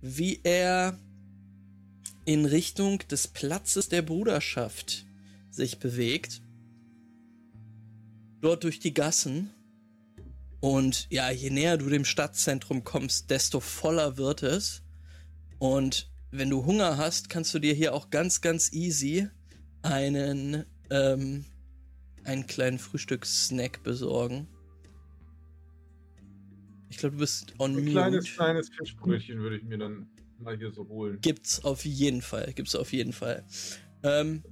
wie 0.00 0.40
er 0.42 0.98
in 2.24 2.44
Richtung 2.44 2.98
des 3.08 3.28
Platzes 3.28 3.88
der 3.88 4.02
Bruderschaft 4.02 5.06
sich 5.50 5.78
bewegt. 5.78 6.40
Dort 8.40 8.64
durch 8.64 8.80
die 8.80 8.94
Gassen. 8.94 9.50
Und 10.60 11.06
ja, 11.10 11.30
je 11.30 11.50
näher 11.50 11.78
du 11.78 11.88
dem 11.88 12.04
Stadtzentrum 12.04 12.84
kommst, 12.84 13.30
desto 13.30 13.60
voller 13.60 14.16
wird 14.16 14.42
es. 14.42 14.82
Und 15.58 16.10
wenn 16.30 16.50
du 16.50 16.64
Hunger 16.66 16.96
hast, 16.96 17.28
kannst 17.30 17.54
du 17.54 17.58
dir 17.58 17.74
hier 17.74 17.94
auch 17.94 18.10
ganz, 18.10 18.40
ganz 18.40 18.72
easy 18.72 19.28
einen, 19.82 20.64
ähm, 20.90 21.44
einen 22.24 22.46
kleinen 22.46 22.78
Frühstückssnack 22.78 23.82
besorgen. 23.82 24.46
Ich 26.98 27.00
glaube, 27.00 27.14
du 27.14 27.20
bist 27.20 27.54
on 27.60 27.70
Ein 27.70 27.76
mute. 27.76 27.90
kleines, 27.92 28.34
kleines 28.34 28.68
Fischbrötchen 28.70 29.38
würde 29.38 29.56
ich 29.56 29.62
mir 29.62 29.78
dann 29.78 30.10
mal 30.40 30.58
hier 30.58 30.72
so 30.72 30.88
holen. 30.88 31.20
Gibt's 31.20 31.64
auf 31.64 31.84
jeden 31.84 32.22
Fall. 32.22 32.52
Gibt's 32.54 32.74
auf 32.74 32.92
jeden 32.92 33.12
Fall. 33.12 33.44
Ähm, 34.02 34.42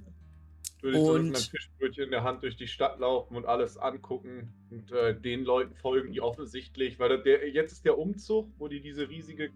Würde 0.79 0.97
ich 0.97 1.03
so 1.03 1.13
mit 1.15 1.33
meinem 1.33 1.35
Fischbrötchen 1.35 2.05
in 2.05 2.11
der 2.11 2.23
Hand 2.23 2.43
durch 2.43 2.55
die 2.55 2.69
Stadt 2.69 3.01
laufen 3.01 3.35
und 3.35 3.45
alles 3.45 3.75
angucken 3.75 4.53
und 4.69 4.89
äh, 4.93 5.19
den 5.19 5.43
Leuten 5.43 5.75
folgen, 5.75 6.13
die 6.13 6.21
offensichtlich, 6.21 6.97
weil 6.99 7.21
der, 7.21 7.49
jetzt 7.49 7.73
ist 7.73 7.83
der 7.83 7.97
Umzug, 7.97 8.49
wo 8.57 8.69
die 8.69 8.79
diese 8.79 9.09
riesige 9.09 9.49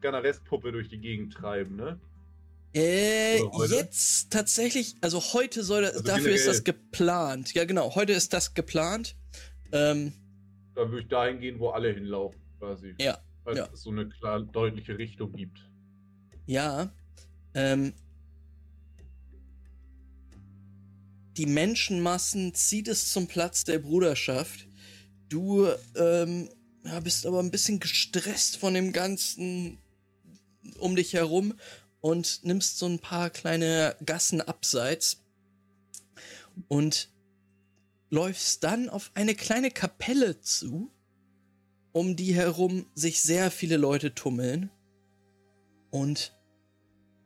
Ganares-Puppe 0.00 0.70
durch 0.70 0.88
die 0.88 0.98
Gegend 0.98 1.32
treiben, 1.32 1.74
ne? 1.74 1.98
äh, 2.76 3.38
jetzt 3.70 4.30
tatsächlich, 4.30 4.94
also 5.00 5.20
heute 5.32 5.64
soll 5.64 5.82
das, 5.82 5.94
Also 5.94 6.04
dafür 6.04 6.30
ist 6.30 6.46
das 6.46 6.62
geplant. 6.62 7.54
Ja, 7.54 7.64
genau, 7.64 7.96
heute 7.96 8.12
ist 8.12 8.32
das 8.32 8.54
geplant. 8.54 9.16
Ähm, 9.72 10.12
Da 10.76 10.82
würde 10.88 11.00
ich 11.00 11.08
dahin 11.08 11.40
gehen, 11.40 11.58
wo 11.58 11.70
alle 11.70 11.92
hinlaufen, 11.92 12.40
quasi. 12.58 12.94
Ja, 13.00 13.18
Weil 13.44 13.56
ja. 13.56 13.68
es 13.72 13.82
so 13.82 13.90
eine 13.90 14.08
klar 14.08 14.40
deutliche 14.40 14.96
Richtung 14.96 15.32
gibt. 15.32 15.58
ja. 16.46 16.92
Ähm, 17.54 17.94
die 21.38 21.46
Menschenmassen 21.46 22.52
zieht 22.54 22.88
es 22.88 23.12
zum 23.12 23.26
Platz 23.26 23.64
der 23.64 23.78
Bruderschaft. 23.78 24.68
Du 25.30 25.66
ähm, 25.96 26.50
bist 27.02 27.26
aber 27.26 27.40
ein 27.40 27.50
bisschen 27.50 27.80
gestresst 27.80 28.58
von 28.58 28.74
dem 28.74 28.92
Ganzen 28.92 29.78
um 30.78 30.96
dich 30.96 31.14
herum 31.14 31.54
und 32.00 32.40
nimmst 32.44 32.78
so 32.78 32.86
ein 32.86 32.98
paar 32.98 33.30
kleine 33.30 33.96
Gassen 34.04 34.40
abseits 34.40 35.22
und 36.68 37.10
läufst 38.10 38.64
dann 38.64 38.88
auf 38.88 39.10
eine 39.14 39.34
kleine 39.34 39.70
Kapelle 39.70 40.40
zu, 40.40 40.92
um 41.92 42.16
die 42.16 42.34
herum 42.34 42.90
sich 42.94 43.22
sehr 43.22 43.50
viele 43.50 43.76
Leute 43.76 44.14
tummeln. 44.14 44.70
Und 45.90 46.36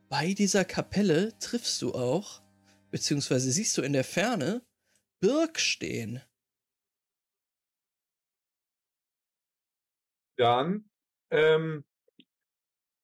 bei 0.09 0.33
dieser 0.33 0.65
Kapelle 0.65 1.37
triffst 1.39 1.81
du 1.81 1.93
auch, 1.93 2.41
beziehungsweise 2.89 3.51
siehst 3.51 3.77
du 3.77 3.81
in 3.81 3.93
der 3.93 4.03
Ferne, 4.03 4.65
Birk 5.19 5.59
stehen. 5.59 6.21
Dann, 10.37 10.89
ähm, 11.29 11.85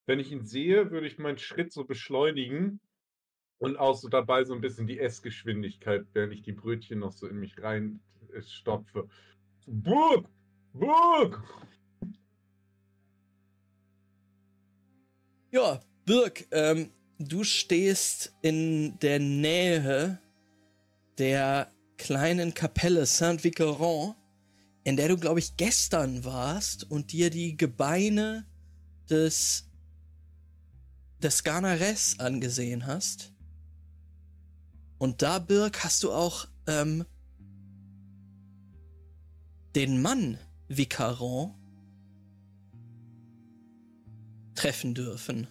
wenn 0.07 0.19
ich 0.19 0.31
ihn 0.31 0.45
sehe, 0.45 0.89
würde 0.89 1.05
ich 1.05 1.19
meinen 1.19 1.37
Schritt 1.37 1.71
so 1.71 1.83
beschleunigen 1.83 2.79
und 3.59 3.77
auch 3.77 3.95
so 3.95 4.07
dabei 4.07 4.43
so 4.43 4.53
ein 4.53 4.61
bisschen 4.61 4.87
die 4.87 4.99
Essgeschwindigkeit, 4.99 6.05
während 6.13 6.33
ich 6.33 6.43
die 6.43 6.51
Brötchen 6.53 6.99
noch 6.99 7.11
so 7.11 7.27
in 7.27 7.39
mich 7.39 7.61
rein 7.61 7.99
es 8.33 8.51
stopfe. 8.51 9.07
Burg! 9.65 10.27
Burg! 10.73 11.43
Ja, 15.51 15.79
Birk, 16.05 16.45
ähm, 16.51 16.91
du 17.19 17.43
stehst 17.43 18.33
in 18.41 18.99
der 18.99 19.19
Nähe 19.19 20.19
der 21.17 21.71
kleinen 21.97 22.53
Kapelle 22.53 23.05
Saint-Vicaron, 23.05 24.13
in 24.83 24.97
der 24.97 25.07
du, 25.07 25.17
glaube 25.17 25.39
ich, 25.39 25.57
gestern 25.57 26.23
warst 26.23 26.89
und 26.89 27.11
dir 27.11 27.29
die 27.29 27.57
Gebeine 27.57 28.45
des, 29.09 29.69
des 31.21 31.43
Garnares 31.43 32.19
angesehen 32.19 32.85
hast. 32.85 33.33
Und 34.97 35.21
da, 35.21 35.39
Birk, 35.39 35.83
hast 35.83 36.03
du 36.03 36.11
auch 36.11 36.47
ähm, 36.65 37.05
den 39.75 40.01
Mann 40.01 40.39
Vicaron 40.67 41.53
treffen 44.55 44.95
dürfen. 44.95 45.47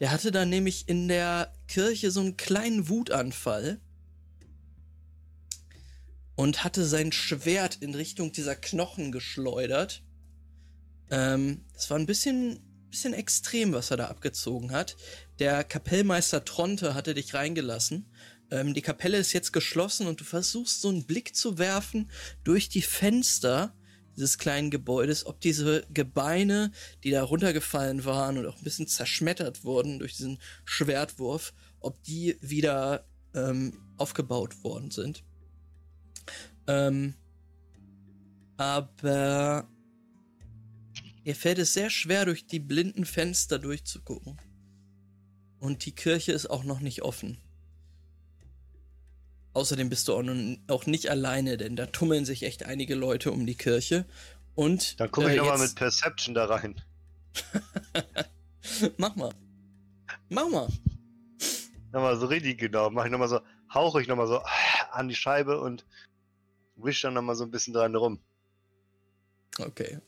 Der 0.00 0.12
hatte 0.12 0.30
dann 0.30 0.48
nämlich 0.50 0.88
in 0.88 1.08
der 1.08 1.52
Kirche 1.66 2.10
so 2.10 2.20
einen 2.20 2.36
kleinen 2.36 2.88
Wutanfall 2.88 3.80
und 6.36 6.62
hatte 6.62 6.84
sein 6.84 7.10
Schwert 7.10 7.76
in 7.80 7.94
Richtung 7.94 8.30
dieser 8.30 8.54
Knochen 8.54 9.10
geschleudert. 9.10 10.04
Ähm, 11.10 11.64
das 11.72 11.90
war 11.90 11.98
ein 11.98 12.06
bisschen, 12.06 12.60
bisschen 12.90 13.12
extrem, 13.12 13.72
was 13.72 13.90
er 13.90 13.96
da 13.96 14.06
abgezogen 14.06 14.70
hat. 14.70 14.96
Der 15.40 15.64
Kapellmeister 15.64 16.44
Tronte 16.44 16.94
hatte 16.94 17.14
dich 17.14 17.34
reingelassen. 17.34 18.06
Ähm, 18.50 18.74
die 18.74 18.82
Kapelle 18.82 19.18
ist 19.18 19.32
jetzt 19.32 19.52
geschlossen 19.52 20.06
und 20.06 20.20
du 20.20 20.24
versuchst 20.24 20.80
so 20.80 20.88
einen 20.88 21.04
Blick 21.04 21.34
zu 21.34 21.58
werfen 21.58 22.10
durch 22.44 22.68
die 22.68 22.82
Fenster 22.82 23.74
dieses 24.16 24.38
kleinen 24.38 24.70
Gebäudes, 24.70 25.26
ob 25.26 25.40
diese 25.40 25.86
Gebeine, 25.94 26.72
die 27.04 27.10
da 27.10 27.22
runtergefallen 27.22 28.04
waren 28.04 28.36
und 28.36 28.46
auch 28.46 28.56
ein 28.56 28.64
bisschen 28.64 28.88
zerschmettert 28.88 29.62
wurden 29.62 30.00
durch 30.00 30.16
diesen 30.16 30.38
Schwertwurf, 30.64 31.54
ob 31.78 32.02
die 32.02 32.36
wieder 32.40 33.06
ähm, 33.34 33.78
aufgebaut 33.96 34.64
worden 34.64 34.90
sind. 34.90 35.22
Ähm, 36.66 37.14
aber 38.56 39.68
ihr 41.22 41.36
fällt 41.36 41.58
es 41.58 41.74
sehr 41.74 41.90
schwer, 41.90 42.24
durch 42.24 42.44
die 42.44 42.58
blinden 42.58 43.04
Fenster 43.04 43.60
durchzugucken. 43.60 44.36
Und 45.60 45.86
die 45.86 45.94
Kirche 45.94 46.32
ist 46.32 46.50
auch 46.50 46.64
noch 46.64 46.80
nicht 46.80 47.02
offen. 47.02 47.38
Außerdem 49.54 49.88
bist 49.90 50.06
du 50.08 50.14
auch, 50.14 50.22
nun, 50.22 50.62
auch 50.68 50.86
nicht 50.86 51.10
alleine, 51.10 51.56
denn 51.56 51.74
da 51.76 51.86
tummeln 51.86 52.24
sich 52.24 52.42
echt 52.44 52.64
einige 52.64 52.94
Leute 52.94 53.32
um 53.32 53.46
die 53.46 53.56
Kirche. 53.56 54.06
Und 54.54 54.98
Dann 55.00 55.10
komme 55.10 55.28
ich 55.28 55.34
äh, 55.34 55.36
nochmal 55.38 55.58
jetzt- 55.58 55.70
mit 55.70 55.78
Perception 55.78 56.34
da 56.34 56.46
rein. 56.46 56.80
Mach 58.96 59.16
mal. 59.16 59.32
Mach 60.28 60.48
mal. 60.48 60.68
Nochmal 61.92 62.18
so 62.18 62.26
richtig 62.26 62.58
genau. 62.58 62.90
Mach 62.90 63.04
ich 63.06 63.10
nochmal 63.10 63.28
so, 63.28 63.40
hauche 63.72 64.00
ich 64.02 64.08
nochmal 64.08 64.26
so 64.26 64.40
an 64.90 65.08
die 65.08 65.14
Scheibe 65.14 65.60
und 65.60 65.86
wisch 66.76 67.00
dann 67.02 67.14
nochmal 67.14 67.34
so 67.36 67.44
ein 67.44 67.50
bisschen 67.50 67.72
dran 67.74 67.94
rum. 67.96 68.20
Okay. 69.58 70.00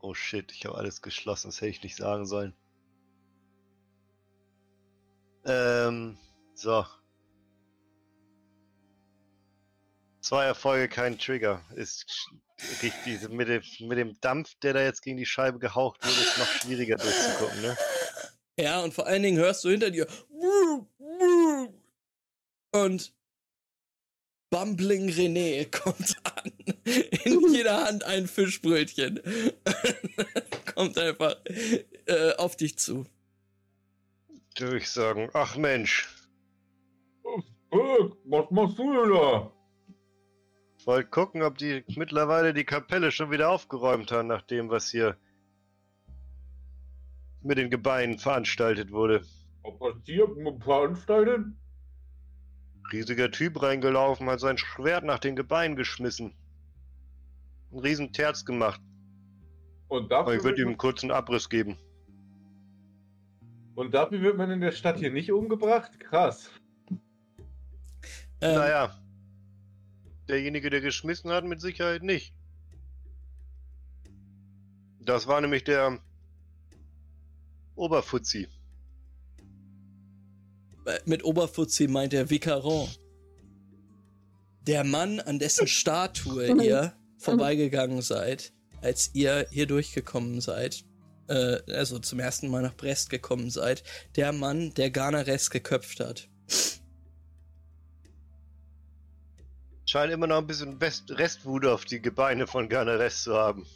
Oh 0.00 0.14
shit, 0.14 0.50
ich 0.52 0.64
habe 0.66 0.76
alles 0.78 1.00
geschlossen, 1.02 1.48
das 1.48 1.56
hätte 1.60 1.68
ich 1.70 1.82
nicht 1.82 1.96
sagen 1.96 2.26
sollen. 2.26 2.54
Ähm, 5.44 6.16
so. 6.54 6.84
Zwei 10.20 10.44
Erfolge, 10.44 10.88
kein 10.88 11.18
Trigger. 11.18 11.60
Ist 11.74 12.06
richtig, 12.82 13.28
mit 13.28 13.48
dem, 13.48 13.62
mit 13.88 13.98
dem 13.98 14.20
Dampf, 14.20 14.54
der 14.62 14.74
da 14.74 14.82
jetzt 14.82 15.02
gegen 15.02 15.16
die 15.16 15.26
Scheibe 15.26 15.58
gehaucht 15.58 16.04
wird, 16.04 16.16
ist 16.16 16.38
noch 16.38 16.46
schwieriger 16.46 16.96
durchzugucken, 16.96 17.62
ne? 17.62 17.76
Ja, 18.58 18.80
und 18.80 18.94
vor 18.94 19.06
allen 19.06 19.22
Dingen 19.22 19.38
hörst 19.38 19.64
du 19.64 19.70
hinter 19.70 19.90
dir. 19.90 20.06
Und 22.72 23.12
Bumbling 24.50 25.08
René 25.08 25.70
kommt 25.70 26.14
an. 26.24 26.52
In 27.24 27.52
jeder 27.52 27.84
Hand 27.84 28.04
ein 28.04 28.28
Fischbrötchen. 28.28 29.20
kommt 30.74 30.98
einfach 30.98 31.36
äh, 32.06 32.32
auf 32.36 32.56
dich 32.56 32.78
zu. 32.78 33.06
Durchsagen. 34.54 35.30
Ach 35.34 35.56
Mensch, 35.56 36.08
Burg, 37.70 38.16
was 38.24 38.50
machst 38.50 38.78
du 38.78 38.92
denn 38.92 39.14
da? 39.14 39.52
wollt 40.84 41.10
gucken, 41.10 41.42
ob 41.42 41.58
die 41.58 41.84
mittlerweile 41.96 42.52
die 42.52 42.64
Kapelle 42.64 43.10
schon 43.12 43.30
wieder 43.30 43.50
aufgeräumt 43.50 44.10
haben, 44.12 44.28
nach 44.28 44.42
dem, 44.42 44.68
was 44.68 44.90
hier 44.90 45.16
mit 47.40 47.56
den 47.56 47.70
Gebeinen 47.70 48.18
veranstaltet 48.18 48.90
wurde. 48.90 49.22
Was 49.62 49.78
passiert? 49.78 50.30
Veranstaltet? 50.62 51.46
Riesiger 52.92 53.30
Typ 53.30 53.62
reingelaufen, 53.62 54.28
hat 54.28 54.40
sein 54.40 54.58
Schwert 54.58 55.04
nach 55.04 55.18
den 55.18 55.36
Gebeinen 55.36 55.76
geschmissen. 55.76 56.34
Ein 57.70 57.78
riesen 57.78 58.12
Terz 58.12 58.44
gemacht. 58.44 58.80
Und 59.88 60.12
Aber 60.12 60.24
dafür, 60.24 60.34
ich 60.34 60.44
würde 60.44 60.62
ihm 60.62 60.68
einen 60.68 60.78
kurzen 60.78 61.10
Abriss 61.10 61.48
geben. 61.48 61.78
Und 63.74 63.92
dafür 63.94 64.20
wird 64.22 64.36
man 64.36 64.50
in 64.50 64.60
der 64.60 64.72
Stadt 64.72 64.98
hier 64.98 65.10
nicht 65.10 65.32
umgebracht? 65.32 65.98
Krass. 66.00 66.50
Ähm, 68.40 68.54
Naja. 68.56 68.98
Derjenige, 70.28 70.70
der 70.70 70.80
geschmissen 70.80 71.30
hat, 71.30 71.44
mit 71.44 71.60
Sicherheit 71.60 72.02
nicht. 72.02 72.34
Das 75.00 75.26
war 75.26 75.40
nämlich 75.40 75.64
der 75.64 75.98
Oberfuzzi. 77.74 78.48
äh, 80.86 80.98
Mit 81.06 81.24
Oberfuzzi 81.24 81.88
meint 81.88 82.14
er 82.14 82.30
Vicaron. 82.30 82.88
Der 84.60 84.84
Mann, 84.84 85.18
an 85.20 85.38
dessen 85.40 85.66
Statue 85.66 86.46
ihr 86.64 86.94
vorbeigegangen 87.18 88.00
seid, 88.02 88.52
als 88.80 89.10
ihr 89.14 89.46
hier 89.50 89.66
durchgekommen 89.66 90.40
seid. 90.40 90.84
Äh, 91.28 91.58
also 91.72 91.98
zum 91.98 92.20
ersten 92.20 92.48
Mal 92.48 92.62
nach 92.62 92.76
Brest 92.76 93.10
gekommen 93.10 93.50
seid. 93.50 93.82
Der 94.16 94.32
Mann, 94.32 94.74
der 94.74 94.90
Garnares 94.90 95.50
geköpft 95.50 96.00
hat. 96.00 96.28
Scheint 99.84 100.12
immer 100.12 100.26
noch 100.26 100.38
ein 100.38 100.46
bisschen 100.46 100.80
West 100.80 101.10
Restwut 101.10 101.66
auf 101.66 101.84
die 101.84 102.00
Gebeine 102.00 102.46
von 102.46 102.68
Garnares 102.68 103.22
zu 103.22 103.34
haben. 103.34 103.66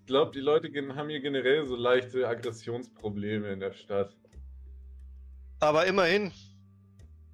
Ich 0.00 0.06
glaube, 0.06 0.32
die 0.32 0.40
Leute 0.40 0.68
haben 0.96 1.08
hier 1.08 1.20
generell 1.20 1.66
so 1.66 1.76
leichte 1.76 2.26
Aggressionsprobleme 2.26 3.52
in 3.52 3.60
der 3.60 3.72
Stadt. 3.72 4.12
Aber 5.60 5.86
immerhin 5.86 6.32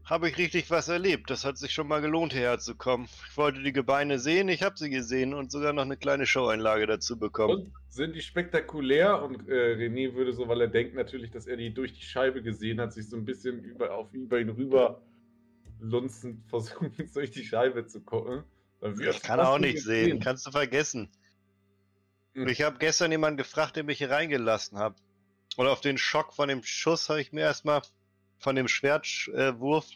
habe 0.07 0.29
ich 0.29 0.39
richtig 0.39 0.71
was 0.71 0.89
erlebt. 0.89 1.31
Das 1.31 1.45
hat 1.45 1.59
sich 1.59 1.73
schon 1.73 1.89
mal 1.89 2.01
gelohnt, 2.01 2.33
hierher 2.33 2.59
zu 2.59 2.77
kommen. 2.77 3.09
Ich 3.29 3.37
wollte 3.37 3.63
die 3.63 3.73
Gebeine 3.73 4.21
sehen, 4.21 4.49
ich 4.49 4.63
habe 4.63 4.79
sie 4.79 4.89
gesehen 4.89 5.35
und 5.35 5.51
sogar 5.51 5.73
noch 5.73 5.83
eine 5.83 5.97
kleine 5.97 6.27
Showeinlage 6.27 6.87
dazu 6.87 7.19
bekommen. 7.19 7.67
Und 7.67 7.73
sind 7.89 8.15
die 8.15 8.23
spektakulär? 8.23 9.21
Und 9.21 9.49
äh, 9.49 9.75
René 9.75 10.15
würde 10.15 10.33
so, 10.33 10.47
weil 10.47 10.61
er 10.61 10.69
denkt 10.69 10.95
natürlich, 10.95 11.33
dass 11.33 11.49
er 11.49 11.57
die 11.57 11.75
durch 11.75 11.93
die 11.93 12.05
Scheibe 12.05 12.41
gesehen 12.41 12.81
hat, 12.81 12.93
sich 12.93 13.09
so 13.09 13.17
ein 13.17 13.25
bisschen 13.25 13.63
über, 13.65 13.93
auf 13.95 14.13
über 14.13 14.39
ihn 14.39 14.51
rüber 14.51 15.03
lunzend 15.81 16.45
versuchen, 16.49 16.93
durch 17.13 17.33
die 17.33 17.45
Scheibe 17.45 17.87
zu 17.87 18.01
gucken. 18.01 18.45
Ich 19.01 19.23
kann 19.23 19.41
auch 19.41 19.59
nicht 19.59 19.75
gesehen? 19.75 20.05
sehen, 20.05 20.21
kannst 20.21 20.47
du 20.47 20.53
vergessen. 20.53 21.09
Hm. 22.35 22.47
Ich 22.47 22.63
habe 22.63 22.79
gestern 22.79 23.11
jemanden 23.11 23.39
gefragt, 23.39 23.75
der 23.75 23.83
mich 23.83 23.99
hier 23.99 24.11
reingelassen 24.11 24.79
hat. 24.79 24.95
Und 25.57 25.67
auf 25.67 25.81
den 25.81 25.99
Schock 25.99 26.35
von 26.35 26.49
dem 26.49 26.63
Schuss 26.63 27.09
habe 27.09 27.21
ich 27.21 27.33
mir 27.33 27.41
erstmal, 27.41 27.81
von 28.47 28.55
dem 28.55 28.69
Schwertwurf, 28.69 29.91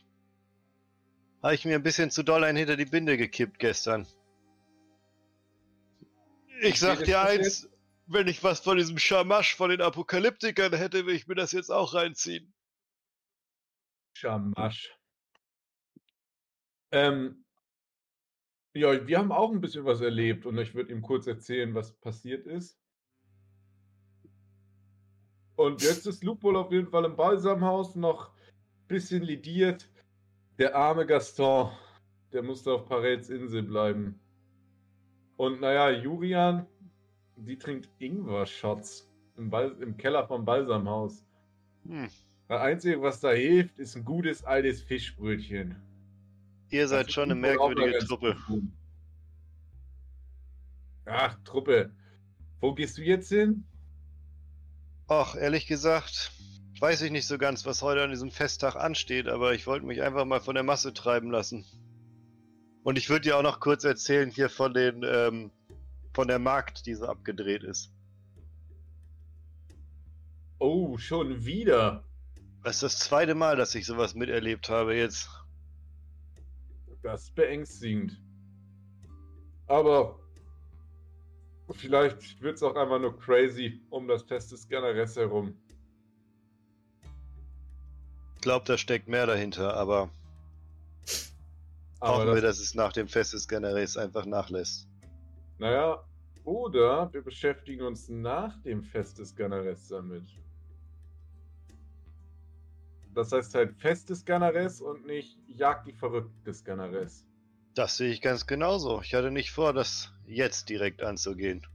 habe 1.40 1.54
ich 1.54 1.64
mir 1.64 1.76
ein 1.76 1.84
bisschen 1.84 2.10
zu 2.10 2.24
doll 2.24 2.42
einen 2.42 2.58
hinter 2.58 2.76
die 2.76 2.84
Binde 2.84 3.16
gekippt 3.16 3.60
gestern. 3.60 4.08
Ich 6.60 6.80
sag 6.80 7.04
dir 7.04 7.20
eins, 7.20 7.68
wenn 8.08 8.26
ich 8.26 8.42
was 8.42 8.58
von 8.58 8.76
diesem 8.76 8.98
Schamasch 8.98 9.54
von 9.54 9.70
den 9.70 9.80
Apokalyptikern 9.80 10.72
hätte, 10.72 11.06
will 11.06 11.14
ich 11.14 11.28
mir 11.28 11.36
das 11.36 11.52
jetzt 11.52 11.70
auch 11.70 11.94
reinziehen. 11.94 12.52
Schamasch. 14.14 14.98
Ähm, 16.90 17.44
ja, 18.74 19.06
wir 19.06 19.18
haben 19.18 19.30
auch 19.30 19.52
ein 19.52 19.60
bisschen 19.60 19.84
was 19.84 20.00
erlebt 20.00 20.44
und 20.44 20.58
ich 20.58 20.74
würde 20.74 20.92
ihm 20.92 21.02
kurz 21.02 21.28
erzählen, 21.28 21.72
was 21.72 21.92
passiert 22.00 22.48
ist. 22.48 22.76
Und 25.54 25.82
jetzt 25.82 26.08
ist 26.08 26.24
Lupol 26.24 26.56
auf 26.56 26.72
jeden 26.72 26.88
Fall 26.88 27.04
im 27.04 27.14
Balsamhaus 27.14 27.94
noch 27.94 28.32
ein 28.32 28.39
bisschen 28.90 29.22
lidiert. 29.22 29.88
Der 30.58 30.74
arme 30.76 31.06
Gaston, 31.06 31.70
der 32.32 32.42
musste 32.42 32.72
auf 32.72 32.86
Parels 32.86 33.30
Insel 33.30 33.62
bleiben. 33.62 34.20
Und 35.36 35.60
naja, 35.60 35.90
Jurian, 35.90 36.66
die 37.36 37.56
trinkt 37.56 37.88
Ingwer-Shots 37.98 39.10
im, 39.36 39.50
im 39.80 39.96
Keller 39.96 40.26
vom 40.26 40.44
Balsamhaus. 40.44 41.24
Hm. 41.86 42.08
Das 42.48 42.60
Einzige, 42.60 43.00
was 43.00 43.20
da 43.20 43.30
hilft, 43.30 43.78
ist 43.78 43.96
ein 43.96 44.04
gutes 44.04 44.44
altes 44.44 44.82
Fischbrötchen. 44.82 45.76
Ihr 46.68 46.88
seid 46.88 47.06
Das 47.06 47.14
schon 47.14 47.30
eine 47.30 47.36
merkwürdige 47.36 47.98
Truppe. 48.00 48.36
gut. 48.46 48.64
Ach, 51.06 51.38
Truppe. 51.44 51.90
Wo 52.60 52.74
gehst 52.74 52.98
du 52.98 53.02
jetzt 53.02 53.28
hin? 53.30 53.64
Ach, 55.08 55.34
ehrlich 55.36 55.66
gesagt, 55.66 56.32
weiß 56.80 57.02
ich 57.02 57.10
nicht 57.10 57.26
so 57.26 57.36
ganz, 57.36 57.66
was 57.66 57.82
heute 57.82 58.02
an 58.02 58.10
diesem 58.10 58.30
Festtag 58.30 58.74
ansteht, 58.74 59.28
aber 59.28 59.52
ich 59.52 59.66
wollte 59.66 59.84
mich 59.84 60.00
einfach 60.02 60.24
mal 60.24 60.40
von 60.40 60.54
der 60.54 60.64
Masse 60.64 60.94
treiben 60.94 61.30
lassen. 61.30 61.66
Und 62.82 62.96
ich 62.96 63.10
würde 63.10 63.24
dir 63.24 63.36
auch 63.36 63.42
noch 63.42 63.60
kurz 63.60 63.84
erzählen 63.84 64.30
hier 64.30 64.48
von 64.48 64.72
den, 64.72 65.02
ähm, 65.04 65.50
von 66.14 66.26
der 66.26 66.38
Markt, 66.38 66.86
die 66.86 66.94
so 66.94 67.06
abgedreht 67.06 67.62
ist. 67.62 67.92
Oh, 70.58 70.96
schon 70.96 71.44
wieder. 71.44 72.04
Das 72.64 72.76
ist 72.76 72.82
das 72.82 72.98
zweite 72.98 73.34
Mal, 73.34 73.56
dass 73.56 73.74
ich 73.74 73.84
sowas 73.84 74.14
miterlebt 74.14 74.70
habe 74.70 74.94
jetzt. 74.94 75.28
Das 77.02 77.24
ist 77.24 77.34
beängstigend. 77.34 78.18
Aber 79.66 80.18
vielleicht 81.72 82.40
wird 82.40 82.56
es 82.56 82.62
auch 82.62 82.74
einfach 82.74 82.98
nur 82.98 83.18
crazy 83.18 83.82
um 83.90 84.08
das 84.08 84.22
Fest 84.22 84.52
des 84.52 84.66
Generes 84.66 85.16
herum. 85.16 85.56
Ich 88.40 88.42
glaube, 88.42 88.64
da 88.64 88.78
steckt 88.78 89.06
mehr 89.06 89.26
dahinter, 89.26 89.74
aber, 89.74 90.08
Aber 92.00 92.24
hoffen 92.24 92.34
wir, 92.34 92.40
das, 92.40 92.42
dass 92.42 92.58
es 92.58 92.74
nach 92.74 92.92
dem 92.92 93.08
Fest 93.08 93.32
des 93.32 93.48
Generäls 93.48 93.96
einfach 93.96 94.24
nachlässt. 94.26 94.88
naja, 95.58 96.02
oder 96.44 97.12
wir 97.12 97.22
beschäftigen 97.22 97.82
uns 97.82 98.08
nach 98.08 98.60
dem 98.62 98.82
Fest 98.82 99.18
des 99.18 99.36
Generes 99.36 99.88
damit. 99.88 100.24
Das 103.14 103.30
heißt 103.32 103.54
halt 103.54 103.76
Fest 103.76 104.08
des 104.10 104.24
Generes 104.24 104.80
und 104.80 105.04
nicht 105.06 105.38
Jagd 105.46 105.86
die 105.86 105.92
Verrückten 105.92 106.42
des 106.44 106.64
Generes. 106.64 107.26
Das 107.74 107.96
sehe 107.96 108.12
ich 108.12 108.20
ganz 108.20 108.46
genauso. 108.46 109.00
Ich 109.02 109.12
hatte 109.12 109.32
nicht 109.32 109.50
vor, 109.50 109.72
das 109.72 110.12
jetzt 110.24 110.68
direkt 110.68 111.02
anzugehen. 111.02 111.66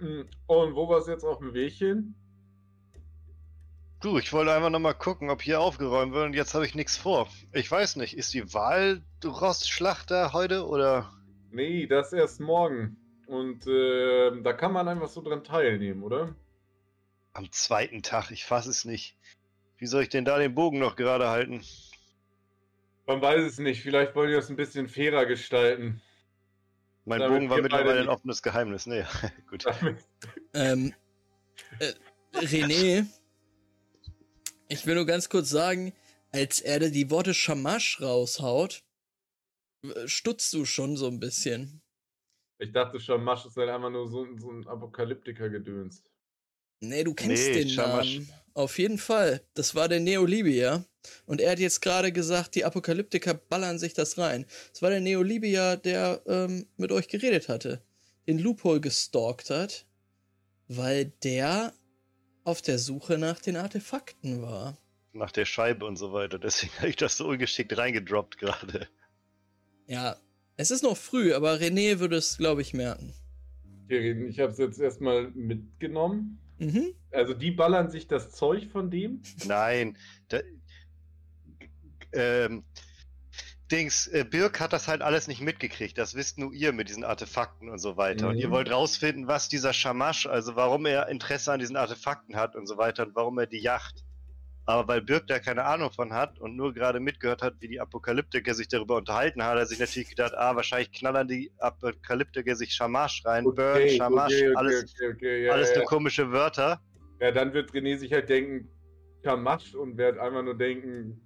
Mm, 0.00 0.22
Und 0.46 0.74
wo 0.74 0.88
war 0.88 0.98
es 0.98 1.06
jetzt 1.06 1.24
auf 1.24 1.38
dem 1.38 1.54
Weg 1.54 1.74
hin? 1.74 2.14
Du, 4.00 4.16
ich 4.16 4.32
wollte 4.32 4.52
einfach 4.54 4.70
nochmal 4.70 4.94
gucken, 4.94 5.28
ob 5.28 5.42
hier 5.42 5.60
aufgeräumt 5.60 6.12
wird 6.12 6.26
und 6.26 6.34
jetzt 6.34 6.54
habe 6.54 6.64
ich 6.64 6.76
nichts 6.76 6.96
vor. 6.96 7.28
Ich 7.52 7.68
weiß 7.68 7.96
nicht, 7.96 8.16
ist 8.16 8.32
die 8.32 8.54
Wahl-Rostschlacht 8.54 10.12
da 10.12 10.32
heute 10.32 10.68
oder? 10.68 11.12
Nee, 11.50 11.86
das 11.88 12.12
erst 12.12 12.38
morgen. 12.38 12.96
Und 13.26 13.66
äh, 13.66 14.40
da 14.42 14.52
kann 14.52 14.72
man 14.72 14.86
einfach 14.86 15.08
so 15.08 15.20
dran 15.20 15.42
teilnehmen, 15.42 16.04
oder? 16.04 16.34
Am 17.32 17.50
zweiten 17.50 18.02
Tag, 18.02 18.30
ich 18.30 18.44
fasse 18.44 18.70
es 18.70 18.84
nicht. 18.84 19.16
Wie 19.78 19.86
soll 19.86 20.02
ich 20.02 20.08
denn 20.08 20.24
da 20.24 20.38
den 20.38 20.54
Bogen 20.54 20.78
noch 20.78 20.94
gerade 20.94 21.28
halten? 21.28 21.62
Man 23.06 23.20
weiß 23.20 23.42
es 23.44 23.58
nicht. 23.58 23.82
Vielleicht 23.82 24.14
wollen 24.14 24.28
die 24.28 24.36
das 24.36 24.48
ein 24.48 24.56
bisschen 24.56 24.88
fairer 24.88 25.26
gestalten. 25.26 26.00
Mein 27.04 27.18
Damit 27.18 27.36
Bogen 27.36 27.50
war 27.50 27.62
mittlerweile 27.62 28.00
ein 28.00 28.08
offenes 28.08 28.42
Geheimnis. 28.42 28.86
Nee, 28.86 29.04
gut. 29.50 29.64
Ähm, 30.54 30.94
äh, 31.80 31.92
René, 32.34 33.06
ich 34.68 34.86
will 34.86 34.94
nur 34.94 35.06
ganz 35.06 35.28
kurz 35.28 35.50
sagen, 35.50 35.92
als 36.30 36.60
er 36.60 36.78
die 36.90 37.10
Worte 37.10 37.34
Shamash 37.34 38.00
raushaut, 38.00 38.82
stutzt 40.06 40.52
du 40.52 40.64
schon 40.64 40.96
so 40.96 41.06
ein 41.08 41.20
bisschen. 41.20 41.80
Ich 42.58 42.72
dachte 42.72 42.98
schon, 42.98 43.22
Masch 43.22 43.46
ist 43.46 43.56
halt 43.56 43.70
einfach 43.70 43.90
nur 43.90 44.08
so, 44.08 44.26
so 44.36 44.50
ein 44.50 44.66
Apokalyptiker-Gedöns. 44.66 46.02
Nee, 46.80 47.04
du 47.04 47.14
kennst 47.14 47.48
Nee, 47.48 47.54
den 47.60 47.68
Shamash. 47.68 48.14
Namen. 48.14 48.32
Auf 48.54 48.78
jeden 48.78 48.98
Fall. 48.98 49.40
Das 49.54 49.74
war 49.74 49.88
der 49.88 50.00
Neolibia. 50.00 50.84
Und 51.26 51.40
er 51.40 51.52
hat 51.52 51.60
jetzt 51.60 51.80
gerade 51.80 52.12
gesagt, 52.12 52.56
die 52.56 52.64
Apokalyptiker 52.64 53.34
ballern 53.34 53.78
sich 53.78 53.94
das 53.94 54.18
rein. 54.18 54.46
Das 54.72 54.82
war 54.82 54.90
der 54.90 55.00
Neolibia, 55.00 55.76
der 55.76 56.20
ähm, 56.26 56.66
mit 56.76 56.90
euch 56.90 57.08
geredet 57.08 57.48
hatte. 57.48 57.80
Den 58.26 58.38
Loophole 58.40 58.80
gestalkt 58.80 59.50
hat, 59.50 59.86
weil 60.66 61.06
der 61.22 61.72
auf 62.48 62.62
der 62.62 62.78
Suche 62.78 63.18
nach 63.18 63.40
den 63.40 63.56
Artefakten 63.56 64.40
war. 64.40 64.78
Nach 65.12 65.30
der 65.30 65.44
Scheibe 65.44 65.84
und 65.84 65.96
so 65.96 66.14
weiter. 66.14 66.38
Deswegen 66.38 66.72
habe 66.78 66.88
ich 66.88 66.96
das 66.96 67.18
so 67.18 67.28
ungeschickt 67.28 67.76
reingedroppt 67.76 68.38
gerade. 68.38 68.88
Ja, 69.86 70.16
es 70.56 70.70
ist 70.70 70.82
noch 70.82 70.96
früh, 70.96 71.34
aber 71.34 71.54
René 71.54 71.98
würde 71.98 72.16
es, 72.16 72.38
glaube 72.38 72.62
ich, 72.62 72.72
merken. 72.72 73.12
Okay, 73.84 74.26
ich 74.26 74.40
habe 74.40 74.52
es 74.52 74.58
jetzt 74.58 74.80
erstmal 74.80 75.30
mitgenommen. 75.32 76.38
Mhm. 76.58 76.94
Also 77.10 77.34
die 77.34 77.50
ballern 77.50 77.90
sich 77.90 78.06
das 78.06 78.32
Zeug 78.32 78.66
von 78.72 78.90
dem. 78.90 79.22
Nein. 79.46 79.98
Da, 80.28 80.40
ähm, 82.12 82.64
Dings, 83.70 84.06
äh, 84.06 84.24
Birk 84.24 84.60
hat 84.60 84.72
das 84.72 84.88
halt 84.88 85.02
alles 85.02 85.28
nicht 85.28 85.40
mitgekriegt. 85.42 85.98
Das 85.98 86.14
wisst 86.14 86.38
nur 86.38 86.52
ihr 86.52 86.72
mit 86.72 86.88
diesen 86.88 87.04
Artefakten 87.04 87.68
und 87.68 87.78
so 87.78 87.96
weiter. 87.96 88.28
Und 88.28 88.36
Mhm. 88.36 88.40
ihr 88.40 88.50
wollt 88.50 88.70
rausfinden, 88.70 89.26
was 89.28 89.48
dieser 89.48 89.72
Shamash, 89.72 90.26
also 90.26 90.56
warum 90.56 90.86
er 90.86 91.08
Interesse 91.08 91.52
an 91.52 91.60
diesen 91.60 91.76
Artefakten 91.76 92.36
hat 92.36 92.56
und 92.56 92.66
so 92.66 92.78
weiter 92.78 93.04
und 93.06 93.14
warum 93.14 93.38
er 93.38 93.46
die 93.46 93.60
jacht. 93.60 94.04
Aber 94.64 94.86
weil 94.88 95.00
Birk 95.00 95.26
da 95.28 95.38
keine 95.38 95.64
Ahnung 95.64 95.90
von 95.90 96.12
hat 96.12 96.38
und 96.40 96.56
nur 96.56 96.74
gerade 96.74 97.00
mitgehört 97.00 97.40
hat, 97.42 97.54
wie 97.60 97.68
die 97.68 97.80
Apokalyptiker 97.80 98.52
sich 98.54 98.68
darüber 98.68 98.96
unterhalten, 98.96 99.42
hat 99.42 99.56
er 99.56 99.64
sich 99.66 99.78
natürlich 99.78 100.10
gedacht, 100.10 100.34
ah, 100.36 100.56
wahrscheinlich 100.56 100.92
knallern 100.92 101.26
die 101.26 101.50
Apokalyptiker 101.58 102.54
sich 102.54 102.74
Shamash 102.74 103.22
rein. 103.24 103.46
Okay, 103.46 103.98
okay, 104.00 104.54
alles, 104.54 104.94
okay, 104.94 105.12
okay, 105.14 105.44
ja, 105.46 105.52
alles 105.52 105.70
ja, 105.70 105.76
nur 105.76 105.84
ja. 105.84 105.88
komische 105.88 106.32
Wörter. 106.32 106.80
ja, 107.20 107.30
dann 107.32 107.52
wird 107.54 107.70
René 107.72 107.96
sich 107.98 108.12
halt 108.12 108.28
denken, 108.28 108.68
Kamasch 109.22 109.74
und 109.74 109.96
wird 109.96 110.18
einfach 110.18 110.42
nur 110.42 110.56
denken, 110.56 111.20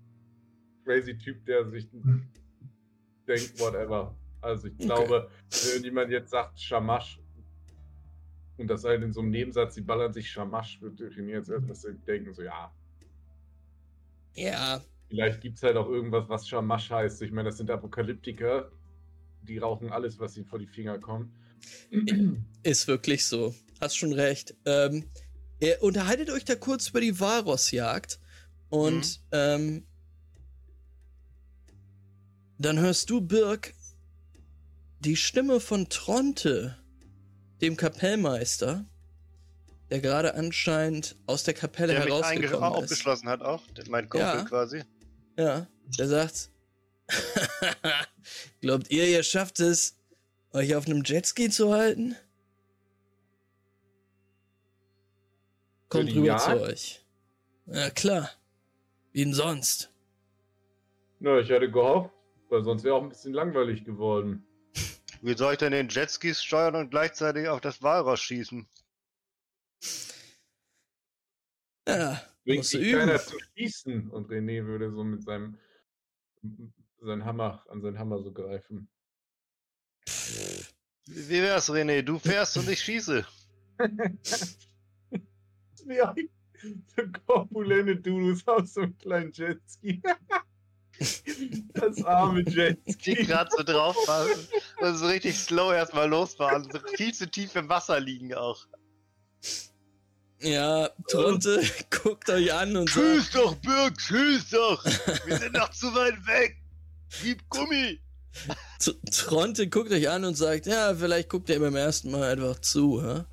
crazy 0.85 1.17
Typ, 1.17 1.45
der 1.47 1.69
sich 1.71 1.89
denkt, 3.29 3.59
whatever. 3.59 4.15
Also 4.41 4.69
ich 4.69 4.75
Okay. 4.75 4.87
glaube, 4.87 5.31
wenn 5.51 5.69
irgendjemand 5.71 6.11
jetzt 6.11 6.31
sagt 6.31 6.61
Shamash 6.61 7.21
und 8.59 8.69
das 8.69 8.85
halt 8.85 9.03
in 9.03 9.13
so 9.13 9.21
einem 9.21 9.31
Nebensatz, 9.31 9.75
sie 9.75 9.83
ballern 9.83 10.13
sich 10.13 10.31
Shamash, 10.31 10.81
wird 10.81 11.01
René 11.01 11.31
jetzt 11.31 11.49
etwas 11.51 11.87
denken, 12.07 12.35
so 12.35 12.43
ja, 12.43 12.73
Ja, 14.35 14.83
Vielleicht 15.09 15.43
gibt 15.43 15.59
es 15.59 15.63
halt 15.63 15.77
auch 15.77 15.91
irgendwas, 15.91 16.27
was 16.31 16.49
Shamash 16.49 16.91
heißt. 16.91 17.21
Ich 17.21 17.33
meine, 17.33 17.51
das 17.51 17.59
sind 17.59 17.71
Apokalyptiker. 17.71 18.73
Die 19.43 19.59
rauchen 19.59 19.91
alles, 19.93 20.19
was 20.19 20.37
ihnen 20.39 20.47
vor 20.47 20.59
die 20.59 20.67
Finger 20.67 20.99
kommt. 20.99 21.31
ist 22.63 22.89
wirklich 22.89 23.27
so. 23.27 23.55
Hast 23.79 23.99
schon 23.99 24.15
recht. 24.15 24.57
Ähm, 24.65 25.11
ihr 25.61 25.83
unterhaltet 25.83 26.31
euch 26.31 26.47
da 26.47 26.55
kurz 26.55 26.89
über 26.89 27.03
die 27.03 27.21
Walrossjagd 27.21 28.21
und 28.71 29.21
ähm, 29.33 29.87
dann 32.65 32.79
hörst 32.79 33.11
du, 33.11 33.21
Birk, 33.21 33.75
die 35.01 35.17
Stimme 35.17 35.61
von 35.61 35.89
Tronte, 35.89 36.79
dem 37.61 37.77
Kapellmeister, 37.77 38.85
der 39.91 40.01
gerade 40.01 40.35
anscheinend 40.35 41.17
aus 41.27 41.45
der 41.45 41.55
Kapelle 41.55 41.93
Der 41.95 42.01
mich 42.05 42.09
herausgekommen 42.13 42.71
ist. 42.73 42.77
aufgeschlossen 42.85 43.29
hat 43.29 43.43
auch. 43.43 43.67
Der- 43.69 43.89
Mein 43.89 44.09
Kumpel 44.09 44.27
Ja. 44.29 44.45
quasi. 44.45 44.83
Ja, 45.37 45.67
der 45.99 46.09
sagt, 46.09 46.51
glaubt 48.61 48.91
ihr, 48.91 49.07
ihr 49.07 49.23
schafft 49.23 49.61
es, 49.61 49.97
euch 50.53 50.75
auf 50.75 50.87
einem 50.87 51.03
Jetski 51.05 51.51
zu 51.51 51.73
halten? 51.73 52.15
Kommt 55.89 56.11
rüber 56.15 56.27
Jagd? 56.27 56.43
zu 56.43 56.61
euch. 56.63 57.05
Ja, 57.67 57.91
klar. 57.91 58.31
Wie 59.13 59.25
denn 59.25 59.35
sonst? 59.35 59.91
Na, 61.21 61.39
ich 61.39 61.51
hatte 61.51 61.71
gehofft, 61.71 62.11
weil 62.53 62.63
sonst 62.63 62.85
wäre 62.85 62.95
auch 62.95 63.03
ein 63.03 63.09
bisschen 63.09 63.33
langweilig 63.33 63.85
geworden. 63.85 64.47
Wie 65.23 65.37
soll 65.37 65.55
ich 65.55 65.59
denn 65.59 65.73
den 65.73 65.89
Jetskis 65.89 66.43
steuern 66.43 66.77
und 66.77 66.91
gleichzeitig 66.91 67.49
auf 67.49 67.61
das 67.61 67.83
Walross 67.83 68.21
schießen? 68.21 68.69
Ja, 71.89 72.23
Bringt 72.45 72.65
sich 72.65 72.81
üben. 72.81 72.99
keiner 72.99 73.19
zu 73.19 73.39
schießen. 73.57 74.11
Und 74.11 74.29
René 74.29 74.65
würde 74.67 74.91
so 74.93 75.03
mit 75.03 75.23
seinem 75.23 75.59
seinen 77.01 77.25
Hammer, 77.25 77.65
an 77.69 77.81
seinen 77.81 77.99
Hammer 77.99 78.23
so 78.23 78.33
greifen. 78.33 78.89
Wie 81.07 81.29
wie 81.29 81.43
wär's, 81.43 81.71
René? 81.71 82.03
Du 82.03 82.19
fährst 82.19 82.57
und 82.59 82.69
ich 82.69 82.81
schieße. 82.81 83.27
Ja, 85.85 86.15
so 86.97 87.03
korpulente 87.27 87.97
Dudus 87.97 88.47
auf 88.47 88.69
so 88.69 88.83
einem 88.83 88.97
kleinen 88.99 89.33
Jetski. 89.33 90.01
Das 91.75 92.05
arme 92.05 92.45
Die 92.45 92.53
Jetski. 92.55 93.15
gerade 93.15 93.51
so 93.57 93.63
drauf 93.63 93.97
fahren 94.05 94.31
und 94.81 94.97
so 94.97 95.07
richtig 95.07 95.37
slow 95.39 95.73
erstmal 95.75 96.09
losfahren. 96.09 96.65
So 96.71 96.79
viel 96.97 97.13
zu 97.13 97.29
tief 97.31 97.57
im 97.57 97.69
Wasser 97.69 97.99
liegen 97.99 98.35
auch. 98.35 98.67
Ja, 100.41 100.91
Tronte 101.09 101.63
guckt 101.91 102.29
euch 102.31 102.53
an 102.53 102.77
und 102.77 102.89
sagt, 102.91 103.05
Tschüss 103.07 103.31
doch, 103.31 103.55
Birk, 103.57 103.97
tschüss 103.99 104.51
doch. 104.51 104.85
Wir 105.25 105.39
sind 105.39 105.55
noch 105.55 105.71
zu 105.71 105.95
weit 105.95 106.25
weg. 106.27 106.57
Gib 107.23 107.49
Gummi. 107.49 108.01
T- 108.79 108.95
Tronte 109.11 109.69
guckt 109.69 109.93
euch 109.93 110.09
an 110.09 110.25
und 110.25 110.35
sagt, 110.37 110.67
ja, 110.67 110.95
vielleicht 110.95 111.29
guckt 111.29 111.51
er 111.51 111.61
beim 111.61 111.77
ersten 111.77 112.11
Mal 112.11 112.33
einfach 112.33 112.59
zu, 112.61 113.03
hä? 113.03 113.25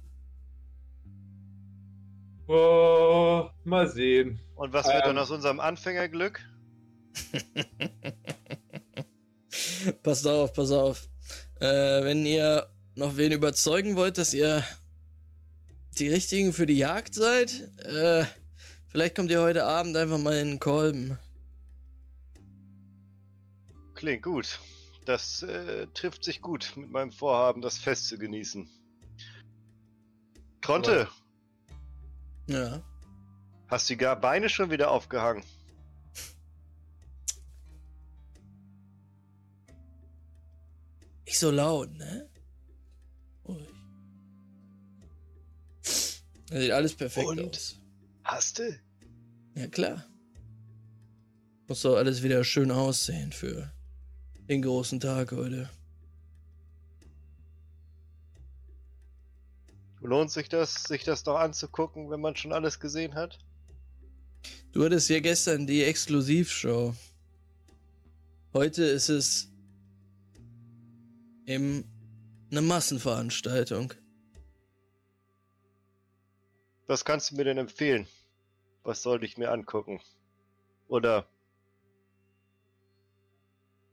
Oh, 2.47 3.49
mal 3.63 3.87
sehen. 3.89 4.39
Und 4.55 4.73
was 4.73 4.85
wird 4.87 4.95
Ähm. 4.97 5.01
dann 5.05 5.17
aus 5.19 5.29
unserem 5.31 5.59
Anfängerglück? 5.59 6.41
Passt 10.03 10.27
auf, 10.27 10.53
pass 10.53 10.71
auf. 10.71 11.07
Äh, 11.59 12.03
wenn 12.03 12.25
ihr 12.25 12.69
noch 12.95 13.17
wen 13.17 13.31
überzeugen 13.31 13.95
wollt, 13.95 14.17
dass 14.17 14.33
ihr 14.33 14.63
die 15.97 16.09
Richtigen 16.09 16.53
für 16.53 16.65
die 16.65 16.77
Jagd 16.77 17.13
seid, 17.13 17.51
äh, 17.83 18.25
vielleicht 18.87 19.15
kommt 19.15 19.31
ihr 19.31 19.41
heute 19.41 19.65
Abend 19.65 19.95
einfach 19.97 20.17
mal 20.17 20.37
in 20.37 20.47
den 20.49 20.59
Kolben. 20.59 21.17
Klingt 23.95 24.23
gut. 24.23 24.59
Das 25.05 25.43
äh, 25.43 25.87
trifft 25.93 26.23
sich 26.23 26.41
gut 26.41 26.73
mit 26.75 26.91
meinem 26.91 27.11
Vorhaben, 27.11 27.61
das 27.61 27.77
Fest 27.77 28.07
zu 28.07 28.17
genießen. 28.17 28.69
Kronte, 30.61 31.07
Ja. 32.47 32.81
hast 33.67 33.89
die 33.89 33.97
gar 33.97 34.19
Beine 34.19 34.49
schon 34.49 34.71
wieder 34.71 34.91
aufgehangen? 34.91 35.43
Nicht 41.29 41.37
so 41.37 41.51
laut, 41.51 41.95
ne? 41.95 42.27
Ruhig. 43.47 43.67
Das 45.83 46.59
sieht 46.59 46.71
alles 46.71 46.95
perfekt 46.95 47.27
Und? 47.27 47.39
aus. 47.41 47.77
Hast 48.23 48.57
du? 48.57 48.79
Ja, 49.53 49.67
klar. 49.67 50.07
Muss 51.67 51.83
doch 51.83 51.97
alles 51.97 52.23
wieder 52.23 52.43
schön 52.43 52.71
aussehen 52.71 53.31
für 53.31 53.71
den 54.49 54.63
großen 54.63 54.99
Tag 54.99 55.31
heute. 55.31 55.69
Lohnt 60.01 60.31
sich 60.31 60.49
das, 60.49 60.85
sich 60.85 61.03
das 61.03 61.23
noch 61.25 61.35
anzugucken, 61.35 62.09
wenn 62.09 62.21
man 62.21 62.35
schon 62.37 62.53
alles 62.53 62.79
gesehen 62.79 63.13
hat? 63.13 63.37
Du 64.71 64.83
hattest 64.83 65.07
ja 65.09 65.19
gestern 65.19 65.67
die 65.67 65.83
Exklusivshow. 65.83 66.95
Heute 68.51 68.83
ist 68.83 69.09
es 69.09 69.49
eben 71.49 71.83
eine 72.51 72.61
Massenveranstaltung. 72.61 73.93
Was 76.87 77.03
kannst 77.03 77.31
du 77.31 77.35
mir 77.35 77.43
denn 77.43 77.57
empfehlen? 77.57 78.07
Was 78.83 79.01
sollte 79.01 79.25
ich 79.25 79.37
mir 79.37 79.51
angucken? 79.51 80.01
Oder 80.87 81.27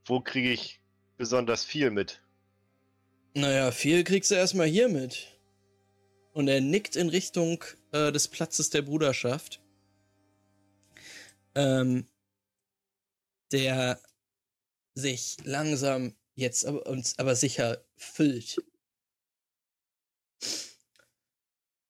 wo 0.05 0.21
kriege 0.21 0.53
ich 0.53 0.81
besonders 1.17 1.65
viel 1.65 1.91
mit? 1.91 2.23
Naja, 3.35 3.71
viel 3.71 4.05
kriegst 4.05 4.31
du 4.31 4.35
erstmal 4.35 4.67
hier 4.67 4.89
mit. 4.89 5.27
Und 6.33 6.49
er 6.49 6.61
nickt 6.61 6.97
in 6.97 7.09
Richtung 7.09 7.65
äh, 7.93 8.13
des 8.13 8.29
Platzes 8.29 8.71
der 8.71 8.83
Bruderschaft. 8.83 9.63
Ähm, 11.55 12.07
der 13.53 14.01
sich 14.95 15.37
langsam 15.45 16.15
jetzt 16.37 16.65
aber, 16.65 16.87
uns 16.87 17.19
aber 17.19 17.35
sicher 17.35 17.85
füllt. 17.97 18.63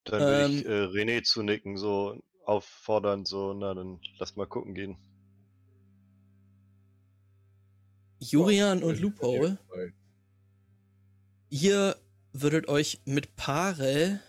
Dann 0.05 0.21
würde 0.21 0.45
Ähm. 0.45 0.51
ich 0.51 0.65
äh, 0.65 0.85
René 0.85 1.23
zunicken, 1.23 1.77
so 1.77 2.21
auffordern, 2.45 3.25
so, 3.25 3.53
na 3.53 3.73
dann 3.73 3.99
lass 4.17 4.35
mal 4.35 4.47
gucken 4.47 4.73
gehen. 4.73 4.97
Jurian 8.19 8.81
und 8.81 8.99
Loophole, 8.99 9.59
ihr 11.49 11.95
würdet 12.33 12.67
euch 12.67 13.01
mit 13.05 13.35
Parel 13.35 14.21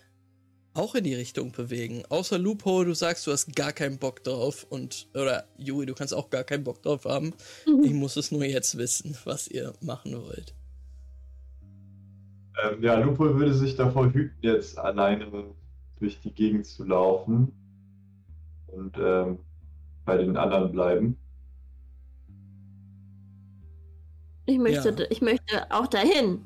auch 0.73 0.95
in 0.95 1.03
die 1.03 1.15
Richtung 1.15 1.51
bewegen. 1.51 2.03
Außer 2.09 2.37
Loophole, 2.37 2.85
du 2.85 2.93
sagst, 2.93 3.25
du 3.27 3.31
hast 3.31 3.55
gar 3.55 3.73
keinen 3.73 3.97
Bock 3.97 4.23
drauf. 4.23 4.65
Und, 4.69 5.07
oder 5.13 5.45
Juri, 5.57 5.85
du 5.85 5.93
kannst 5.93 6.13
auch 6.13 6.29
gar 6.29 6.43
keinen 6.43 6.63
Bock 6.63 6.81
drauf 6.83 7.05
haben. 7.05 7.33
Ich 7.83 7.93
muss 7.93 8.15
es 8.15 8.31
nur 8.31 8.45
jetzt 8.45 8.77
wissen, 8.77 9.17
was 9.25 9.47
ihr 9.47 9.73
machen 9.81 10.13
wollt. 10.13 10.53
Ähm, 12.63 12.81
ja, 12.83 12.99
Lupo 12.99 13.23
würde 13.35 13.53
sich 13.53 13.75
davor 13.75 14.11
hüten, 14.13 14.37
jetzt 14.41 14.77
alleine 14.77 15.53
durch 15.99 16.19
die 16.21 16.31
Gegend 16.33 16.65
zu 16.65 16.83
laufen 16.83 17.51
und 18.67 18.95
ähm, 18.97 19.39
bei 20.05 20.17
den 20.17 20.35
anderen 20.37 20.71
bleiben. 20.71 21.17
Ich 24.45 24.57
möchte, 24.57 24.89
Ja. 24.89 25.05
ich 25.09 25.21
möchte 25.21 25.71
auch 25.71 25.87
dahin. 25.87 26.41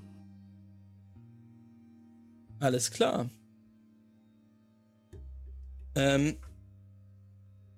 Alles 2.60 2.92
klar. 2.92 3.30
Ähm, 5.96 6.38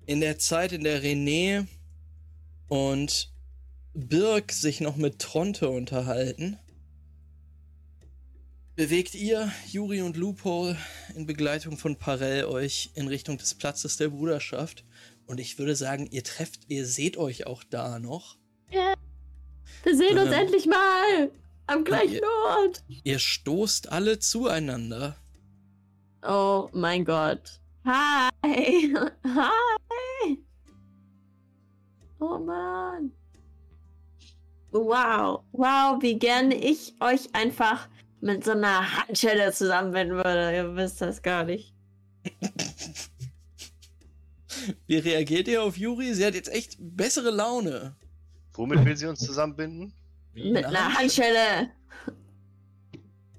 in 0.06 0.22
der 0.22 0.38
Zeit, 0.38 0.72
in 0.72 0.84
der 0.84 1.02
René 1.02 1.68
und 2.68 3.34
Birk 3.94 4.52
sich 4.52 4.82
noch 4.82 4.96
mit 4.96 5.20
Tronte 5.20 5.70
unterhalten, 5.70 6.58
bewegt 8.76 9.16
ihr, 9.16 9.52
Juri 9.70 10.02
und 10.02 10.18
Loophole, 10.18 10.78
in 11.16 11.26
Begleitung 11.26 11.78
von 11.78 11.96
Parell 11.98 12.46
euch 12.46 12.92
in 12.96 13.08
Richtung 13.08 13.38
des 13.38 13.56
Platzes 13.56 13.98
der 13.98 14.10
Bruderschaft. 14.10 14.84
Und 15.28 15.40
ich 15.40 15.58
würde 15.58 15.76
sagen, 15.76 16.08
ihr 16.12 16.24
trefft, 16.24 16.62
ihr 16.68 16.86
seht 16.86 17.18
euch 17.18 17.48
auch 17.48 17.64
da 17.64 18.00
noch. 18.00 18.38
Wir 18.70 19.96
sehen 19.96 20.18
uns 20.18 20.28
Ähm. 20.28 20.34
endlich 20.34 20.66
mal 20.68 21.32
am 21.68 21.84
gleichen 21.84 22.16
Ja. 22.22 22.58
Ort. 22.60 22.84
Ihr 23.04 23.18
stoßt 23.20 23.92
alle 23.92 24.20
zueinander. 24.20 25.16
Oh 26.22 26.70
mein 26.74 27.06
Gott. 27.06 27.62
Hi. 27.86 28.30
Hi. 29.26 30.38
Oh 32.20 32.40
Mann. 32.40 33.12
Wow. 34.72 35.44
Wow, 35.52 36.02
wie 36.02 36.18
gerne 36.18 36.56
ich 36.56 36.96
euch 37.00 37.34
einfach 37.34 37.88
mit 38.22 38.44
so 38.44 38.52
einer 38.52 38.98
Handschelle 38.98 39.52
zusammenbinden 39.54 40.18
würde. 40.18 40.56
Ihr 40.56 40.76
wisst 40.76 41.02
das 41.02 41.22
gar 41.22 41.44
nicht. 41.44 41.74
Wie 44.88 44.98
reagiert 44.98 45.48
ihr 45.48 45.62
auf 45.62 45.78
Juri? 45.78 46.14
Sie 46.16 46.26
hat 46.26 46.34
jetzt 46.34 46.52
echt 46.52 46.78
bessere 46.80 47.30
Laune. 47.30 47.96
Womit 48.54 48.84
will 48.84 48.98
sie 48.98 49.06
uns 49.06 49.20
zusammenbinden? 49.20 49.94
Wie, 50.34 50.52
Mit 50.52 50.66
eine 50.66 50.80
einer 50.80 50.98
Handschelle. 50.98 51.70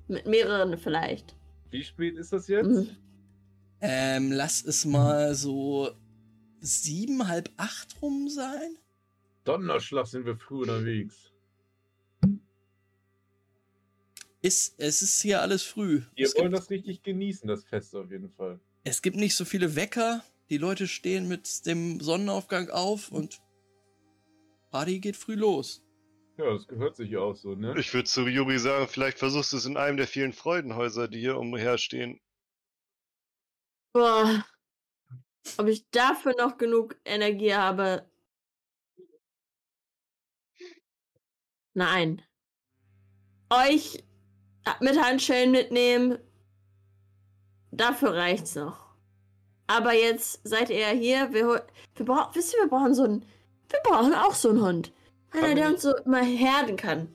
Mit 0.06 0.26
mehreren 0.26 0.78
vielleicht. 0.78 1.34
wie 1.70 1.82
spät 1.82 2.16
ist 2.16 2.32
das 2.32 2.46
jetzt? 2.46 2.90
Mhm. 3.86 3.92
Ähm, 3.92 4.32
lass 4.32 4.64
es 4.64 4.84
mal 4.84 5.34
so 5.34 5.90
sieben, 6.60 7.28
halb 7.28 7.50
acht 7.56 8.00
rum 8.02 8.28
sein. 8.28 8.76
Donnerschlag 9.44 10.06
sind 10.06 10.26
wir 10.26 10.36
früh 10.36 10.62
unterwegs. 10.62 11.32
Ist, 14.42 14.74
es 14.78 15.02
ist 15.02 15.20
hier 15.22 15.40
alles 15.40 15.62
früh. 15.62 16.02
Wir 16.14 16.26
Es 16.26 16.34
wollen 16.36 16.50
gibt, 16.50 16.58
das 16.62 16.70
richtig 16.70 17.02
genießen, 17.02 17.48
das 17.48 17.64
Fest 17.64 17.94
auf 17.96 18.10
jeden 18.10 18.30
Fall. 18.30 18.60
es 18.84 19.02
gibt 19.02 19.16
nicht 19.16 19.34
so 19.34 19.44
viele 19.44 19.74
Wecker. 19.76 20.22
Die 20.50 20.58
Leute 20.58 20.86
stehen 20.86 21.26
mit 21.26 21.66
dem 21.66 22.00
Sonnenaufgang 22.00 22.70
auf 22.70 23.10
und 23.10 23.40
Party 24.70 25.00
geht 25.00 25.16
früh 25.16 25.34
los. 25.34 25.82
Ja, 26.38 26.52
das 26.52 26.68
gehört 26.68 26.94
sich 26.96 27.10
ja 27.10 27.20
auch 27.20 27.34
so, 27.34 27.54
ne? 27.54 27.74
Ich 27.78 27.92
würde 27.94 28.04
zu 28.04 28.28
Juri 28.28 28.58
sagen, 28.58 28.86
vielleicht 28.88 29.18
versuchst 29.18 29.52
du 29.52 29.56
es 29.56 29.64
in 29.64 29.76
einem 29.76 29.96
der 29.96 30.06
vielen 30.06 30.32
Freudenhäuser, 30.32 31.08
die 31.08 31.18
hier 31.18 31.38
umherstehen. 31.38 32.20
Boah. 33.96 34.44
Ob 35.56 35.68
ich 35.68 35.88
dafür 35.90 36.34
noch 36.36 36.58
genug 36.58 36.96
Energie 37.06 37.54
habe? 37.54 38.04
Nein. 41.72 42.20
Euch 43.48 44.04
mit 44.80 45.00
Handschellen 45.02 45.50
mitnehmen, 45.50 46.18
dafür 47.70 48.12
reicht's 48.12 48.54
noch. 48.54 48.94
Aber 49.66 49.94
jetzt 49.94 50.46
seid 50.46 50.68
ihr 50.68 50.78
ja 50.78 50.88
hier. 50.88 51.32
Wir, 51.32 51.66
wir 51.94 52.04
brauchen, 52.04 52.34
wisst 52.34 52.52
ihr, 52.52 52.64
wir 52.64 52.68
brauchen 52.68 52.94
so 52.94 53.04
einen. 53.04 53.22
Wir 53.70 53.80
brauchen 53.82 54.12
auch 54.12 54.34
so 54.34 54.50
einen 54.50 54.60
Hund. 54.60 54.92
Einer, 55.30 55.54
der 55.54 55.68
uns 55.68 55.80
so 55.80 55.94
mal 56.04 56.22
herden 56.22 56.76
kann. 56.76 57.14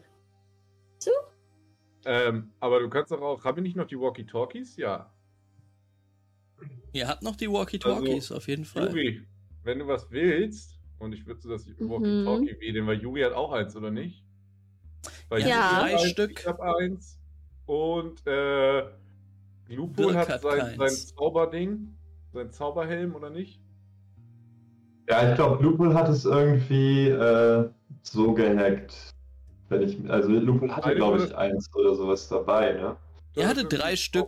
Ähm, 2.06 2.52
aber 2.60 2.80
du 2.80 2.90
kannst 2.90 3.12
doch 3.12 3.22
auch. 3.22 3.44
Haben 3.44 3.58
wir 3.58 3.64
nicht 3.64 3.76
noch 3.76 3.86
die 3.86 4.00
Walkie-Talkies? 4.00 4.78
Ja. 4.78 5.14
Ihr 6.94 7.08
habt 7.08 7.24
noch 7.24 7.36
die 7.36 7.50
Walkie-Talkies, 7.50 8.32
auf 8.32 8.48
jeden 8.48 8.66
Fall. 8.66 8.90
Juri, 8.90 9.22
wenn 9.64 9.80
du 9.80 9.88
was 9.88 10.12
willst, 10.12 10.80
und 11.00 11.14
ich 11.14 11.26
würde 11.26 11.42
so 11.42 11.50
das 11.50 11.66
Mhm. 11.66 11.90
Walkie-Talkie 11.90 12.60
wählen, 12.60 12.88
weil 12.88 13.02
Juri 13.02 13.22
hat 13.22 13.34
auch 13.34 13.52
eins, 13.52 13.76
oder 13.76 13.92
nicht? 13.92 14.26
Weil 15.30 15.42
Ja, 15.48 15.80
drei 15.80 15.96
eins, 15.96 16.10
Stück. 16.10 16.40
Ich 16.40 16.46
hab 16.46 16.60
eins. 16.60 17.18
Und 17.66 18.26
äh, 18.28 18.84
Lupol 19.70 20.08
Dirk 20.08 20.16
hat, 20.16 20.30
hat 20.30 20.42
sein, 20.42 20.78
sein. 20.78 20.90
Zauberding, 20.90 21.96
sein 22.34 22.52
Zauberhelm, 22.52 23.16
oder 23.16 23.30
nicht? 23.30 23.62
Ja, 25.10 25.30
ich 25.30 25.36
glaube, 25.36 25.64
Lupul 25.64 25.94
hat 25.94 26.10
es 26.10 26.26
irgendwie 26.26 27.10
äh, 27.10 27.70
so 28.04 28.34
gehackt. 28.34 29.12
Wenn 29.70 29.82
ich, 29.84 30.10
also 30.10 30.30
Lupul 30.30 30.76
hatte, 30.76 30.96
glaube 30.96 31.24
ich, 31.24 31.36
eins 31.36 31.74
oder 31.74 31.96
sowas 31.96 32.28
dabei, 32.28 32.74
ne? 32.74 32.98
Hattet 33.38 33.72
sind 33.72 33.82
drei 33.82 33.96
Stück. 33.96 34.28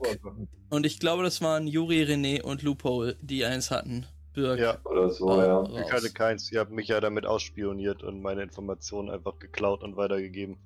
Und 0.69 0.85
ich 0.85 0.99
glaube, 0.99 1.23
das 1.23 1.41
waren 1.41 1.67
Juri, 1.67 2.03
René 2.03 2.41
und 2.41 2.63
Loophole, 2.63 3.17
die 3.21 3.45
eins 3.45 3.69
hatten. 3.71 4.05
Birk. 4.33 4.59
Ja, 4.59 4.79
Oder 4.85 5.09
so, 5.09 5.27
Oh, 5.29 5.37
ja. 5.39 5.57
raus. 5.57 5.69
ich 5.85 5.91
hatte 5.91 6.11
keins. 6.11 6.51
Ihr 6.51 6.59
habt 6.59 6.71
mich 6.71 6.87
ja 6.87 6.99
damit 6.99 7.25
ausspioniert 7.25 8.01
und 8.01 8.21
meine 8.21 8.41
Informationen 8.41 9.09
einfach 9.11 9.37
geklaut 9.37 9.83
und 9.83 9.95
weitergegeben. 9.95 10.57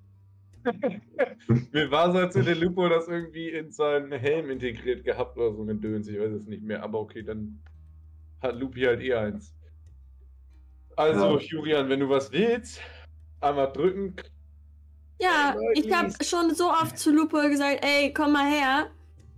Mir 1.71 1.91
war 1.91 2.11
so, 2.11 2.17
als 2.19 2.35
hätte 2.35 2.53
Lupo 2.53 2.87
das 2.87 3.07
irgendwie 3.07 3.49
in 3.49 3.71
seinen 3.71 4.11
Helm 4.11 4.49
integriert 4.49 5.03
gehabt 5.03 5.37
oder 5.37 5.53
so 5.55 5.61
eine 5.63 5.75
Döns, 5.75 6.07
ich 6.07 6.17
weiß 6.19 6.31
es 6.31 6.45
nicht 6.45 6.63
mehr. 6.63 6.81
Aber 6.83 6.99
okay, 6.99 7.23
dann 7.23 7.59
hat 8.41 8.55
Lupi 8.57 8.81
halt 8.83 9.01
eh 9.01 9.13
eins. 9.13 9.53
Also, 10.95 11.37
Ja. 11.37 11.39
Julian, 11.39 11.89
wenn 11.89 11.99
du 11.99 12.09
was 12.09 12.31
willst, 12.31 12.81
einmal 13.41 13.71
drücken. 13.71 14.15
Ja, 15.19 15.59
Hey, 15.59 15.73
ich 15.73 15.91
habe 15.91 16.09
schon 16.23 16.53
so 16.55 16.69
oft 16.71 16.97
zu 16.97 17.11
Lupo 17.11 17.37
gesagt, 17.41 17.83
ey, 17.83 18.13
komm 18.13 18.33
mal 18.33 18.49
her, 18.49 18.91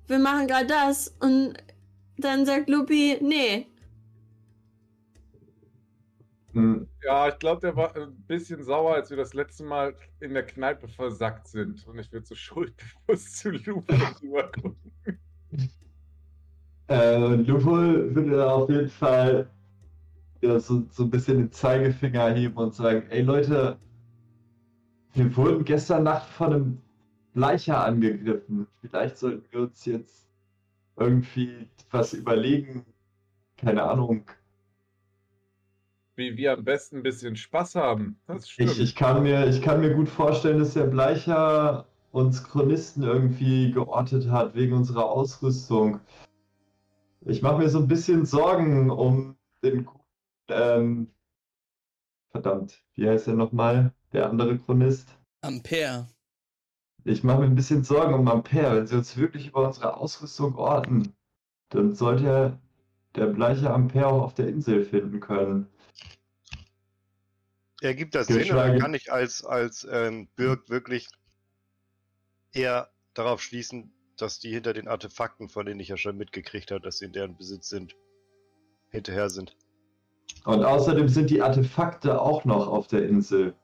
wir 0.07 0.19
machen 0.19 0.47
gerade 0.47 0.67
das. 0.67 1.09
Und 1.19 1.55
dann 2.17 2.45
sagt 2.45 2.69
Lupi, 2.69 3.17
nee. 3.21 3.67
Hm, 6.53 6.85
Ja, 7.03 7.29
ich 7.29 7.39
glaube, 7.39 7.61
der 7.61 7.75
war 7.75 7.95
ein 7.95 8.15
bisschen 8.27 8.63
sauer, 8.63 8.93
als 8.95 9.09
wir 9.09 9.17
das 9.17 9.33
letzte 9.33 9.63
Mal 9.63 9.95
in 10.19 10.33
der 10.33 10.45
Kneipe 10.45 10.87
versackt 10.89 11.47
sind. 11.47 11.85
Und 11.87 11.97
ich 11.99 12.11
würde 12.11 12.25
so 12.25 12.35
schuldbewusst 12.35 13.37
zu 13.37 13.51
Lupo 13.51 13.95
rüber 14.21 14.51
gucken. 14.51 14.93
Äh, 16.87 17.35
Lupo 17.35 17.71
würde 17.77 18.31
da 18.37 18.51
auf 18.51 18.69
jeden 18.69 18.89
Fall 18.89 19.49
ja, 20.41 20.59
so, 20.59 20.87
so 20.91 21.03
ein 21.03 21.09
bisschen 21.11 21.37
den 21.39 21.51
Zeigefinger 21.51 22.31
heben 22.35 22.57
und 22.57 22.73
sagen, 22.75 23.07
ey 23.09 23.21
Leute, 23.21 23.79
wir 25.13 25.35
wurden 25.35 25.65
gestern 25.65 26.03
Nacht 26.03 26.29
von 26.29 26.53
einem 26.53 26.81
Bleicher 27.33 27.83
angegriffen. 27.83 28.67
Vielleicht 28.81 29.17
sollten 29.17 29.45
wir 29.51 29.61
uns 29.61 29.85
jetzt 29.85 30.27
irgendwie 30.97 31.69
was 31.91 32.13
überlegen. 32.13 32.85
Keine 33.57 33.83
Ahnung. 33.83 34.25
Wie 36.15 36.35
wir 36.35 36.53
am 36.53 36.63
besten 36.65 36.97
ein 36.97 37.03
bisschen 37.03 37.35
Spaß 37.35 37.75
haben. 37.75 38.19
Das 38.27 38.49
stimmt. 38.49 38.71
Ich, 38.71 38.79
ich, 38.79 38.95
kann 38.95 39.23
mir, 39.23 39.47
ich 39.47 39.61
kann 39.61 39.79
mir 39.79 39.93
gut 39.93 40.09
vorstellen, 40.09 40.59
dass 40.59 40.73
der 40.73 40.87
Bleicher 40.87 41.87
uns 42.11 42.43
Chronisten 42.43 43.03
irgendwie 43.03 43.71
geortet 43.71 44.29
hat 44.29 44.55
wegen 44.55 44.73
unserer 44.73 45.05
Ausrüstung. 45.05 46.01
Ich 47.21 47.41
mache 47.41 47.59
mir 47.59 47.69
so 47.69 47.79
ein 47.79 47.87
bisschen 47.87 48.25
Sorgen 48.25 48.89
um 48.89 49.35
den 49.63 49.87
ähm, 50.49 51.11
verdammt, 52.31 52.83
wie 52.95 53.07
heißt 53.07 53.27
er 53.27 53.35
nochmal? 53.35 53.93
Der 54.13 54.29
andere 54.29 54.57
Chronist? 54.57 55.07
Ampere. 55.41 56.07
Ich 57.05 57.23
mache 57.23 57.39
mir 57.39 57.45
ein 57.45 57.55
bisschen 57.55 57.83
Sorgen 57.83 58.13
um 58.13 58.27
Ampere. 58.27 58.77
Wenn 58.77 58.87
sie 58.87 58.97
uns 58.97 59.15
wirklich 59.17 59.47
über 59.47 59.67
unsere 59.67 59.95
Ausrüstung 59.97 60.55
orten, 60.55 61.13
dann 61.69 61.95
sollte 61.95 62.27
er 62.27 62.59
der 63.15 63.27
bleiche 63.27 63.71
Ampere 63.71 64.07
auch 64.07 64.23
auf 64.23 64.33
der 64.33 64.47
Insel 64.47 64.83
finden 64.83 65.19
können. 65.19 65.67
Ergibt 67.81 68.15
das 68.15 68.27
Geschweige- 68.27 68.43
Sinn 68.45 68.53
oder 68.53 68.77
kann 68.77 68.93
ich 68.93 69.11
als, 69.11 69.45
als 69.45 69.87
ähm, 69.89 70.27
Birk 70.35 70.69
wirklich 70.69 71.07
eher 72.51 72.89
darauf 73.13 73.41
schließen, 73.41 73.93
dass 74.17 74.39
die 74.39 74.51
hinter 74.51 74.73
den 74.73 74.87
Artefakten, 74.87 75.47
von 75.49 75.65
denen 75.65 75.79
ich 75.79 75.87
ja 75.87 75.97
schon 75.97 76.17
mitgekriegt 76.17 76.71
habe, 76.71 76.81
dass 76.81 76.97
sie 76.97 77.05
in 77.05 77.13
deren 77.13 77.37
Besitz 77.37 77.69
sind, 77.69 77.95
hinterher 78.89 79.29
sind? 79.29 79.55
Und 80.45 80.63
außerdem 80.65 81.07
sind 81.07 81.29
die 81.29 81.41
Artefakte 81.41 82.21
auch 82.21 82.43
noch 82.43 82.67
auf 82.67 82.87
der 82.87 83.07
Insel. 83.07 83.55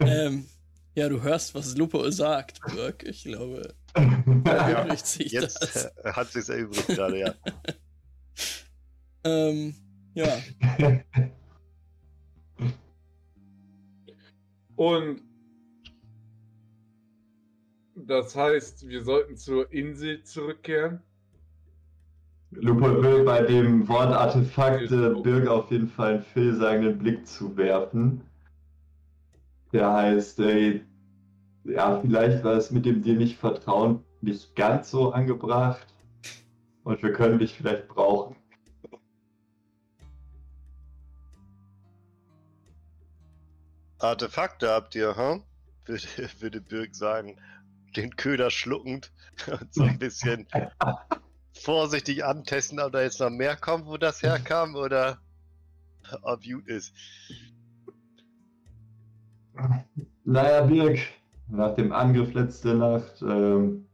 Ähm, 0.00 0.46
ja, 0.94 1.08
du 1.08 1.22
hörst, 1.22 1.54
was 1.54 1.76
Lupo 1.76 2.10
sagt, 2.10 2.60
Birk. 2.74 3.04
Ich 3.04 3.24
glaube, 3.24 3.74
ja. 3.96 4.02
erübrigt 4.52 5.06
sich 5.06 5.32
Jetzt 5.32 5.62
das. 5.62 5.84
äh, 5.84 6.12
hat 6.12 6.32
sich's 6.32 6.48
erübrigt 6.48 6.88
gerade, 6.88 7.18
ja. 7.18 7.34
Ähm, 9.22 9.74
ja. 10.14 10.40
Und 14.76 15.20
das 17.94 18.34
heißt, 18.34 18.88
wir 18.88 19.04
sollten 19.04 19.36
zur 19.36 19.70
Insel 19.72 20.22
zurückkehren. 20.24 21.02
Lupo 22.52 23.02
will 23.02 23.24
bei 23.24 23.42
dem 23.42 23.86
Wort 23.88 24.12
Artefakte 24.12 25.14
Birg 25.22 25.46
auf 25.48 25.70
jeden 25.70 25.88
Fall 25.88 26.14
einen 26.14 26.22
vielsagenden 26.22 26.98
Blick 26.98 27.26
zuwerfen. 27.26 28.22
Der 29.72 29.92
heißt, 29.92 30.40
ey, 30.40 30.84
ja, 31.64 32.00
vielleicht 32.00 32.42
war 32.42 32.54
es 32.54 32.70
mit 32.70 32.86
dem 32.86 33.02
dir 33.02 33.14
nicht 33.14 33.38
vertrauen 33.38 34.04
nicht 34.20 34.54
ganz 34.54 34.90
so 34.90 35.12
angebracht. 35.12 35.86
Und 36.84 37.02
wir 37.02 37.12
können 37.12 37.38
dich 37.38 37.54
vielleicht 37.54 37.88
brauchen. 37.88 38.36
Artefakte 43.98 44.70
habt 44.70 44.94
ihr, 44.94 45.16
hm? 45.16 45.42
Würde, 45.84 46.06
würde 46.38 46.60
Birk 46.60 46.94
sagen, 46.94 47.38
den 47.96 48.16
Köder 48.16 48.50
schluckend 48.50 49.12
und 49.46 49.72
so 49.74 49.82
ein 49.82 49.98
bisschen 49.98 50.46
vorsichtig 51.52 52.24
antesten, 52.24 52.80
ob 52.80 52.92
da 52.92 53.02
jetzt 53.02 53.20
noch 53.20 53.30
mehr 53.30 53.56
kommt, 53.56 53.86
wo 53.86 53.96
das 53.96 54.22
herkam 54.22 54.74
oder 54.76 55.18
ob 56.22 56.42
gut 56.42 56.66
ist. 56.66 56.92
Naja, 60.24 60.62
Birg, 60.62 60.98
nach 61.48 61.74
dem 61.74 61.92
Angriff 61.92 62.32
letzte 62.32 62.74
Nacht, 62.74 63.22
ähm, 63.22 63.86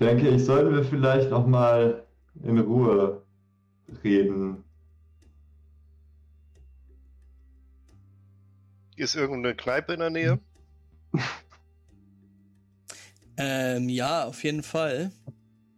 denke 0.00 0.28
ich, 0.28 0.44
sollten 0.44 0.74
wir 0.74 0.84
vielleicht 0.84 1.30
noch 1.30 1.46
mal 1.46 2.06
in 2.42 2.58
Ruhe 2.58 3.22
reden. 4.02 4.64
Ist 8.96 9.14
irgendeine 9.14 9.54
Kneipe 9.54 9.92
in 9.92 10.00
der 10.00 10.10
Nähe? 10.10 10.40
Ähm, 13.38 13.90
ja, 13.90 14.24
auf 14.24 14.42
jeden 14.44 14.62
Fall. 14.62 15.12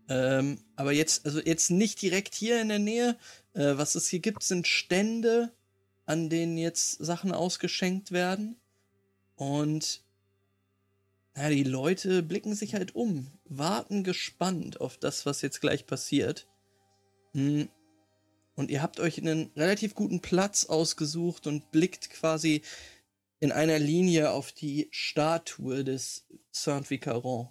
Ähm, 0.08 0.58
aber 0.76 0.92
jetzt, 0.92 1.26
also 1.26 1.40
jetzt 1.40 1.70
nicht 1.70 2.00
direkt 2.00 2.34
hier 2.34 2.60
in 2.60 2.68
der 2.68 2.78
Nähe. 2.78 3.18
Äh, 3.54 3.76
was 3.76 3.94
es 3.94 4.08
hier 4.08 4.20
gibt, 4.20 4.42
sind 4.42 4.66
Stände, 4.66 5.52
an 6.06 6.30
denen 6.30 6.56
jetzt 6.56 6.92
Sachen 7.04 7.32
ausgeschenkt 7.32 8.12
werden. 8.12 8.56
Und 9.36 10.02
na, 11.34 11.50
die 11.50 11.64
Leute 11.64 12.22
blicken 12.22 12.54
sich 12.54 12.74
halt 12.74 12.94
um, 12.94 13.30
warten 13.44 14.02
gespannt 14.02 14.80
auf 14.80 14.96
das, 14.96 15.26
was 15.26 15.42
jetzt 15.42 15.60
gleich 15.60 15.86
passiert. 15.86 16.48
Hm. 17.32 17.68
Und 18.56 18.72
ihr 18.72 18.82
habt 18.82 18.98
euch 18.98 19.18
einen 19.18 19.52
relativ 19.54 19.94
guten 19.94 20.20
Platz 20.20 20.64
ausgesucht 20.64 21.46
und 21.46 21.70
blickt 21.70 22.10
quasi 22.10 22.62
in 23.38 23.52
einer 23.52 23.78
Linie 23.78 24.32
auf 24.32 24.50
die 24.50 24.88
Statue 24.90 25.84
des 25.84 26.26
Saint-Vicaron. 26.50 27.50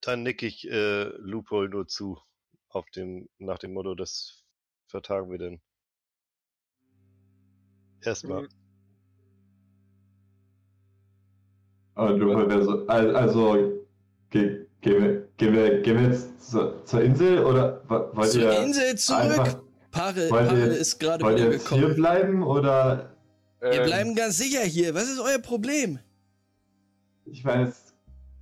Dann 0.00 0.22
nick 0.22 0.42
ich 0.42 0.68
äh, 0.70 1.04
Loophole 1.18 1.68
nur 1.68 1.86
zu. 1.86 2.18
Auf 2.70 2.88
dem, 2.90 3.28
nach 3.38 3.58
dem 3.58 3.72
Motto, 3.72 3.94
das 3.94 4.44
vertagen 4.86 5.30
wir 5.30 5.38
denn. 5.38 5.60
Erstmal. 8.02 8.42
Mhm. 8.42 8.48
Lupo 11.96 12.48
wäre 12.48 12.62
so, 12.64 12.86
al- 12.86 13.16
also, 13.16 13.86
ge- 14.30 14.66
gehen 14.82 15.02
wir, 15.02 15.28
gehen 15.36 15.52
wir, 15.54 15.80
gehen 15.82 15.98
wir 15.98 16.08
jetzt 16.10 16.50
zur, 16.50 16.84
zur 16.84 17.02
Insel 17.02 17.42
oder 17.44 17.82
wo- 17.88 18.14
wollt 18.16 18.30
Zur 18.30 18.42
ihr 18.42 18.62
Insel 18.62 18.96
zurück! 18.96 19.20
einfach- 19.22 19.54
ihr 19.54 20.28
Parel 20.30 20.68
jetzt- 20.68 20.80
ist 20.80 20.98
gerade 21.00 21.24
wollt 21.24 21.36
wieder 21.38 21.46
ihr 21.48 21.52
jetzt 21.54 21.68
hier 21.68 21.78
gekommen. 21.78 21.94
bleiben 21.96 22.42
oder 22.44 23.16
Wir 23.60 23.72
Ähm, 23.72 23.86
bleiben 23.86 24.14
ganz 24.14 24.36
sicher 24.38 24.60
hier. 24.62 24.94
Was 24.94 25.08
ist 25.10 25.18
euer 25.18 25.40
Problem? 25.40 25.98
ich 27.24 27.42
meine, 27.42 27.68
es 27.68 27.92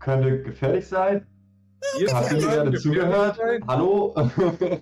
könnte 0.00 0.42
gefährlich 0.42 0.86
sein? 0.86 1.26
Hier 1.98 2.12
Habt 2.12 2.32
ihr 2.32 2.38
gerade 2.38 2.78
zugehört? 2.78 3.38
Hallo? 3.66 4.14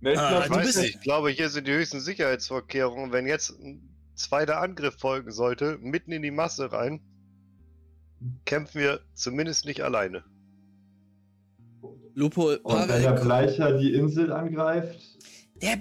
Ne, 0.00 0.12
ich 0.12 0.18
Ah, 0.18 0.28
glaub, 0.28 0.42
Ich 0.42 0.48
du 0.48 0.54
weiß 0.56 0.66
bist- 0.66 0.78
nicht, 0.82 0.94
ich 0.96 1.00
glaube, 1.00 1.30
hier 1.30 1.48
sind 1.48 1.66
die 1.66 1.72
höchsten 1.72 2.00
Sicherheitsvorkehrungen. 2.00 3.12
Wenn 3.12 3.26
jetzt 3.26 3.58
ein 3.58 3.88
zweiter 4.14 4.60
Angriff 4.60 4.98
folgen 4.98 5.30
sollte, 5.32 5.78
mitten 5.80 6.12
in 6.12 6.20
die 6.20 6.30
Masse 6.30 6.70
rein, 6.70 7.00
kämpfen 8.44 8.78
wir 8.82 9.00
zumindest 9.14 9.64
nicht 9.64 9.80
alleine. 9.82 10.22
Lupo, 12.14 12.52
Und 12.62 12.88
wenn 12.88 13.02
der 13.02 13.12
Bleicher 13.12 13.78
die 13.78 13.94
Insel 13.94 14.32
angreift 14.32 15.00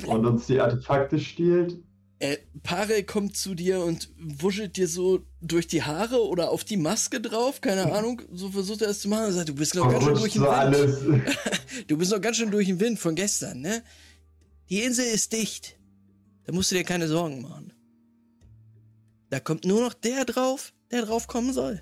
und 0.08 0.26
uns 0.26 0.48
die 0.48 0.62
Artefakte 0.62 1.20
stiehlt, 1.20 1.78
äh, 2.20 2.38
Parel 2.64 3.04
kommt 3.04 3.36
zu 3.36 3.56
dir 3.56 3.82
und 3.82 4.10
wuschelt 4.18 4.78
dir 4.78 4.88
so 4.88 5.22
durch 5.42 5.68
die 5.68 5.84
Haare 5.84 6.26
oder 6.26 6.50
auf 6.50 6.64
die 6.64 6.78
Maske 6.78 7.20
drauf, 7.20 7.62
keine 7.62 7.92
Ahnung, 7.94 8.22
so 8.32 8.50
versucht 8.52 8.82
er 8.82 8.90
es 8.90 9.02
zu 9.02 9.10
machen 9.10 9.26
und 9.26 9.34
sagt, 9.34 9.50
du 9.50 9.56
bist 9.56 9.76
noch 9.76 9.90
ganz 9.92 10.04
schön 10.04 10.16
durch 10.16 10.34
den 10.34 10.42
Wind. 10.42 10.52
alles. 10.52 11.00
Du 11.88 11.98
bist 11.98 12.12
noch 12.12 12.22
ganz 12.22 12.38
schön 12.38 12.52
durch 12.52 12.68
den 12.68 12.80
Wind 12.80 13.00
von 13.00 13.16
gestern, 13.16 13.60
ne? 13.60 13.84
Die 14.70 14.82
Insel 14.82 15.06
ist 15.06 15.34
dicht. 15.34 15.78
Da 16.46 16.54
musst 16.54 16.72
du 16.72 16.76
dir 16.76 16.86
keine 16.86 17.08
Sorgen 17.08 17.42
machen. 17.42 17.74
Da 19.30 19.40
kommt 19.42 19.66
nur 19.66 19.82
noch 19.82 19.94
der 19.94 20.24
drauf, 20.24 20.74
der 20.92 21.02
drauf 21.06 21.28
kommen 21.28 21.52
soll. 21.52 21.82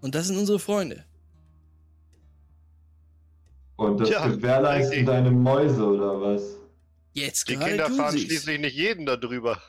Und 0.00 0.14
das 0.14 0.28
sind 0.28 0.38
unsere 0.38 0.58
Freunde. 0.58 1.04
Und 3.76 4.00
das 4.00 4.08
Tja, 4.08 4.26
gewährleisten 4.28 5.04
deine 5.04 5.30
Mäuse 5.30 5.84
oder 5.84 6.20
was? 6.20 6.42
Jetzt 7.12 7.48
Die 7.48 7.56
Kinder 7.56 7.90
fahren 7.90 8.12
sie's. 8.12 8.22
schließlich 8.26 8.60
nicht 8.60 8.76
jeden 8.76 9.06
da 9.06 9.16
drüber, 9.16 9.60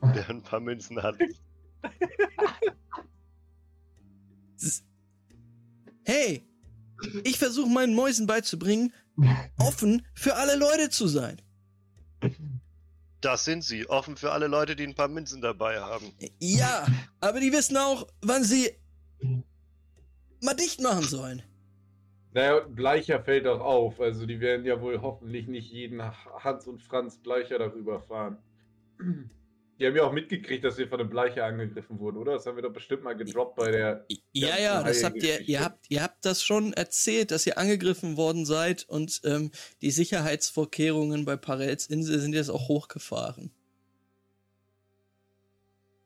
der 0.14 0.28
ein 0.30 0.42
paar 0.42 0.60
Münzen 0.60 1.02
hat. 1.02 1.16
Hey, 6.04 6.46
ich 7.24 7.38
versuche 7.38 7.68
meinen 7.70 7.94
Mäusen 7.94 8.26
beizubringen, 8.26 8.92
offen 9.58 10.06
für 10.14 10.36
alle 10.36 10.56
Leute 10.56 10.90
zu 10.90 11.08
sein. 11.08 11.40
Das 13.20 13.44
sind 13.44 13.64
sie, 13.64 13.88
offen 13.88 14.16
für 14.16 14.32
alle 14.32 14.46
Leute, 14.48 14.76
die 14.76 14.86
ein 14.86 14.94
paar 14.94 15.08
Münzen 15.08 15.40
dabei 15.40 15.80
haben. 15.80 16.12
Ja, 16.38 16.86
aber 17.20 17.40
die 17.40 17.52
wissen 17.52 17.76
auch, 17.76 18.06
wann 18.20 18.44
sie 18.44 18.70
mal 20.42 20.54
dicht 20.54 20.80
machen 20.80 21.04
sollen. 21.04 21.42
Naja, 22.34 22.60
Bleicher 22.68 23.20
fällt 23.20 23.46
auch 23.46 23.60
auf. 23.60 24.00
Also 24.00 24.26
die 24.26 24.40
werden 24.40 24.66
ja 24.66 24.80
wohl 24.80 25.00
hoffentlich 25.00 25.46
nicht 25.46 25.70
jeden 25.70 26.02
Hans 26.02 26.66
und 26.66 26.82
Franz 26.82 27.18
Bleicher 27.18 27.58
darüber 27.58 28.00
fahren. 28.00 28.38
Die 29.80 29.88
haben 29.88 29.96
ja 29.96 30.04
auch 30.04 30.12
mitgekriegt, 30.12 30.62
dass 30.62 30.78
wir 30.78 30.86
von 30.86 31.00
einem 31.00 31.10
Bleicher 31.10 31.44
angegriffen 31.44 31.98
wurden, 31.98 32.16
oder? 32.16 32.34
Das 32.34 32.46
haben 32.46 32.54
wir 32.54 32.62
doch 32.62 32.72
bestimmt 32.72 33.02
mal 33.02 33.16
gedroppt 33.16 33.56
bei 33.56 33.72
der. 33.72 34.06
Ja, 34.32 34.56
ja, 34.56 34.80
das 34.84 35.02
habt 35.02 35.20
ihr, 35.20 35.40
ihr 35.40 35.64
habt, 35.64 35.86
ihr 35.88 36.00
habt 36.00 36.24
das 36.24 36.44
schon 36.44 36.72
erzählt, 36.74 37.32
dass 37.32 37.44
ihr 37.44 37.58
angegriffen 37.58 38.16
worden 38.16 38.46
seid 38.46 38.84
und 38.88 39.20
ähm, 39.24 39.50
die 39.82 39.90
Sicherheitsvorkehrungen 39.90 41.24
bei 41.24 41.36
Parels 41.36 41.88
Insel 41.88 42.20
sind 42.20 42.34
jetzt 42.34 42.50
auch 42.50 42.68
hochgefahren. 42.68 43.50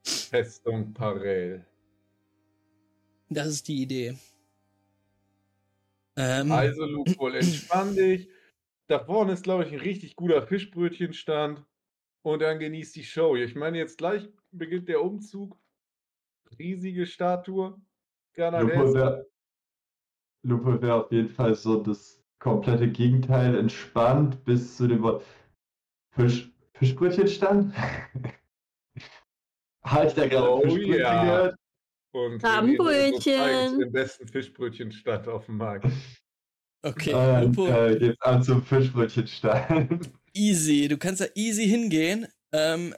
Festung 0.02 0.94
Parel. 0.94 1.66
Das 3.28 3.48
ist 3.48 3.68
die 3.68 3.82
Idee. 3.82 4.16
Ähm, 6.18 6.52
Also, 6.52 6.84
Luke, 6.84 7.12
entspann 7.38 7.94
dich. 7.94 8.28
Da 8.88 8.98
vorne 8.98 9.32
ist, 9.32 9.44
glaube 9.44 9.64
ich, 9.64 9.72
ein 9.72 9.80
richtig 9.80 10.16
guter 10.16 10.42
Fischbrötchenstand. 10.42 11.64
Und 12.22 12.42
dann 12.42 12.58
genießt 12.58 12.96
die 12.96 13.04
Show. 13.04 13.36
Ich 13.36 13.54
meine, 13.54 13.78
jetzt 13.78 13.98
gleich 13.98 14.28
beginnt 14.50 14.88
der 14.88 15.02
Umzug. 15.02 15.56
Riesige 16.58 17.06
Statue. 17.06 17.80
Lupo 18.36 18.94
wäre 18.94 19.26
Lupo 20.44 20.80
wär 20.80 20.96
auf 20.96 21.12
jeden 21.12 21.28
Fall 21.28 21.54
so 21.54 21.82
das 21.82 22.22
komplette 22.38 22.88
Gegenteil, 22.88 23.56
entspannt 23.56 24.44
bis 24.44 24.76
zu 24.76 24.86
dem 24.86 25.02
Wort 25.02 25.24
Fisch, 26.14 26.50
Fischbrötchenstand. 26.74 27.74
Habe 29.84 30.06
ich 30.06 30.14
da 30.14 30.28
gerade 30.28 30.50
Oh 30.50 30.60
Fischbrötchen 30.60 31.00
ja. 31.00 31.24
gehört? 31.24 31.56
Und 32.12 32.40
Krabbenbrötchen. 32.40 33.78
Den 33.78 33.92
besten 33.92 34.26
Fischbrötchenstand 34.26 35.28
auf 35.28 35.46
dem 35.46 35.58
Markt. 35.58 35.86
okay, 36.82 37.12
Äh, 37.12 37.44
Lupo, 37.44 37.66
äh, 37.66 37.98
geht's 37.98 38.20
an 38.22 38.42
zum 38.42 38.64
Fischbrötchenstand. 38.64 40.10
easy. 40.32 40.88
Du 40.88 40.96
kannst 40.96 41.20
da 41.20 41.26
easy 41.34 41.66
hingehen. 41.66 42.26
Ähm, 42.52 42.94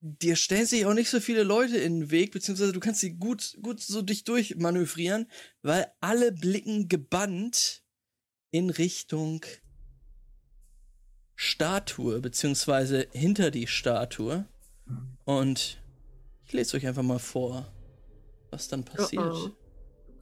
dir 0.00 0.36
stellen 0.36 0.66
sich 0.66 0.86
auch 0.86 0.94
nicht 0.94 1.10
so 1.10 1.20
viele 1.20 1.42
Leute 1.42 1.76
in 1.78 2.00
den 2.00 2.10
Weg, 2.10 2.32
beziehungsweise 2.32 2.72
du 2.72 2.80
kannst 2.80 3.00
sie 3.00 3.14
gut, 3.14 3.58
gut 3.62 3.80
so 3.80 4.02
dich 4.02 4.24
durchmanövrieren, 4.24 5.26
weil 5.62 5.86
alle 6.00 6.32
blicken 6.32 6.88
gebannt 6.88 7.82
in 8.50 8.70
Richtung 8.70 9.44
Statue, 11.34 12.20
beziehungsweise 12.20 13.08
hinter 13.12 13.50
die 13.50 13.66
Statue. 13.66 14.46
Und 15.24 15.80
ich 16.46 16.52
lese 16.52 16.76
euch 16.76 16.86
einfach 16.86 17.02
mal 17.02 17.18
vor, 17.18 17.70
was 18.50 18.68
dann 18.68 18.84
passiert. 18.84 19.52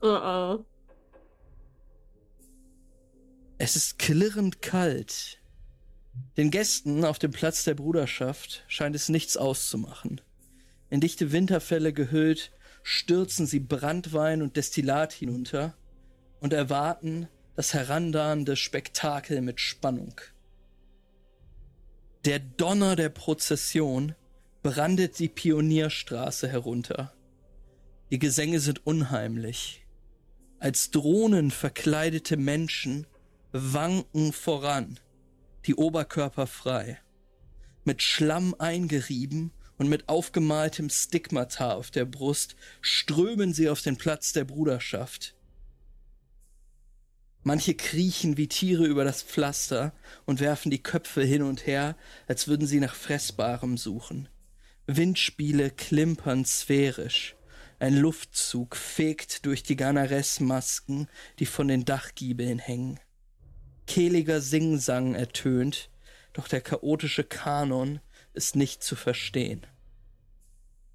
Oh 0.01 0.07
oh. 0.07 0.65
Es 3.57 3.75
ist 3.75 3.99
klirrend 3.99 4.61
kalt. 4.61 5.39
Den 6.37 6.51
Gästen 6.51 7.03
auf 7.03 7.19
dem 7.19 7.31
Platz 7.31 7.63
der 7.63 7.75
Bruderschaft 7.75 8.63
scheint 8.67 8.95
es 8.95 9.09
nichts 9.09 9.35
auszumachen. 9.35 10.21
In 10.89 11.01
dichte 11.01 11.31
Winterfelle 11.31 11.93
gehüllt, 11.93 12.51
stürzen 12.83 13.45
sie 13.45 13.59
Brandwein 13.59 14.41
und 14.41 14.55
Destillat 14.55 15.11
hinunter 15.11 15.75
und 16.39 16.53
erwarten 16.53 17.27
das 17.55 17.73
herannahende 17.73 18.55
Spektakel 18.55 19.41
mit 19.41 19.59
Spannung. 19.59 20.15
Der 22.25 22.39
Donner 22.39 22.95
der 22.95 23.09
Prozession 23.09 24.15
brandet 24.63 25.19
die 25.19 25.29
Pionierstraße 25.29 26.47
herunter. 26.47 27.13
Die 28.11 28.19
Gesänge 28.19 28.59
sind 28.59 28.85
unheimlich. 28.87 29.85
Als 30.57 30.89
Drohnen 30.89 31.51
verkleidete 31.51 32.37
Menschen 32.37 33.05
wanken 33.51 34.33
voran, 34.33 34.99
die 35.67 35.75
Oberkörper 35.75 36.47
frei, 36.47 36.99
mit 37.83 38.01
Schlamm 38.01 38.55
eingerieben 38.57 39.51
und 39.77 39.89
mit 39.89 40.09
aufgemaltem 40.09 40.89
Stigmata 40.89 41.73
auf 41.73 41.91
der 41.91 42.05
Brust 42.05 42.55
strömen 42.81 43.53
sie 43.53 43.69
auf 43.69 43.81
den 43.81 43.97
Platz 43.97 44.33
der 44.33 44.43
Bruderschaft. 44.43 45.35
Manche 47.43 47.73
kriechen 47.75 48.37
wie 48.37 48.47
Tiere 48.47 48.85
über 48.85 49.03
das 49.03 49.23
Pflaster 49.23 49.93
und 50.25 50.39
werfen 50.39 50.71
die 50.71 50.83
Köpfe 50.83 51.23
hin 51.23 51.41
und 51.41 51.65
her, 51.65 51.95
als 52.27 52.47
würden 52.47 52.67
sie 52.67 52.79
nach 52.79 52.95
Fressbarem 52.95 53.77
suchen. 53.77 54.27
Windspiele 54.87 55.69
klimpern 55.69 56.43
sphärisch. 56.43 57.35
Ein 57.79 57.95
Luftzug 57.95 58.75
fegt 58.75 59.45
durch 59.45 59.63
die 59.63 59.77
Ganares-Masken, 59.77 61.07
die 61.39 61.45
von 61.45 61.69
den 61.69 61.85
Dachgiebeln 61.85 62.59
hängen. 62.59 62.99
Kehliger 63.87 64.41
Singsang 64.41 65.15
ertönt, 65.15 65.89
doch 66.33 66.49
der 66.49 66.59
chaotische 66.59 67.23
Kanon 67.23 68.01
ist 68.33 68.57
nicht 68.57 68.83
zu 68.83 68.97
verstehen. 68.97 69.65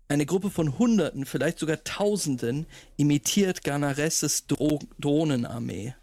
Eine 0.09 0.27
Gruppe 0.27 0.51
von 0.51 0.79
Hunderten, 0.79 1.25
vielleicht 1.25 1.59
sogar 1.59 1.83
Tausenden, 1.83 2.67
imitiert 2.99 3.65
Ganaresses 3.65 4.47
Dro 4.47 4.79
Drohnenarmee. 5.01 5.95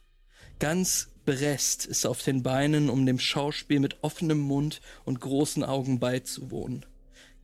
Ganz 0.58 1.10
Brest 1.26 1.86
ist 1.86 2.08
auf 2.08 2.24
den 2.24 2.42
Beinen, 2.42 2.90
um 2.90 3.06
dem 3.06 3.20
Schauspiel 3.20 3.80
mit 3.80 4.04
offenem 4.04 4.40
Mund 4.40 4.82
und 5.06 5.22
großen 5.22 5.64
Augen 5.64 6.00
beizuwohnen. 6.00 6.86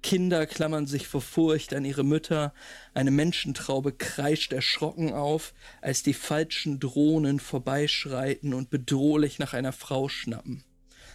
Kinder 0.03 0.45
klammern 0.45 0.87
sich 0.87 1.07
vor 1.07 1.21
Furcht 1.21 1.73
an 1.73 1.83
ihre 1.83 2.03
Mütter, 2.03 2.53
eine 2.93 3.11
Menschentraube 3.11 3.91
kreischt 3.91 4.53
erschrocken 4.53 5.13
auf, 5.13 5.53
als 5.81 6.03
die 6.03 6.13
falschen 6.13 6.79
Drohnen 6.79 7.39
vorbeischreiten 7.39 8.53
und 8.53 8.69
bedrohlich 8.69 9.39
nach 9.39 9.53
einer 9.53 9.73
Frau 9.73 10.07
schnappen. 10.07 10.63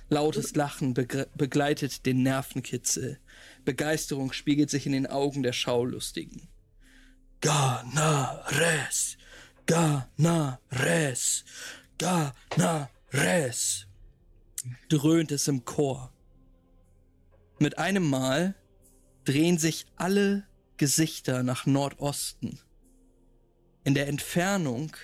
Lautes 0.09 0.55
Lachen 0.55 0.93
begleitet 0.93 2.05
den 2.05 2.23
Nervenkitzel. 2.23 3.19
Begeisterung 3.65 4.33
spiegelt 4.33 4.69
sich 4.69 4.85
in 4.85 4.93
den 4.93 5.07
Augen 5.07 5.43
der 5.43 5.55
Schaulustigen. 5.55 6.49
Ganares! 7.41 9.17
Ganares! 9.67 11.45
Ganares! 11.99 13.87
dröhnt 14.89 15.33
es 15.33 15.49
im 15.49 15.65
Chor. 15.65 16.13
Mit 17.59 17.79
einem 17.79 18.09
Mal 18.09 18.55
drehen 19.25 19.59
sich 19.59 19.87
alle 19.97 20.47
Gesichter 20.77 21.43
nach 21.43 21.67
Nordosten. 21.67 22.59
In 23.85 23.95
der 23.95 24.09
Entfernung 24.09 24.97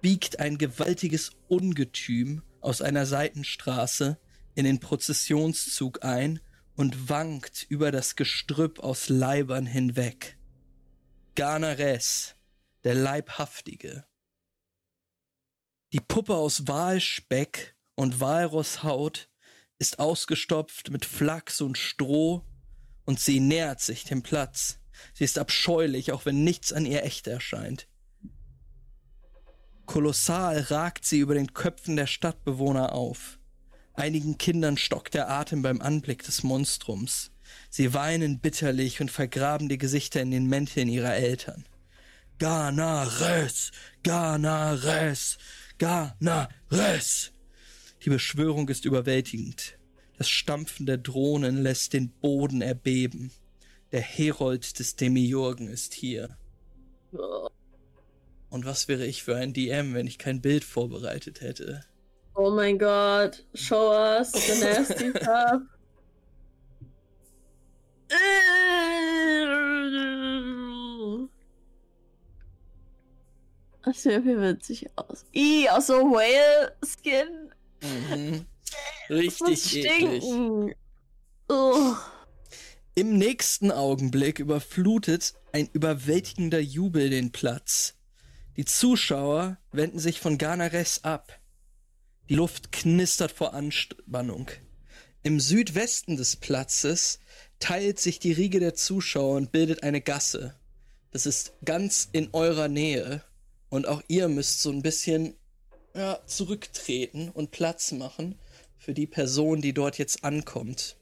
biegt 0.00 0.40
ein 0.40 0.58
gewaltiges 0.58 1.30
Ungetüm 1.48 2.42
aus 2.60 2.82
einer 2.82 3.06
Seitenstraße 3.06 4.18
in 4.54 4.64
den 4.64 4.80
Prozessionszug 4.80 6.04
ein 6.04 6.40
und 6.76 7.08
wankt 7.08 7.64
über 7.68 7.90
das 7.90 8.16
Gestrüpp 8.16 8.80
aus 8.80 9.08
Leibern 9.08 9.66
hinweg. 9.66 10.38
Ganares, 11.34 12.36
der 12.84 12.94
Leibhaftige. 12.94 14.04
Die 15.92 16.00
Puppe 16.00 16.34
aus 16.34 16.66
Walspeck 16.66 17.76
und 17.94 18.20
Walrosshaut 18.20 19.28
ist 19.78 19.98
ausgestopft 19.98 20.90
mit 20.90 21.04
Flachs 21.04 21.60
und 21.60 21.76
Stroh 21.76 22.44
und 23.12 23.20
sie 23.20 23.40
nähert 23.40 23.78
sich 23.78 24.04
dem 24.04 24.22
Platz. 24.22 24.78
Sie 25.12 25.24
ist 25.24 25.38
abscheulich, 25.38 26.12
auch 26.12 26.24
wenn 26.24 26.44
nichts 26.44 26.72
an 26.72 26.86
ihr 26.86 27.04
echt 27.04 27.26
erscheint. 27.26 27.86
Kolossal 29.84 30.60
ragt 30.60 31.04
sie 31.04 31.18
über 31.18 31.34
den 31.34 31.52
Köpfen 31.52 31.96
der 31.96 32.06
Stadtbewohner 32.06 32.94
auf. 32.94 33.38
Einigen 33.92 34.38
Kindern 34.38 34.78
stockt 34.78 35.12
der 35.12 35.28
Atem 35.28 35.60
beim 35.60 35.82
Anblick 35.82 36.22
des 36.22 36.42
Monstrums. 36.42 37.32
Sie 37.68 37.92
weinen 37.92 38.40
bitterlich 38.40 39.02
und 39.02 39.10
vergraben 39.10 39.68
die 39.68 39.76
Gesichter 39.76 40.22
in 40.22 40.30
den 40.30 40.46
Mänteln 40.46 40.88
ihrer 40.88 41.14
Eltern. 41.14 41.66
Ganares! 42.38 43.72
Ganares! 44.02 45.36
Ganares! 45.76 47.32
Die 48.02 48.08
Beschwörung 48.08 48.70
ist 48.70 48.86
überwältigend. 48.86 49.76
Das 50.22 50.30
Stampfen 50.30 50.86
der 50.86 50.98
Drohnen 50.98 51.64
lässt 51.64 51.94
den 51.94 52.08
Boden 52.08 52.62
erbeben. 52.62 53.32
Der 53.90 54.02
Herold 54.02 54.78
des 54.78 54.94
Demiurgen 54.94 55.66
ist 55.66 55.94
hier. 55.94 56.38
Und 58.48 58.64
was 58.64 58.86
wäre 58.86 59.04
ich 59.04 59.24
für 59.24 59.34
ein 59.34 59.52
DM, 59.52 59.94
wenn 59.94 60.06
ich 60.06 60.18
kein 60.18 60.40
Bild 60.40 60.62
vorbereitet 60.62 61.40
hätte? 61.40 61.84
Oh 62.36 62.52
mein 62.52 62.78
Gott, 62.78 63.44
show 63.54 63.90
us 63.90 64.30
the 64.30 64.64
nasty 64.64 65.10
stuff. 65.16 65.62
Das 73.84 74.00
sieht 74.04 74.12
irgendwie 74.12 74.40
witzig 74.40 74.86
aus. 74.94 75.24
Ih, 75.32 75.68
aus 75.68 75.88
so 75.88 75.94
Whale-Skin. 75.94 77.52
Mhm. 77.82 78.46
Richtig 79.08 79.76
eklig. 79.76 80.22
Ugh. 81.48 81.96
Im 82.94 83.16
nächsten 83.16 83.70
Augenblick 83.70 84.38
überflutet 84.38 85.34
ein 85.52 85.68
überwältigender 85.72 86.60
Jubel 86.60 87.08
den 87.08 87.32
Platz. 87.32 87.94
Die 88.56 88.66
Zuschauer 88.66 89.58
wenden 89.72 89.98
sich 89.98 90.20
von 90.20 90.36
Ganares 90.36 91.04
ab. 91.04 91.40
Die 92.28 92.34
Luft 92.34 92.70
knistert 92.70 93.32
vor 93.32 93.54
Anspannung. 93.54 94.50
Im 95.22 95.40
Südwesten 95.40 96.16
des 96.16 96.36
Platzes 96.36 97.18
teilt 97.60 97.98
sich 97.98 98.18
die 98.18 98.32
Riege 98.32 98.60
der 98.60 98.74
Zuschauer 98.74 99.36
und 99.36 99.52
bildet 99.52 99.82
eine 99.82 100.00
Gasse. 100.00 100.54
Das 101.12 101.24
ist 101.24 101.52
ganz 101.64 102.08
in 102.12 102.28
eurer 102.32 102.68
Nähe. 102.68 103.22
Und 103.70 103.86
auch 103.86 104.02
ihr 104.08 104.28
müsst 104.28 104.60
so 104.60 104.70
ein 104.70 104.82
bisschen 104.82 105.34
ja, 105.94 106.20
zurücktreten 106.26 107.30
und 107.30 107.52
Platz 107.52 107.92
machen 107.92 108.38
für 108.82 108.94
die 108.94 109.06
Person, 109.06 109.60
die 109.60 109.72
dort 109.72 109.96
jetzt 109.96 110.24
ankommt. 110.24 110.96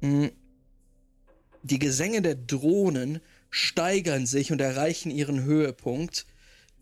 Mm. 0.00 0.26
Die 1.64 1.80
Gesänge 1.80 2.22
der 2.22 2.36
Drohnen 2.36 3.20
steigern 3.50 4.24
sich 4.24 4.52
und 4.52 4.60
erreichen 4.60 5.10
ihren 5.10 5.42
Höhepunkt, 5.42 6.24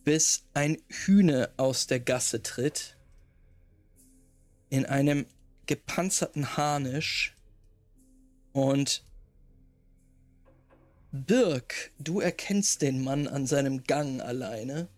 bis 0.04 0.44
ein 0.52 0.76
Hühne 0.90 1.48
aus 1.56 1.86
der 1.86 2.00
Gasse 2.00 2.42
tritt. 2.42 2.98
In 4.68 4.84
einem 4.84 5.24
gepanzerten 5.64 6.58
Harnisch. 6.58 7.34
Und 8.52 9.06
Birk, 11.12 11.92
du 11.98 12.20
erkennst 12.20 12.82
den 12.82 13.02
Mann 13.02 13.26
an 13.26 13.46
seinem 13.46 13.84
Gang 13.84 14.20
alleine. 14.20 14.88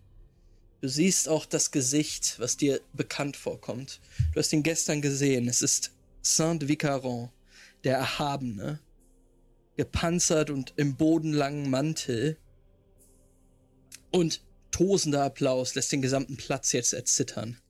Du 0.80 0.88
siehst 0.88 1.28
auch 1.28 1.44
das 1.44 1.70
Gesicht, 1.70 2.38
was 2.38 2.56
dir 2.56 2.80
bekannt 2.92 3.36
vorkommt. 3.36 4.00
Du 4.32 4.38
hast 4.40 4.52
ihn 4.52 4.62
gestern 4.62 5.02
gesehen. 5.02 5.48
Es 5.48 5.62
ist 5.62 5.92
Saint-Vicaron 6.22 7.30
der 7.84 7.96
Erhabene, 7.96 8.80
gepanzert 9.76 10.50
und 10.50 10.74
im 10.76 10.96
bodenlangen 10.96 11.70
Mantel. 11.70 12.36
Und 14.10 14.42
tosender 14.70 15.24
Applaus 15.24 15.74
lässt 15.74 15.92
den 15.92 16.02
gesamten 16.02 16.36
Platz 16.36 16.72
jetzt 16.72 16.92
erzittern. 16.92 17.60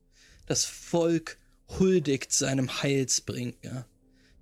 Das 0.46 0.64
Volk 0.64 1.38
huldigt 1.78 2.32
seinem 2.32 2.82
Heilsbringer. 2.82 3.86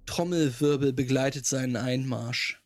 Trommelwirbel 0.07 0.93
begleitet 0.93 1.47
seinen 1.47 1.77
Einmarsch. 1.77 2.61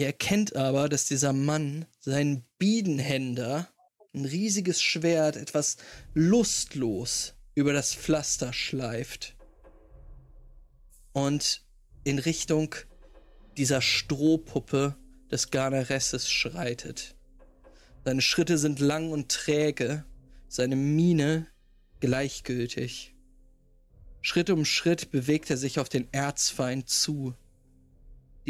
Ihr 0.00 0.06
erkennt 0.06 0.56
aber, 0.56 0.88
dass 0.88 1.04
dieser 1.04 1.34
Mann 1.34 1.84
seinen 1.98 2.46
Biedenhänder, 2.56 3.68
ein 4.14 4.24
riesiges 4.24 4.80
Schwert, 4.80 5.36
etwas 5.36 5.76
lustlos 6.14 7.34
über 7.54 7.74
das 7.74 7.94
Pflaster 7.94 8.54
schleift 8.54 9.36
und 11.12 11.66
in 12.02 12.18
Richtung 12.18 12.74
dieser 13.58 13.82
Strohpuppe 13.82 14.96
des 15.30 15.50
Garneresses 15.50 16.30
schreitet. 16.30 17.14
Seine 18.02 18.22
Schritte 18.22 18.56
sind 18.56 18.80
lang 18.80 19.12
und 19.12 19.30
träge, 19.30 20.06
seine 20.48 20.76
Miene 20.76 21.46
gleichgültig. 22.00 23.14
Schritt 24.22 24.48
um 24.48 24.64
Schritt 24.64 25.10
bewegt 25.10 25.50
er 25.50 25.58
sich 25.58 25.78
auf 25.78 25.90
den 25.90 26.10
Erzfeind 26.10 26.88
zu. 26.88 27.34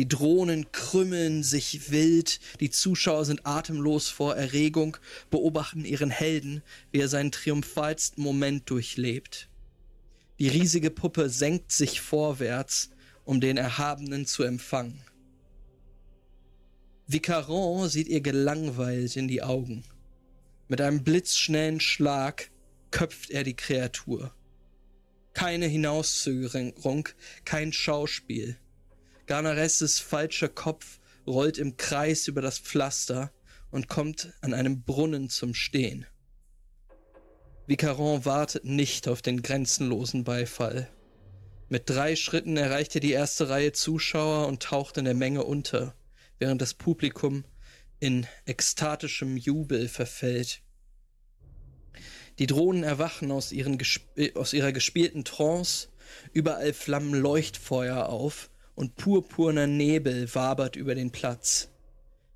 Die 0.01 0.09
Drohnen 0.09 0.73
krümmeln 0.73 1.43
sich 1.43 1.91
wild, 1.91 2.41
die 2.61 2.71
Zuschauer 2.71 3.27
sind 3.27 3.45
atemlos 3.45 4.09
vor 4.09 4.35
Erregung, 4.35 4.97
beobachten 5.29 5.85
ihren 5.85 6.09
Helden, 6.09 6.63
wie 6.91 7.01
er 7.01 7.09
seinen 7.09 7.33
triumphalsten 7.33 8.25
Moment 8.25 8.71
durchlebt. 8.71 9.51
Die 10.39 10.49
riesige 10.49 10.91
Puppe 10.91 11.29
senkt 11.29 11.71
sich 11.71 12.01
vorwärts, 12.01 12.89
um 13.27 13.43
den 13.43 13.59
Erhabenen 13.59 14.25
zu 14.25 14.43
empfangen. 14.43 15.03
Vicaron 17.07 17.87
sieht 17.91 18.09
ihr 18.09 18.23
gelangweilt 18.23 19.17
in 19.17 19.29
die 19.29 19.43
Augen. 19.43 19.85
Mit 20.67 20.81
einem 20.81 21.05
blitzschnellen 21.05 21.79
Schlag 21.79 22.51
köpft 22.91 23.29
er 23.29 23.45
die 23.45 23.55
Kreatur. 23.55 24.33
Keine 25.35 25.67
Hinauszögerung, 25.67 27.07
kein 27.45 27.75
Schauspiel. 27.75 28.57
Garnaresses 29.31 30.01
falscher 30.01 30.49
Kopf 30.49 30.99
rollt 31.25 31.57
im 31.57 31.77
Kreis 31.77 32.27
über 32.27 32.43
das 32.43 32.59
Pflaster 32.59 33.33
und 33.71 33.87
kommt 33.87 34.33
an 34.41 34.53
einem 34.53 34.83
Brunnen 34.83 35.29
zum 35.29 35.55
Stehen. 35.55 36.05
Vicaron 37.69 38.25
wartet 38.25 38.65
nicht 38.65 39.07
auf 39.07 39.23
den 39.23 39.41
grenzenlosen 39.41 40.25
Beifall. 40.25 40.91
Mit 41.69 41.89
drei 41.89 42.17
Schritten 42.17 42.57
erreicht 42.57 42.97
er 42.97 43.01
die 43.01 43.13
erste 43.13 43.49
Reihe 43.49 43.71
Zuschauer 43.71 44.49
und 44.49 44.65
taucht 44.65 44.97
in 44.97 45.05
der 45.05 45.15
Menge 45.15 45.45
unter, 45.45 45.95
während 46.41 46.61
das 46.61 46.75
Publikum 46.75 47.45
in 48.01 48.27
ekstatischem 48.47 49.37
Jubel 49.37 49.87
verfällt. 49.87 50.61
Die 52.41 52.49
Drohnen 52.49 52.83
erwachen 52.83 53.31
aus, 53.31 53.53
ihren 53.53 53.79
gesp- 53.79 54.35
aus 54.35 54.55
ihrer 54.55 54.73
gespielten 54.73 55.25
Trance, 55.25 55.87
überall 56.33 56.73
flammen 56.73 57.15
Leuchtfeuer 57.15 58.09
auf 58.09 58.50
und 58.75 58.97
purpurner 58.97 59.67
Nebel 59.67 60.35
wabert 60.35 60.77
über 60.77 60.95
den 60.95 61.11
Platz. 61.11 61.69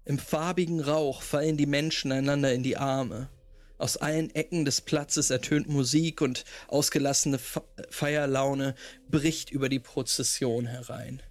Im 0.04 0.18
farbigen 0.18 0.80
Rauch 0.80 1.22
fallen 1.22 1.56
die 1.56 1.66
Menschen 1.66 2.12
einander 2.12 2.52
in 2.52 2.62
die 2.62 2.76
Arme. 2.76 3.30
Aus 3.78 3.96
allen 3.96 4.34
Ecken 4.34 4.64
des 4.64 4.80
Platzes 4.80 5.30
ertönt 5.30 5.68
Musik 5.68 6.20
und 6.20 6.44
ausgelassene 6.68 7.38
Fe 7.38 7.62
Feierlaune 7.90 8.74
bricht 9.08 9.50
über 9.50 9.68
die 9.68 9.80
Prozession 9.80 10.66
herein. 10.66 11.22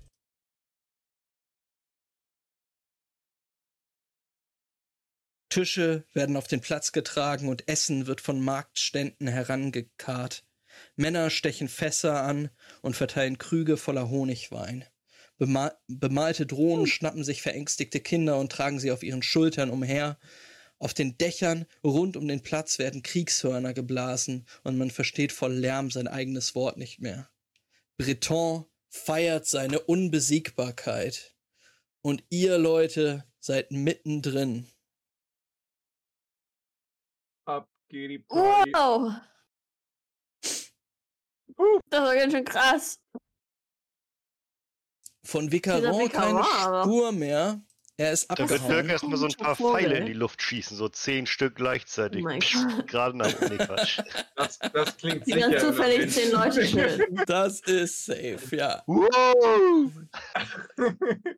Tische 5.49 6.03
werden 6.13 6.35
auf 6.35 6.47
den 6.47 6.61
Platz 6.61 6.91
getragen 6.91 7.47
und 7.47 7.67
Essen 7.67 8.07
wird 8.07 8.21
von 8.21 8.41
Marktständen 8.41 9.27
herangekarrt. 9.27 10.43
Männer 10.95 11.29
stechen 11.29 11.69
Fässer 11.69 12.23
an 12.23 12.49
und 12.81 12.95
verteilen 12.95 13.37
Krüge 13.37 13.77
voller 13.77 14.09
Honigwein. 14.09 14.83
Bema 15.37 15.73
bemalte 15.87 16.45
Drohnen 16.45 16.87
schnappen 16.87 17.23
sich 17.23 17.41
verängstigte 17.41 17.99
Kinder 17.99 18.39
und 18.39 18.51
tragen 18.51 18.79
sie 18.79 18.91
auf 18.91 19.03
ihren 19.03 19.23
Schultern 19.23 19.69
umher. 19.69 20.19
Auf 20.79 20.93
den 20.93 21.17
Dächern 21.17 21.65
rund 21.83 22.17
um 22.17 22.27
den 22.27 22.43
Platz 22.43 22.77
werden 22.77 23.03
Kriegshörner 23.03 23.73
geblasen 23.73 24.45
und 24.63 24.77
man 24.77 24.91
versteht 24.91 25.31
voll 25.31 25.53
Lärm 25.53 25.91
sein 25.91 26.07
eigenes 26.07 26.55
Wort 26.55 26.77
nicht 26.77 26.99
mehr. 26.99 27.29
Breton 27.97 28.65
feiert 28.89 29.47
seine 29.47 29.79
Unbesiegbarkeit. 29.79 31.35
Und 32.01 32.23
ihr 32.29 32.57
Leute 32.57 33.23
seid 33.39 33.71
mittendrin. 33.71 34.67
Ab 37.45 37.69
geht 37.87 38.11
die 38.11 38.19
Party. 38.19 38.71
Wow! 38.73 39.13
Das 41.89 42.01
war 42.01 42.15
ganz 42.15 42.33
schön 42.33 42.45
krass. 42.45 42.99
Von 45.25 45.51
Vicaron 45.51 46.09
keine 46.09 46.43
Spur 46.43 47.11
mehr. 47.11 47.61
Er 47.95 48.11
ist 48.11 48.29
Da 48.31 48.37
wird 48.37 48.49
Dirk 48.49 48.61
abgehauen. 48.61 48.89
erstmal 48.89 49.17
so 49.17 49.25
ein 49.27 49.33
paar. 49.33 49.55
Pfeile 49.55 49.97
in 49.99 50.05
die 50.07 50.13
Luft 50.13 50.41
schießen, 50.41 50.75
so 50.75 50.89
zehn 50.89 51.27
Stück 51.27 51.55
gleichzeitig. 51.55 52.25
Oh. 52.25 52.83
Gerade 52.87 53.15
nach 53.15 53.39
nee, 53.39 53.57
Quatsch. 53.57 53.99
Das, 54.35 54.57
das 54.59 54.97
klingt 54.97 55.27
Die 55.27 55.33
sicher. 55.33 55.51
ganz 55.51 55.63
zufällig 55.63 56.11
zehn 56.11 56.31
Leute 56.31 56.65
töten. 56.65 57.21
Das 57.27 57.61
ist 57.61 58.05
safe, 58.05 58.55
ja. 58.55 58.83
Wow! 58.87 59.91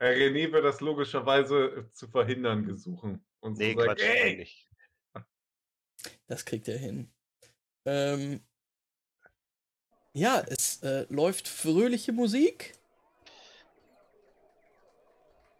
Äh, 0.00 0.10
René 0.14 0.52
wird 0.52 0.64
das 0.64 0.80
logischerweise 0.80 1.90
zu 1.92 2.06
verhindern 2.06 2.64
gesuchen. 2.64 3.20
Und 3.40 3.56
so 3.56 3.62
Nee, 3.62 3.74
sagt, 3.74 3.84
Quatsch, 3.84 4.02
ey, 4.04 4.36
nicht. 4.36 4.68
Das 6.28 6.44
kriegt 6.44 6.68
er 6.68 6.78
hin. 6.78 7.10
Ähm, 7.84 8.40
ja, 10.12 10.40
es 10.46 10.80
äh, 10.84 11.04
läuft 11.08 11.48
fröhliche 11.48 12.12
Musik. 12.12 12.77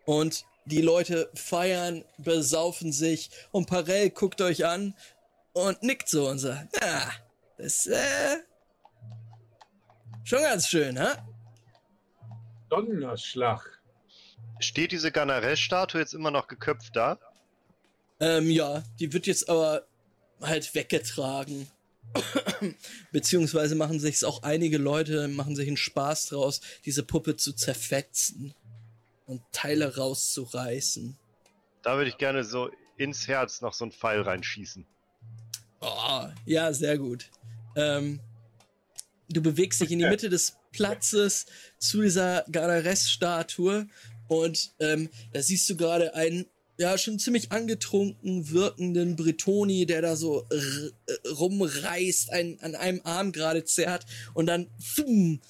Und 0.09 0.47
die 0.65 0.81
Leute 0.81 1.29
feiern, 1.35 2.03
besaufen 2.17 2.93
sich. 2.93 3.29
Und 3.51 3.67
Parell 3.67 4.09
guckt 4.09 4.41
euch 4.41 4.65
an 4.65 4.95
und 5.53 5.83
nickt 5.83 6.09
so 6.09 6.31
und 6.31 6.39
sagt, 6.39 6.81
ja, 6.81 7.13
das, 7.59 7.87
äh, 7.87 8.39
Schon 10.25 10.41
ganz 10.41 10.67
schön, 10.67 10.97
hä? 10.97 11.09
Donnerschlag. 12.71 13.83
Steht 14.61 14.93
diese 14.93 15.13
Ganares-Statue 15.13 16.01
jetzt 16.01 16.15
immer 16.15 16.31
noch 16.31 16.49
geköpft 16.49 16.97
da? 16.97 17.19
Ähm, 18.19 18.51
ja, 18.51 18.83
die 19.01 19.13
wird 19.13 19.27
jetzt 19.27 19.51
aber 19.51 19.87
halt 20.41 20.75
weggetragen. 20.75 21.71
Beziehungsweise 23.13 23.75
machen 23.75 24.01
sich 24.01 24.25
auch 24.25 24.43
einige 24.43 24.79
Leute, 24.79 25.29
machen 25.29 25.55
sich 25.55 25.69
einen 25.69 25.77
Spaß 25.77 26.29
draus, 26.29 26.63
diese 26.87 27.03
Puppe 27.03 27.37
zu 27.37 27.53
zerfetzen 27.53 28.55
und 29.29 29.43
Teile 29.53 29.97
rauszureißen. 29.97 31.17
Da 31.83 31.97
würde 31.97 32.11
ich 32.11 32.19
gerne 32.19 32.43
so 32.43 32.71
ins 32.97 33.29
Herz 33.29 33.61
noch 33.61 33.73
so 33.73 33.85
einen 33.85 33.93
Pfeil 33.93 34.23
reinschießen. 34.23 34.85
Oh, 35.81 36.27
ja, 36.45 36.73
sehr 36.73 36.99
gut. 36.99 37.31
Ähm, 37.77 38.21
du 39.29 39.41
bewegst 39.41 39.81
dich 39.81 39.93
in 39.93 40.01
die 40.01 40.07
Mitte 40.07 40.29
des 40.29 40.57
Platzes 40.73 41.47
zu 41.79 42.03
dieser 42.03 42.45
Ganares-Statue 42.51 43.87
und 44.27 44.73
ähm, 44.81 45.09
da 45.33 45.43
siehst 45.43 45.71
du 45.71 45.77
gerade 45.77 46.15
einen 46.15 46.47
ja 46.79 46.97
schon 46.97 47.19
ziemlich 47.19 47.51
angetrunken 47.51 48.51
wirkenden 48.51 49.17
Bretoni, 49.17 49.85
der 49.85 50.01
da 50.01 50.17
so 50.17 50.47
rumreißt, 51.29 52.31
ein, 52.31 52.59
an 52.61 52.77
einem 52.77 53.01
Arm 53.05 53.33
gerade 53.33 53.65
zerrt 53.65 54.07
und 54.33 54.47
dann 54.47 54.69
pfumm, 54.81 55.41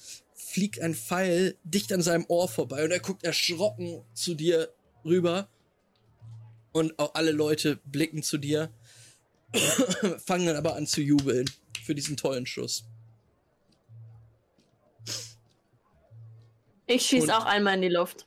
fliegt 0.49 0.79
ein 0.79 0.95
Pfeil 0.95 1.55
dicht 1.63 1.93
an 1.93 2.01
seinem 2.01 2.25
Ohr 2.27 2.49
vorbei 2.49 2.83
und 2.83 2.91
er 2.91 2.99
guckt 2.99 3.23
erschrocken 3.23 4.03
zu 4.13 4.33
dir 4.33 4.73
rüber 5.05 5.47
und 6.71 6.97
auch 6.97 7.13
alle 7.13 7.31
Leute 7.31 7.79
blicken 7.85 8.23
zu 8.23 8.37
dir, 8.37 8.71
fangen 10.25 10.47
dann 10.47 10.55
aber 10.55 10.75
an 10.75 10.87
zu 10.87 11.01
jubeln 11.01 11.49
für 11.83 11.93
diesen 11.93 12.17
tollen 12.17 12.45
Schuss. 12.45 12.85
Ich 16.87 17.05
schieß 17.05 17.29
auch 17.29 17.45
einmal 17.45 17.75
in 17.75 17.83
die 17.83 17.89
Luft. 17.89 18.25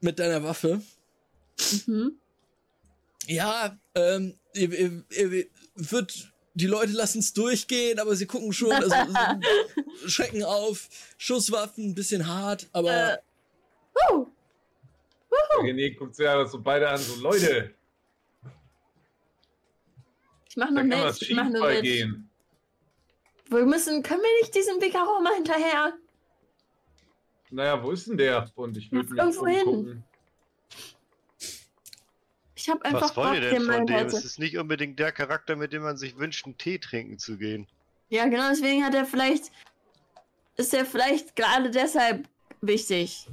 Mit 0.00 0.20
deiner 0.20 0.44
Waffe? 0.44 0.80
Mhm. 1.86 2.18
Ja, 3.26 3.76
ähm, 3.96 4.38
ihr, 4.54 4.70
ihr, 4.72 5.04
ihr 5.10 5.46
wird, 5.74 6.33
die 6.54 6.66
Leute 6.66 6.92
lassen 6.92 7.18
es 7.18 7.32
durchgehen, 7.32 7.98
aber 7.98 8.16
sie 8.16 8.26
gucken 8.26 8.52
schon, 8.52 8.72
also 8.72 8.94
schrecken 10.06 10.42
auf, 10.44 10.88
Schusswaffen, 11.18 11.90
ein 11.90 11.94
bisschen 11.94 12.26
hart, 12.26 12.68
aber. 12.72 13.14
Äh. 13.14 13.18
Uh. 14.10 14.26
René 15.60 15.96
guckt 15.96 16.14
sich 16.14 16.24
ja 16.24 16.44
so 16.46 16.60
beide 16.60 16.88
an, 16.88 16.98
so 16.98 17.20
Leute, 17.20 17.74
Ich 20.54 20.56
mach 20.56 20.70
nur 20.70 20.84
mit. 20.84 21.22
Ich 21.22 21.34
mach 21.34 21.48
nur 21.48 21.68
mit. 21.68 21.82
gehen. 21.82 22.30
Wir 23.46 23.66
müssen, 23.66 24.04
können 24.04 24.22
wir 24.22 24.40
nicht 24.40 24.54
diesem 24.54 24.80
Vigaro 24.80 25.20
mal 25.20 25.34
hinterher? 25.34 25.94
Naja, 27.50 27.82
wo 27.82 27.90
ist 27.90 28.06
denn 28.06 28.16
der? 28.16 28.48
Und 28.54 28.76
ich 28.76 28.90
würde 28.92 29.10
mich 29.10 29.18
Irgendwo 29.18 29.46
hin. 29.46 30.04
Ich 32.64 32.70
hab 32.70 32.82
einfach 32.82 33.02
Was 33.02 33.16
wollt 33.16 33.42
ihr 33.42 33.50
denn 33.50 33.62
von 33.62 33.86
dem? 33.86 34.06
Es 34.06 34.24
ist 34.24 34.38
nicht 34.38 34.56
unbedingt 34.56 34.98
der 34.98 35.12
Charakter, 35.12 35.54
mit 35.54 35.74
dem 35.74 35.82
man 35.82 35.98
sich 35.98 36.16
wünscht, 36.16 36.46
einen 36.46 36.56
Tee 36.56 36.78
trinken 36.78 37.18
zu 37.18 37.36
gehen. 37.36 37.66
Ja, 38.08 38.24
genau, 38.24 38.48
deswegen 38.48 38.82
hat 38.82 38.94
er 38.94 39.04
vielleicht. 39.04 39.52
Ist 40.56 40.72
er 40.72 40.86
vielleicht 40.86 41.36
gerade 41.36 41.70
deshalb 41.70 42.26
wichtig. 42.62 43.28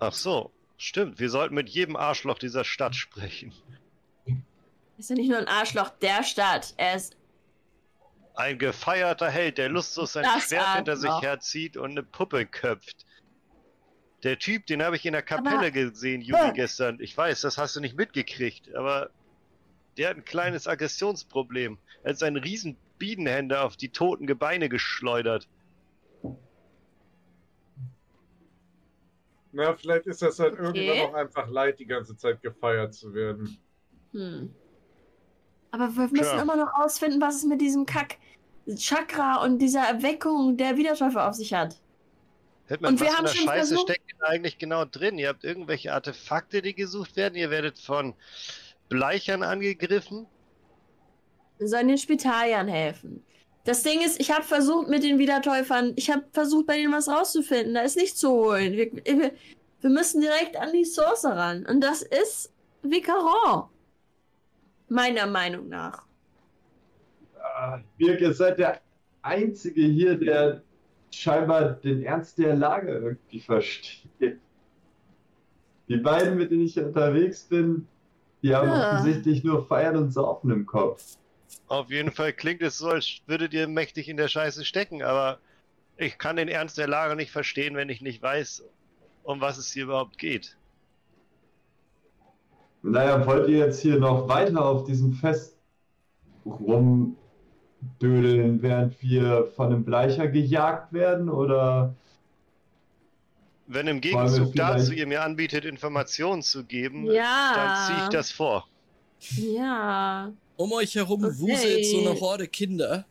Ach 0.00 0.12
so, 0.12 0.50
stimmt. 0.78 1.20
Wir 1.20 1.30
sollten 1.30 1.54
mit 1.54 1.68
jedem 1.68 1.94
Arschloch 1.94 2.40
dieser 2.40 2.64
Stadt 2.64 2.96
sprechen. 2.96 3.52
Ist 4.98 5.10
ja 5.10 5.14
nicht 5.14 5.28
nur 5.28 5.38
ein 5.38 5.46
Arschloch 5.46 5.90
der 5.90 6.24
Stadt. 6.24 6.74
Er 6.76 6.96
ist. 6.96 7.16
Ein 8.34 8.58
gefeierter 8.58 9.30
Held, 9.30 9.58
der 9.58 9.68
lustlos 9.68 10.14
sein 10.14 10.24
Das 10.24 10.48
Schwert 10.48 10.74
hinter 10.74 10.96
sich 10.96 11.20
herzieht 11.20 11.76
und 11.76 11.92
eine 11.92 12.02
Puppe 12.02 12.46
köpft. 12.46 13.06
Der 14.22 14.38
Typ, 14.38 14.66
den 14.66 14.82
habe 14.82 14.96
ich 14.96 15.04
in 15.04 15.12
der 15.12 15.22
Kapelle 15.22 15.56
Aber- 15.58 15.70
gesehen, 15.72 16.20
Juli, 16.20 16.40
Äh. 16.50 16.52
gestern. 16.52 16.98
Ich 17.00 17.16
weiß, 17.16 17.40
das 17.40 17.58
hast 17.58 17.74
du 17.76 17.80
nicht 17.80 17.96
mitgekriegt, 17.96 18.74
aber 18.74 19.10
der 19.96 20.10
hat 20.10 20.16
ein 20.16 20.24
kleines 20.24 20.66
Aggressionsproblem. 20.68 21.78
Er 22.04 22.10
hat 22.10 22.18
seinen 22.18 22.36
riesen 22.36 22.76
Bienenhänder 22.98 23.64
auf 23.64 23.76
die 23.76 23.88
toten 23.88 24.26
Gebeine 24.26 24.68
geschleudert. 24.68 25.48
Na, 29.52 29.74
vielleicht 29.74 30.06
ist 30.06 30.22
das 30.22 30.38
halt 30.38 30.58
Okay. 30.58 30.86
irgendwann 30.86 31.10
auch 31.10 31.14
einfach 31.14 31.48
leid, 31.50 31.78
die 31.78 31.86
ganze 31.86 32.16
Zeit 32.16 32.40
gefeiert 32.42 32.94
zu 32.94 33.12
werden. 33.12 33.58
Hm. 34.12 34.54
Aber 35.72 35.88
wir 35.94 36.08
müssen 36.08 36.22
Tja. 36.32 36.42
immer 36.42 36.56
noch 36.56 36.72
rausfinden, 36.78 37.20
was 37.20 37.36
es 37.36 37.44
mit 37.44 37.60
diesem 37.60 37.84
Kack 37.86 38.16
Chakra 38.76 39.42
und 39.42 39.58
dieser 39.58 39.80
Erweckung 39.82 40.56
der 40.56 40.76
Wiedertäufer 40.76 41.28
auf 41.28 41.34
sich 41.34 41.52
hat. 41.52 41.81
Hört 42.72 42.82
Und 42.86 43.00
wir 43.00 43.12
haben 43.16 43.26
schon 43.26 43.46
Scheiße 43.46 43.74
versucht- 43.74 43.90
steckt 43.90 44.10
denn 44.12 44.22
eigentlich 44.22 44.56
genau 44.58 44.84
drin? 44.86 45.18
Ihr 45.18 45.28
habt 45.28 45.44
irgendwelche 45.44 45.92
Artefakte, 45.92 46.62
die 46.62 46.74
gesucht 46.74 47.16
werden. 47.16 47.34
Ihr 47.34 47.50
werdet 47.50 47.78
von 47.78 48.14
Bleichern 48.88 49.42
angegriffen. 49.42 50.26
Wir 51.58 51.68
sollen 51.68 51.88
den 51.88 51.98
Spitaliern 51.98 52.68
helfen. 52.68 53.22
Das 53.64 53.82
Ding 53.82 54.00
ist, 54.00 54.18
ich 54.20 54.30
habe 54.32 54.42
versucht 54.42 54.88
mit 54.88 55.04
den 55.04 55.18
Wiedertäufern, 55.18 55.92
ich 55.96 56.10
habe 56.10 56.24
versucht, 56.32 56.66
bei 56.66 56.76
denen 56.78 56.92
was 56.92 57.08
rauszufinden. 57.08 57.74
Da 57.74 57.82
ist 57.82 57.96
nichts 57.96 58.18
zu 58.18 58.30
holen. 58.30 58.72
Wir, 58.72 58.90
wir, 58.92 59.32
wir 59.82 59.90
müssen 59.90 60.20
direkt 60.22 60.56
an 60.56 60.72
die 60.72 60.84
Source 60.84 61.24
ran. 61.26 61.66
Und 61.66 61.80
das 61.82 62.02
ist 62.02 62.52
Vicaron. 62.82 63.68
Meiner 64.88 65.26
Meinung 65.26 65.68
nach. 65.68 66.04
Ah, 67.38 67.80
Birk, 67.98 68.20
ihr 68.20 68.32
seid 68.32 68.58
der 68.58 68.80
Einzige 69.20 69.82
hier, 69.82 70.16
der 70.16 70.62
scheinbar 71.12 71.72
den 71.72 72.02
Ernst 72.02 72.38
der 72.38 72.54
Lage 72.56 72.92
irgendwie 72.92 73.40
versteht. 73.40 74.40
Die 75.88 75.96
beiden, 75.96 76.36
mit 76.38 76.50
denen 76.50 76.62
ich 76.64 76.74
hier 76.74 76.86
unterwegs 76.86 77.44
bin, 77.44 77.86
die 78.42 78.54
haben 78.54 78.68
Ja. 78.68 78.92
offensichtlich 78.92 79.44
nur 79.44 79.66
Feiern 79.66 79.96
und 79.96 80.10
Saufen 80.10 80.50
im 80.50 80.66
Kopf. 80.66 81.16
Auf 81.68 81.90
jeden 81.90 82.10
Fall 82.10 82.32
klingt 82.32 82.62
es 82.62 82.78
so, 82.78 82.88
als 82.88 83.20
würdet 83.26 83.52
ihr 83.52 83.68
mächtig 83.68 84.08
in 84.08 84.16
der 84.16 84.28
Scheiße 84.28 84.64
stecken, 84.64 85.02
aber 85.02 85.38
ich 85.96 86.18
kann 86.18 86.36
den 86.36 86.48
Ernst 86.48 86.78
der 86.78 86.88
Lage 86.88 87.14
nicht 87.14 87.30
verstehen, 87.30 87.76
wenn 87.76 87.88
ich 87.88 88.00
nicht 88.00 88.22
weiß, 88.22 88.64
um 89.22 89.40
was 89.40 89.58
es 89.58 89.70
hier 89.72 89.84
überhaupt 89.84 90.18
geht. 90.18 90.56
Naja, 92.82 93.24
wollt 93.26 93.48
ihr 93.48 93.58
jetzt 93.58 93.80
hier 93.80 93.98
noch 93.98 94.28
weiter 94.28 94.64
auf 94.64 94.84
diesem 94.84 95.12
Fest 95.12 95.56
rumdödeln, 97.82 98.62
während 98.62 99.00
wir 99.02 99.50
von 99.56 99.66
einem 99.66 99.84
Bleicher 99.84 100.28
gejagt 100.28 100.92
werden? 100.92 101.28
Oder 101.28 101.94
Wenn 103.66 103.86
im 103.86 104.00
Gegenzug 104.00 104.54
dazu 104.54 104.92
ihr 104.92 105.06
mir 105.06 105.22
anbietet, 105.22 105.64
Informationen 105.64 106.42
zu 106.42 106.64
geben, 106.64 107.06
Ja. 107.06 107.52
dann 107.54 107.86
ziehe 107.86 108.04
ich 108.04 108.08
das 108.10 108.30
vor. 108.30 108.66
Ja. 109.36 110.32
Um 110.56 110.72
euch 110.72 110.94
herum 110.94 111.24
Okay. 111.24 111.38
wuselt 111.38 111.86
so 111.86 112.00
eine 112.00 112.20
Horde 112.20 112.46
Kinder, 112.48 113.06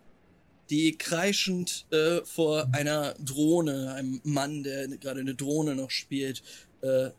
die 0.69 0.97
kreischend 0.97 1.85
äh, 1.91 2.21
vor 2.23 2.67
einer 2.71 3.13
Drohne, 3.19 3.93
einem 3.95 4.21
Mann, 4.23 4.63
der 4.63 4.87
gerade 4.87 5.19
eine 5.21 5.35
Drohne 5.35 5.75
noch 5.75 5.89
spielt, 5.89 6.43
äh, 6.81 7.09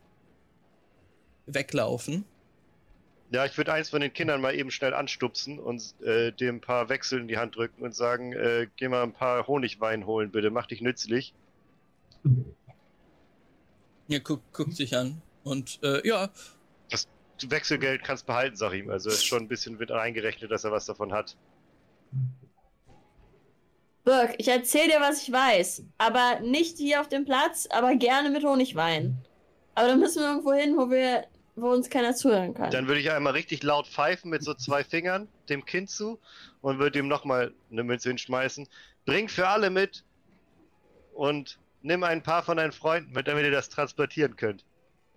weglaufen. 1.46 2.24
Ja, 3.32 3.46
ich 3.46 3.56
würde 3.56 3.72
eins 3.72 3.90
von 3.90 4.00
den 4.00 4.12
Kindern 4.12 4.40
mal 4.40 4.54
eben 4.54 4.70
schnell 4.70 4.92
anstupsen 4.92 5.59
und 5.59 5.94
äh, 6.02 6.32
dem 6.32 6.56
ein 6.56 6.60
paar 6.60 6.88
Wechsel 6.88 7.20
in 7.20 7.28
die 7.28 7.38
Hand 7.38 7.56
drücken 7.56 7.82
und 7.82 7.94
sagen, 7.94 8.32
äh, 8.34 8.68
geh 8.76 8.88
mal 8.88 9.02
ein 9.02 9.14
paar 9.14 9.46
Honigwein 9.46 10.06
holen, 10.06 10.30
bitte, 10.30 10.50
mach 10.50 10.66
dich 10.66 10.82
nützlich. 10.82 11.32
Ja, 14.09 14.18
guckt 14.18 14.52
guckt 14.52 14.76
sich 14.76 14.94
an. 14.94 15.22
Und 15.44 15.80
äh, 15.82 16.06
ja, 16.06 16.30
Wechselgeld 17.50 18.04
kannst 18.04 18.26
behalten, 18.26 18.56
sag 18.56 18.72
ich 18.72 18.80
ihm. 18.80 18.90
Also 18.90 19.10
ist 19.10 19.24
schon 19.24 19.42
ein 19.42 19.48
bisschen 19.48 19.76
mit 19.76 19.90
reingerechnet, 19.90 20.50
dass 20.50 20.64
er 20.64 20.70
was 20.70 20.86
davon 20.86 21.12
hat. 21.12 21.36
Birk, 24.04 24.34
ich 24.38 24.48
erzähl 24.48 24.88
dir, 24.88 25.00
was 25.00 25.22
ich 25.22 25.32
weiß. 25.32 25.84
Aber 25.98 26.40
nicht 26.40 26.76
hier 26.76 27.00
auf 27.00 27.09
dem 27.09 27.24
Platz, 27.24 27.68
aber 27.70 27.94
gerne 27.94 28.30
mit 28.30 28.44
Honigwein. 28.44 29.16
Aber 29.74 29.88
dann 29.88 30.00
müssen 30.00 30.22
wir 30.22 30.28
irgendwo 30.28 30.52
hin, 30.52 30.76
wo 30.76 30.90
wir, 30.90 31.24
wo 31.54 31.70
uns 31.70 31.90
keiner 31.90 32.14
zuhören 32.14 32.54
kann. 32.54 32.70
Dann 32.70 32.88
würde 32.88 33.00
ich 33.00 33.10
einmal 33.10 33.32
richtig 33.34 33.62
laut 33.62 33.86
pfeifen 33.86 34.30
mit 34.30 34.42
so 34.42 34.54
zwei 34.54 34.84
Fingern 34.84 35.28
dem 35.48 35.64
Kind 35.64 35.90
zu 35.90 36.18
und 36.60 36.78
würde 36.78 36.98
ihm 36.98 37.08
nochmal 37.08 37.52
eine 37.70 37.84
Münze 37.84 38.08
hinschmeißen. 38.08 38.68
Bring 39.04 39.28
für 39.28 39.48
alle 39.48 39.70
mit 39.70 40.04
und 41.14 41.58
nimm 41.82 42.04
ein 42.04 42.22
paar 42.22 42.42
von 42.42 42.56
deinen 42.56 42.72
Freunden 42.72 43.12
mit, 43.12 43.28
damit 43.28 43.44
ihr 43.44 43.50
das 43.50 43.68
transportieren 43.68 44.36
könnt. 44.36 44.64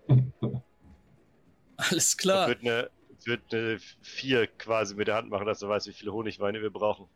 alles 1.76 2.10
Ich 2.10 2.18
klar. 2.18 2.48
würde 2.48 2.60
eine, 2.60 2.90
würd 3.24 3.40
eine 3.52 3.78
vier 4.02 4.46
quasi 4.46 4.94
mit 4.94 5.08
der 5.08 5.16
Hand 5.16 5.30
machen, 5.30 5.46
dass 5.46 5.60
du 5.60 5.68
weißt, 5.68 5.86
wie 5.88 5.92
viele 5.92 6.12
Honigweine 6.12 6.60
wir 6.60 6.70
brauchen. 6.70 7.08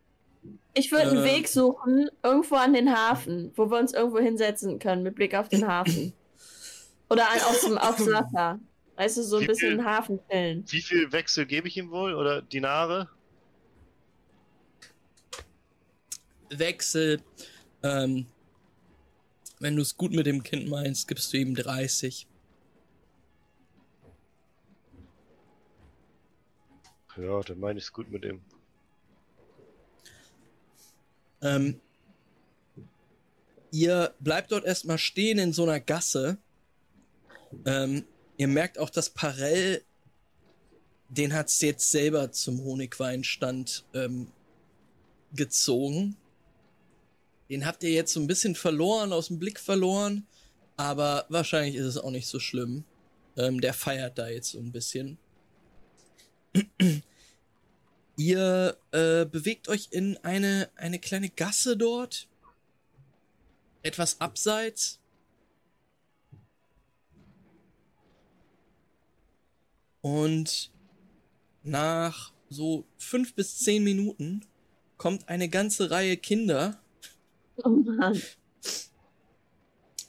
Ich 0.73 0.91
würde 0.91 1.09
einen 1.09 1.17
Ähm. 1.17 1.23
Weg 1.23 1.47
suchen, 1.47 2.09
irgendwo 2.23 2.55
an 2.55 2.73
den 2.73 2.95
Hafen, 2.95 3.51
wo 3.55 3.69
wir 3.69 3.77
uns 3.77 3.93
irgendwo 3.93 4.19
hinsetzen 4.19 4.79
können, 4.79 5.03
mit 5.03 5.13
Blick 5.15 5.35
auf 5.35 5.49
den 5.49 5.67
Hafen. 5.67 6.13
Oder 7.09 7.29
an, 7.29 7.39
aufs, 7.41 7.65
aufs 7.65 8.07
Wasser. 8.11 8.59
Weißt 8.95 9.17
du, 9.17 9.23
so 9.23 9.37
ein 9.37 9.43
Wie 9.43 9.47
bisschen 9.47 9.69
viel- 9.71 9.79
im 9.79 9.85
Hafen 9.85 10.19
chillen. 10.29 10.63
Wie 10.67 10.81
viel 10.81 11.11
Wechsel 11.11 11.45
gebe 11.45 11.67
ich 11.67 11.77
ihm 11.77 11.89
wohl? 11.91 12.13
Oder 12.13 12.41
Dinare? 12.41 13.09
Wechsel. 16.49 17.21
Ähm, 17.83 18.27
wenn 19.59 19.75
du 19.75 19.81
es 19.81 19.95
gut 19.95 20.11
mit 20.11 20.25
dem 20.25 20.43
Kind 20.43 20.67
meinst, 20.69 21.07
gibst 21.07 21.31
du 21.33 21.37
ihm 21.37 21.55
30. 21.55 22.27
Ja, 27.17 27.39
dann 27.41 27.59
meine 27.59 27.77
ich 27.79 27.85
es 27.85 27.93
gut 27.93 28.09
mit 28.09 28.23
dem. 28.23 28.41
Ähm, 31.41 31.79
ihr 33.71 34.13
bleibt 34.19 34.51
dort 34.51 34.65
erstmal 34.65 34.97
stehen 34.97 35.37
in 35.39 35.53
so 35.53 35.63
einer 35.63 35.79
Gasse. 35.79 36.37
Ähm, 37.65 38.05
ihr 38.41 38.47
merkt 38.47 38.79
auch, 38.79 38.89
dass 38.89 39.11
Parell, 39.11 39.83
den 41.09 41.31
hat 41.31 41.49
es 41.49 41.61
jetzt 41.61 41.91
selber 41.91 42.31
zum 42.31 42.63
Honigweinstand 42.63 43.85
ähm, 43.93 44.31
gezogen. 45.31 46.17
Den 47.51 47.67
habt 47.67 47.83
ihr 47.83 47.91
jetzt 47.91 48.13
so 48.13 48.19
ein 48.19 48.25
bisschen 48.25 48.55
verloren, 48.55 49.13
aus 49.13 49.27
dem 49.27 49.37
Blick 49.37 49.59
verloren. 49.59 50.25
Aber 50.75 51.27
wahrscheinlich 51.29 51.75
ist 51.75 51.85
es 51.85 51.97
auch 51.99 52.09
nicht 52.09 52.25
so 52.25 52.39
schlimm. 52.39 52.83
Ähm, 53.37 53.61
der 53.61 53.75
feiert 53.75 54.17
da 54.17 54.27
jetzt 54.27 54.53
so 54.53 54.57
ein 54.57 54.71
bisschen. 54.71 55.19
Ihr 58.17 58.75
äh, 58.89 59.25
bewegt 59.25 59.67
euch 59.67 59.89
in 59.91 60.17
eine, 60.23 60.71
eine 60.77 60.97
kleine 60.97 61.29
Gasse 61.29 61.77
dort. 61.77 62.27
Etwas 63.83 64.19
abseits. 64.19 65.00
Und 70.01 70.71
nach 71.63 72.33
so 72.49 72.85
fünf 72.97 73.33
bis 73.33 73.59
zehn 73.59 73.83
Minuten 73.83 74.45
kommt 74.97 75.29
eine 75.29 75.49
ganze 75.49 75.89
Reihe 75.91 76.17
Kinder. 76.17 76.81
Oh 77.63 77.69
Mann. 77.69 78.21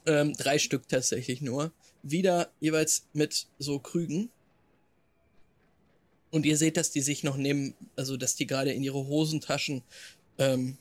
Ähm, 0.05 0.33
drei 0.33 0.59
Stück 0.59 0.87
tatsächlich 0.87 1.41
nur. 1.41 1.71
Wieder 2.01 2.51
jeweils 2.59 3.07
mit 3.13 3.47
so 3.59 3.79
Krügen. 3.79 4.29
Und 6.31 6.45
ihr 6.45 6.57
seht, 6.57 6.77
dass 6.77 6.91
die 6.91 7.01
sich 7.01 7.23
noch 7.23 7.37
nehmen, 7.37 7.75
also 7.95 8.17
dass 8.17 8.35
die 8.35 8.47
gerade 8.47 8.71
in 8.71 8.83
ihre 8.83 9.07
Hosentaschen 9.07 9.83
ähm, 10.39 10.77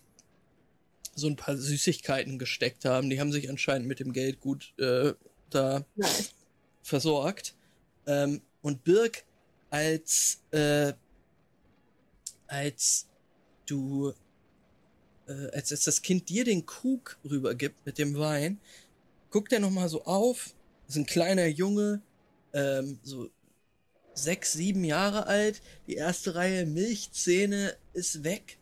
so 1.14 1.28
ein 1.28 1.36
paar 1.36 1.56
Süßigkeiten 1.56 2.38
gesteckt 2.38 2.84
haben. 2.84 3.10
Die 3.10 3.20
haben 3.20 3.32
sich 3.32 3.50
anscheinend 3.50 3.86
mit 3.86 4.00
dem 4.00 4.12
Geld 4.12 4.40
gut 4.40 4.72
äh, 4.78 5.12
da 5.50 5.84
Nice. 5.94 6.34
versorgt. 6.82 7.54
Ähm, 8.06 8.40
und 8.62 8.84
Birk, 8.84 9.24
als, 9.70 10.40
äh, 10.50 10.92
als 12.46 13.06
du, 13.66 14.12
äh, 15.26 15.50
als, 15.52 15.72
als 15.72 15.84
das 15.84 16.02
Kind 16.02 16.28
dir 16.28 16.44
den 16.44 16.66
Krug 16.66 17.18
rübergibt 17.24 17.84
mit 17.84 17.98
dem 17.98 18.16
Wein, 18.18 18.60
guckt 19.30 19.52
er 19.52 19.60
nochmal 19.60 19.88
so 19.88 20.04
auf. 20.04 20.54
Ist 20.88 20.96
ein 20.96 21.06
kleiner 21.06 21.46
Junge, 21.46 22.02
ähm, 22.52 22.98
so 23.02 23.30
sechs, 24.14 24.52
sieben 24.52 24.84
Jahre 24.84 25.26
alt. 25.26 25.62
Die 25.86 25.94
erste 25.94 26.34
Reihe 26.34 26.66
Milchzähne 26.66 27.76
ist 27.92 28.24
weg. 28.24 28.58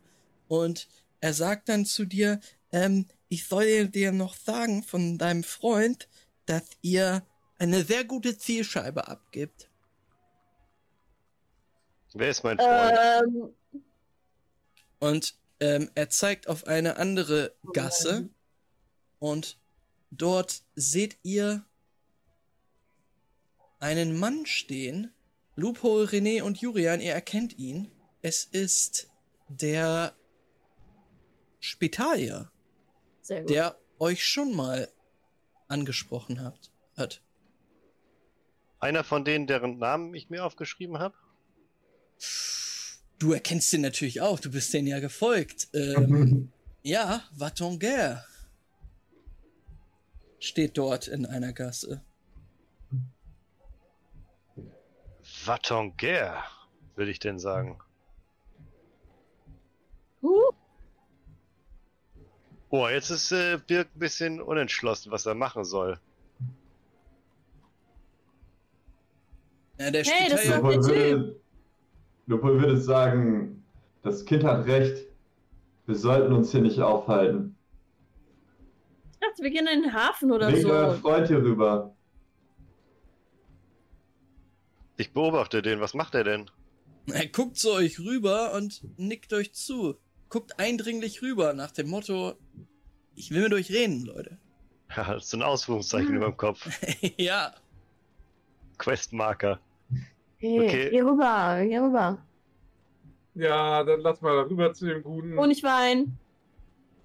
Und 0.48 0.89
er 1.20 1.35
sagt 1.35 1.68
dann 1.68 1.85
zu 1.86 2.05
dir, 2.05 2.40
ähm, 2.72 3.06
ich 3.28 3.47
soll 3.47 3.89
dir 3.89 4.12
noch 4.12 4.35
sagen 4.35 4.82
von 4.82 5.18
deinem 5.18 5.44
Freund, 5.44 6.09
dass 6.47 6.64
ihr 6.82 7.24
eine 7.59 7.85
sehr 7.85 8.05
gute 8.05 8.39
Zielscheibe 8.39 9.06
abgibt. 9.09 9.69
Wer 12.15 12.31
ist 12.31 12.43
mein 12.43 12.59
Freund? 12.59 12.99
Ähm, 13.23 13.55
Und 14.99 15.35
ähm, 15.61 15.91
er 15.95 16.11
zeigt 16.11 16.49
auf 16.49 16.66
eine 16.66 16.97
andere 16.97 17.55
Gasse. 17.73 18.28
Und 19.19 19.59
dort 20.11 20.62
seht 20.74 21.19
ihr 21.23 21.65
einen 23.78 24.19
Mann 24.19 24.47
stehen. 24.47 25.12
Lupo, 25.57 26.03
René 26.03 26.43
und 26.43 26.59
Julian, 26.61 27.01
ihr 27.01 27.12
erkennt 27.12 27.59
ihn. 27.59 27.91
Es 28.23 28.45
ist 28.45 29.11
der 29.49 30.15
Spitalier, 31.61 32.51
der 33.28 33.77
euch 33.99 34.24
schon 34.24 34.55
mal 34.55 34.89
angesprochen 35.69 36.43
hat. 36.43 36.70
Einer 38.78 39.05
von 39.05 39.24
denen, 39.24 39.47
deren 39.47 39.78
Namen 39.78 40.15
ich 40.15 40.31
mir 40.31 40.45
aufgeschrieben 40.45 40.99
habe? 40.99 41.15
Du 43.18 43.32
erkennst 43.32 43.72
den 43.72 43.82
natürlich 43.82 44.20
auch, 44.20 44.40
du 44.40 44.51
bist 44.51 44.72
denen 44.72 44.86
ja 44.88 44.98
gefolgt. 45.01 45.68
Ähm, 45.74 46.51
ja, 46.82 47.22
Vatonguer 47.32 48.24
steht 50.38 50.78
dort 50.78 51.06
in 51.09 51.26
einer 51.26 51.52
Gasse. 51.52 52.02
Watonger, 55.44 56.44
würde 56.97 57.10
ich 57.10 57.18
denn 57.18 57.38
sagen. 57.38 57.78
Huh, 60.22 60.52
Oh, 62.72 62.86
jetzt 62.88 63.10
ist 63.10 63.32
äh, 63.32 63.59
Birk 63.66 63.88
ein 63.97 63.98
bisschen 63.98 64.40
unentschlossen, 64.40 65.10
was 65.10 65.26
er 65.26 65.34
machen 65.34 65.64
soll. 65.64 65.98
Ja, 69.78 69.90
der 69.90 70.05
Hey, 70.05 70.30
das 70.30 70.44
ist 70.44 70.51
doch- 70.52 70.56
Lupo 70.59 70.70
der 70.70 70.82
würde, 70.84 71.40
Lupo 72.31 72.47
würde 72.47 72.77
sagen, 72.77 73.65
das 74.02 74.24
Kind 74.24 74.44
hat 74.44 74.65
recht. 74.66 75.05
Wir 75.86 75.97
sollten 75.97 76.32
uns 76.32 76.52
hier 76.52 76.61
nicht 76.61 76.81
aufhalten. 76.81 77.57
ich 79.15 79.19
dachte, 79.19 79.43
wir 79.43 79.51
gehen 79.51 79.66
in 79.66 79.82
den 79.82 79.93
Hafen 79.93 80.31
oder 80.31 80.48
Bringt 80.48 80.65
euren 80.65 80.94
so. 80.94 81.01
Freund 81.01 81.27
hier 81.27 81.39
rüber. 81.39 81.93
Ich 84.97 85.12
beobachte 85.12 85.61
den, 85.61 85.81
was 85.81 85.93
macht 85.93 86.15
er 86.15 86.23
denn? 86.23 86.48
er 87.12 87.27
guckt 87.27 87.57
zu 87.57 87.73
euch 87.73 87.98
rüber 87.98 88.55
und 88.55 88.81
nickt 88.97 89.32
euch 89.32 89.52
zu. 89.52 89.97
Guckt 90.28 90.61
eindringlich 90.61 91.23
rüber 91.23 91.52
nach 91.52 91.73
dem 91.73 91.89
Motto, 91.89 92.35
ich 93.16 93.32
will 93.32 93.43
mit 93.43 93.55
euch 93.55 93.73
reden, 93.73 94.05
Leute. 94.05 94.39
Ja, 94.97 95.02
das 95.15 95.24
ist 95.24 95.31
so 95.31 95.36
ein 95.36 95.43
Ausrufungszeichen 95.43 96.15
über 96.15 96.27
dem 96.27 96.36
Kopf. 96.36 96.69
ja, 97.16 97.52
Questmarker. 98.78 99.59
Hey, 100.41 100.59
Okay. 100.61 100.89
geh 100.91 101.01
rüber, 101.03 101.65
geh 101.67 101.79
rüber. 101.79 102.27
Ja, 103.35 103.85
dann 103.85 104.01
lass 104.01 104.21
mal 104.21 104.39
rüber 104.43 104.73
zu 104.73 104.87
dem 104.87 105.03
Guten. 105.03 105.37
Honigwein. 105.37 106.19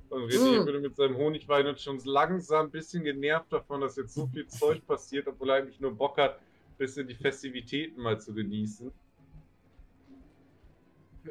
Und 0.09 0.23
René 0.23 0.33
Mm. 0.33 0.65
würde 0.65 0.79
mit 0.79 0.95
seinem 0.95 1.15
Honigwein 1.17 1.67
und 1.67 1.79
schon 1.79 1.99
langsam 2.05 2.67
ein 2.67 2.71
bisschen 2.71 3.03
genervt 3.03 3.51
davon, 3.53 3.81
dass 3.81 3.95
jetzt 3.97 4.15
so 4.15 4.25
viel 4.27 4.47
Zeug 4.47 4.83
passiert, 4.87 5.27
obwohl 5.27 5.49
er 5.51 5.57
eigentlich 5.57 5.79
nur 5.79 5.95
Bock 5.95 6.17
hat, 6.17 6.39
ein 6.39 6.77
bisschen 6.77 7.07
die 7.07 7.15
Festivitäten 7.15 8.01
mal 8.01 8.19
zu 8.19 8.33
genießen. 8.33 8.91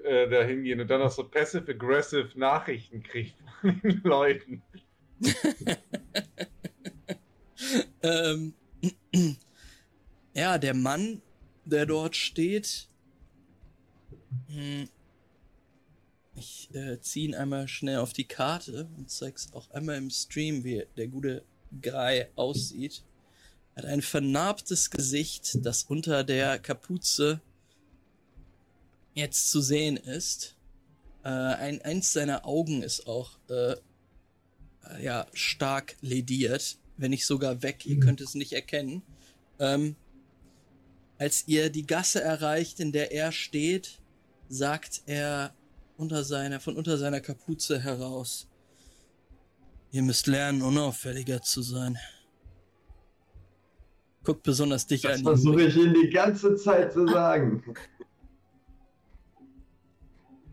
Äh, 0.04 0.28
da 0.28 0.42
hingehen 0.42 0.80
und 0.80 0.88
dann 0.90 1.02
auch 1.02 1.10
so 1.10 1.28
passive-aggressive 1.28 2.36
Nachrichten 2.38 3.02
kriegt 3.02 3.36
von 3.60 3.80
den 3.84 4.00
Leuten. 4.02 4.62
ähm, 8.02 8.54
ja, 10.34 10.58
der 10.58 10.74
Mann, 10.74 11.22
der 11.64 11.86
dort 11.86 12.16
steht. 12.16 12.88
Hm, 14.48 14.88
Ich 16.36 16.68
äh, 16.74 17.00
ziehe 17.00 17.28
ihn 17.28 17.34
einmal 17.34 17.68
schnell 17.68 17.98
auf 17.98 18.12
die 18.12 18.24
Karte 18.26 18.88
und 18.96 19.08
zeig's 19.10 19.52
auch 19.52 19.70
einmal 19.70 19.96
im 19.96 20.10
Stream, 20.10 20.64
wie 20.64 20.84
der 20.96 21.06
gute 21.06 21.44
Guy 21.80 22.26
aussieht. 22.34 23.04
Er 23.74 23.82
hat 23.82 23.90
ein 23.90 24.02
vernarbtes 24.02 24.90
Gesicht, 24.90 25.58
das 25.64 25.84
unter 25.84 26.24
der 26.24 26.58
Kapuze 26.58 27.40
jetzt 29.14 29.50
zu 29.50 29.60
sehen 29.60 29.96
ist. 29.96 30.56
Äh, 31.22 31.28
ein, 31.28 31.82
eins 31.82 32.12
seiner 32.12 32.44
Augen 32.46 32.82
ist 32.82 33.06
auch 33.06 33.38
äh, 33.48 33.76
ja, 35.00 35.26
stark 35.32 35.96
lediert, 36.00 36.78
wenn 36.96 37.10
nicht 37.10 37.26
sogar 37.26 37.62
weg. 37.62 37.86
Ihr 37.86 38.00
könnt 38.00 38.20
es 38.20 38.34
nicht 38.34 38.52
erkennen. 38.52 39.02
Ähm, 39.58 39.96
als 41.24 41.48
ihr 41.48 41.70
die 41.70 41.86
Gasse 41.86 42.20
erreicht, 42.22 42.80
in 42.80 42.92
der 42.92 43.10
er 43.10 43.32
steht, 43.32 43.98
sagt 44.50 45.00
er 45.06 45.54
unter 45.96 46.22
seiner, 46.22 46.60
von 46.60 46.76
unter 46.76 46.98
seiner 46.98 47.20
Kapuze 47.22 47.80
heraus: 47.80 48.46
Ihr 49.90 50.02
müsst 50.02 50.26
lernen, 50.26 50.60
unauffälliger 50.60 51.40
zu 51.40 51.62
sein. 51.62 51.96
Guckt 54.22 54.42
besonders 54.42 54.86
dich 54.86 55.00
Das 55.00 55.18
an. 55.18 55.22
versuche 55.22 55.62
ich 55.62 55.76
Ihnen 55.76 55.94
die 55.94 56.10
ganze 56.10 56.56
Zeit 56.56 56.92
zu 56.92 57.06
sagen. 57.08 57.62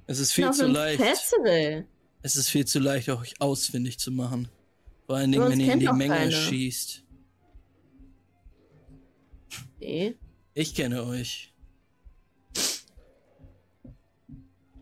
Es 0.08 0.20
ist 0.20 0.32
viel 0.32 0.52
zu 0.52 0.68
leicht. 0.68 1.02
Festival. 1.02 1.86
Es 2.22 2.38
ist 2.38 2.48
viel 2.50 2.66
zu 2.66 2.80
leicht, 2.80 3.10
euch 3.10 3.34
ausfindig 3.42 4.00
zu 4.00 4.12
machen. 4.12 4.48
Vor 5.06 5.18
allen 5.18 5.32
Dingen, 5.34 5.50
wenn 5.50 5.60
ihr 5.60 5.74
in 5.74 5.80
die 5.80 5.92
Menge 5.92 6.16
keiner. 6.16 6.32
schießt. 6.32 7.04
Nee. 9.80 10.16
Ich 10.54 10.76
kenne 10.76 11.04
euch. 11.04 11.54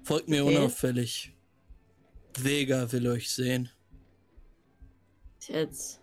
Folgt 0.04 0.28
mir 0.28 0.44
Okay. 0.44 0.58
unauffällig. 0.58 1.34
Vega 2.38 2.92
will 2.92 3.08
euch 3.08 3.30
sehen. 3.32 3.70
Jetzt. 5.48 6.00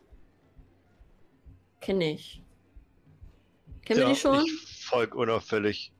Kenne 1.81 2.13
ich. 2.15 2.43
Kennen 3.85 4.01
wir 4.01 4.09
die 4.09 4.17
schon? 4.17 4.45
Ich 4.45 4.85
folg 4.87 5.15
unauffällig. 5.15 5.93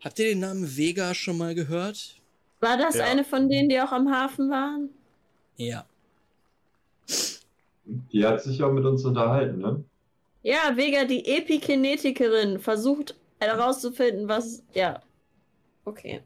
Habt 0.00 0.18
ihr 0.18 0.26
den 0.26 0.40
Namen 0.40 0.76
Vega 0.76 1.14
schon 1.14 1.38
mal 1.38 1.54
gehört? 1.54 2.20
War 2.60 2.76
das 2.76 2.96
Ja. 2.96 3.04
eine 3.04 3.24
von 3.24 3.48
denen, 3.48 3.68
die 3.68 3.80
auch 3.80 3.92
am 3.92 4.10
Hafen 4.10 4.50
waren? 4.50 4.90
Ja. 5.56 5.86
Die 8.12 8.24
hat 8.24 8.42
sich 8.42 8.62
auch 8.62 8.72
mit 8.72 8.84
uns 8.84 9.04
unterhalten, 9.04 9.58
ne? 9.58 9.84
Ja, 10.42 10.76
Vega, 10.76 11.04
die 11.04 11.26
Epikinetikerin, 11.26 12.58
versucht 12.58 13.16
herauszufinden, 13.40 14.28
was. 14.28 14.62
Ja. 14.74 15.02
Okay. 15.84 16.22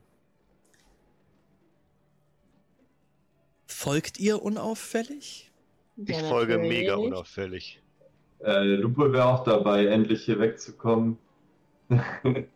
Folgt 3.66 4.20
ihr 4.20 4.42
unauffällig? 4.42 5.50
Ich 5.96 6.16
Ja, 6.16 6.28
folge 6.28 6.58
mega 6.58 6.96
unauffällig. 6.96 7.80
Äh, 8.44 8.76
Lupo 8.76 9.12
wäre 9.12 9.26
auch 9.26 9.44
dabei, 9.44 9.86
endlich 9.86 10.24
hier 10.24 10.38
wegzukommen. 10.38 11.18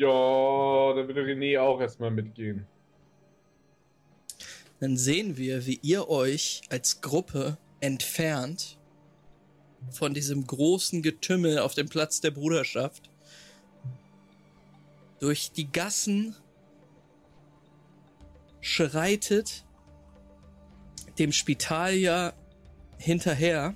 Ja, 0.00 0.06
da 0.06 1.06
würde 1.06 1.20
René 1.24 1.60
auch 1.60 1.78
erstmal 1.78 2.10
mitgehen. 2.10 2.66
Dann 4.80 4.96
sehen 4.96 5.36
wir, 5.36 5.66
wie 5.66 5.78
ihr 5.82 6.08
euch 6.08 6.62
als 6.70 7.02
Gruppe 7.02 7.58
entfernt 7.80 8.78
von 9.90 10.14
diesem 10.14 10.46
großen 10.46 11.02
Getümmel 11.02 11.58
auf 11.58 11.74
dem 11.74 11.88
Platz 11.88 12.20
der 12.20 12.30
Bruderschaft 12.30 13.10
durch 15.20 15.52
die 15.52 15.70
Gassen 15.70 16.34
schreitet 18.60 19.64
dem 21.18 21.32
Spitalier 21.32 22.32
hinterher. 22.98 23.74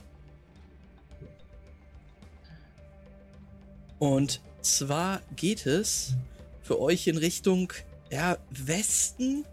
Und 3.98 4.40
zwar 4.62 5.20
geht 5.36 5.66
es 5.66 6.14
für 6.62 6.80
euch 6.80 7.06
in 7.06 7.18
Richtung 7.18 7.72
ja, 8.10 8.38
Westen. 8.50 9.44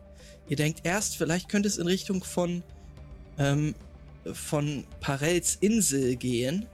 Ihr 0.48 0.56
denkt 0.56 0.82
erst, 0.84 1.18
vielleicht 1.18 1.50
könnte 1.50 1.68
es 1.68 1.78
in 1.78 1.88
Richtung 1.88 2.24
von, 2.24 2.64
ähm, 3.38 3.76
von 4.34 4.86
Parels 5.00 5.56
Insel 5.56 6.16
gehen. 6.16 6.66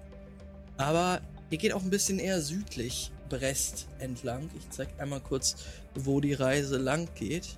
Aber 0.78 1.22
ihr 1.50 1.58
geht 1.58 1.74
auch 1.74 1.82
ein 1.82 1.90
bisschen 1.90 2.20
eher 2.20 2.42
südlich 2.42 3.12
Brest 3.30 3.88
entlang. 4.00 4.50
Ich 4.58 4.70
zeig 4.70 4.88
einmal 5.00 5.20
kurz, 5.20 5.56
wo 5.96 6.22
die 6.22 6.34
Reise 6.34 6.78
lang 6.78 7.08
geht. 7.16 7.58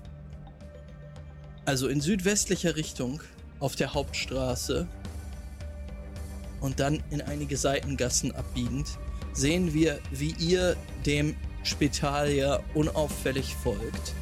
Also 1.64 1.88
in 1.88 2.00
südwestlicher 2.00 2.76
Richtung 2.76 3.20
auf 3.60 3.76
der 3.76 3.94
Hauptstraße 3.94 4.88
und 6.60 6.80
dann 6.80 7.02
in 7.10 7.22
einige 7.22 7.56
Seitengassen 7.56 8.34
abbiegend 8.34 8.98
sehen 9.32 9.72
wir, 9.72 9.98
wie 10.10 10.34
ihr 10.38 10.76
dem 11.06 11.36
Spitalier 11.62 12.62
unauffällig 12.74 13.54
folgt. 13.62 14.14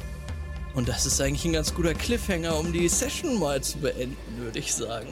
Und 0.75 0.87
das 0.87 1.05
ist 1.05 1.19
eigentlich 1.19 1.45
ein 1.45 1.53
ganz 1.53 1.73
guter 1.73 1.93
Cliffhanger, 1.93 2.57
um 2.57 2.71
die 2.71 2.87
Session 2.87 3.39
mal 3.39 3.61
zu 3.61 3.79
beenden, 3.79 4.17
würde 4.37 4.59
ich 4.59 4.73
sagen. 4.73 5.07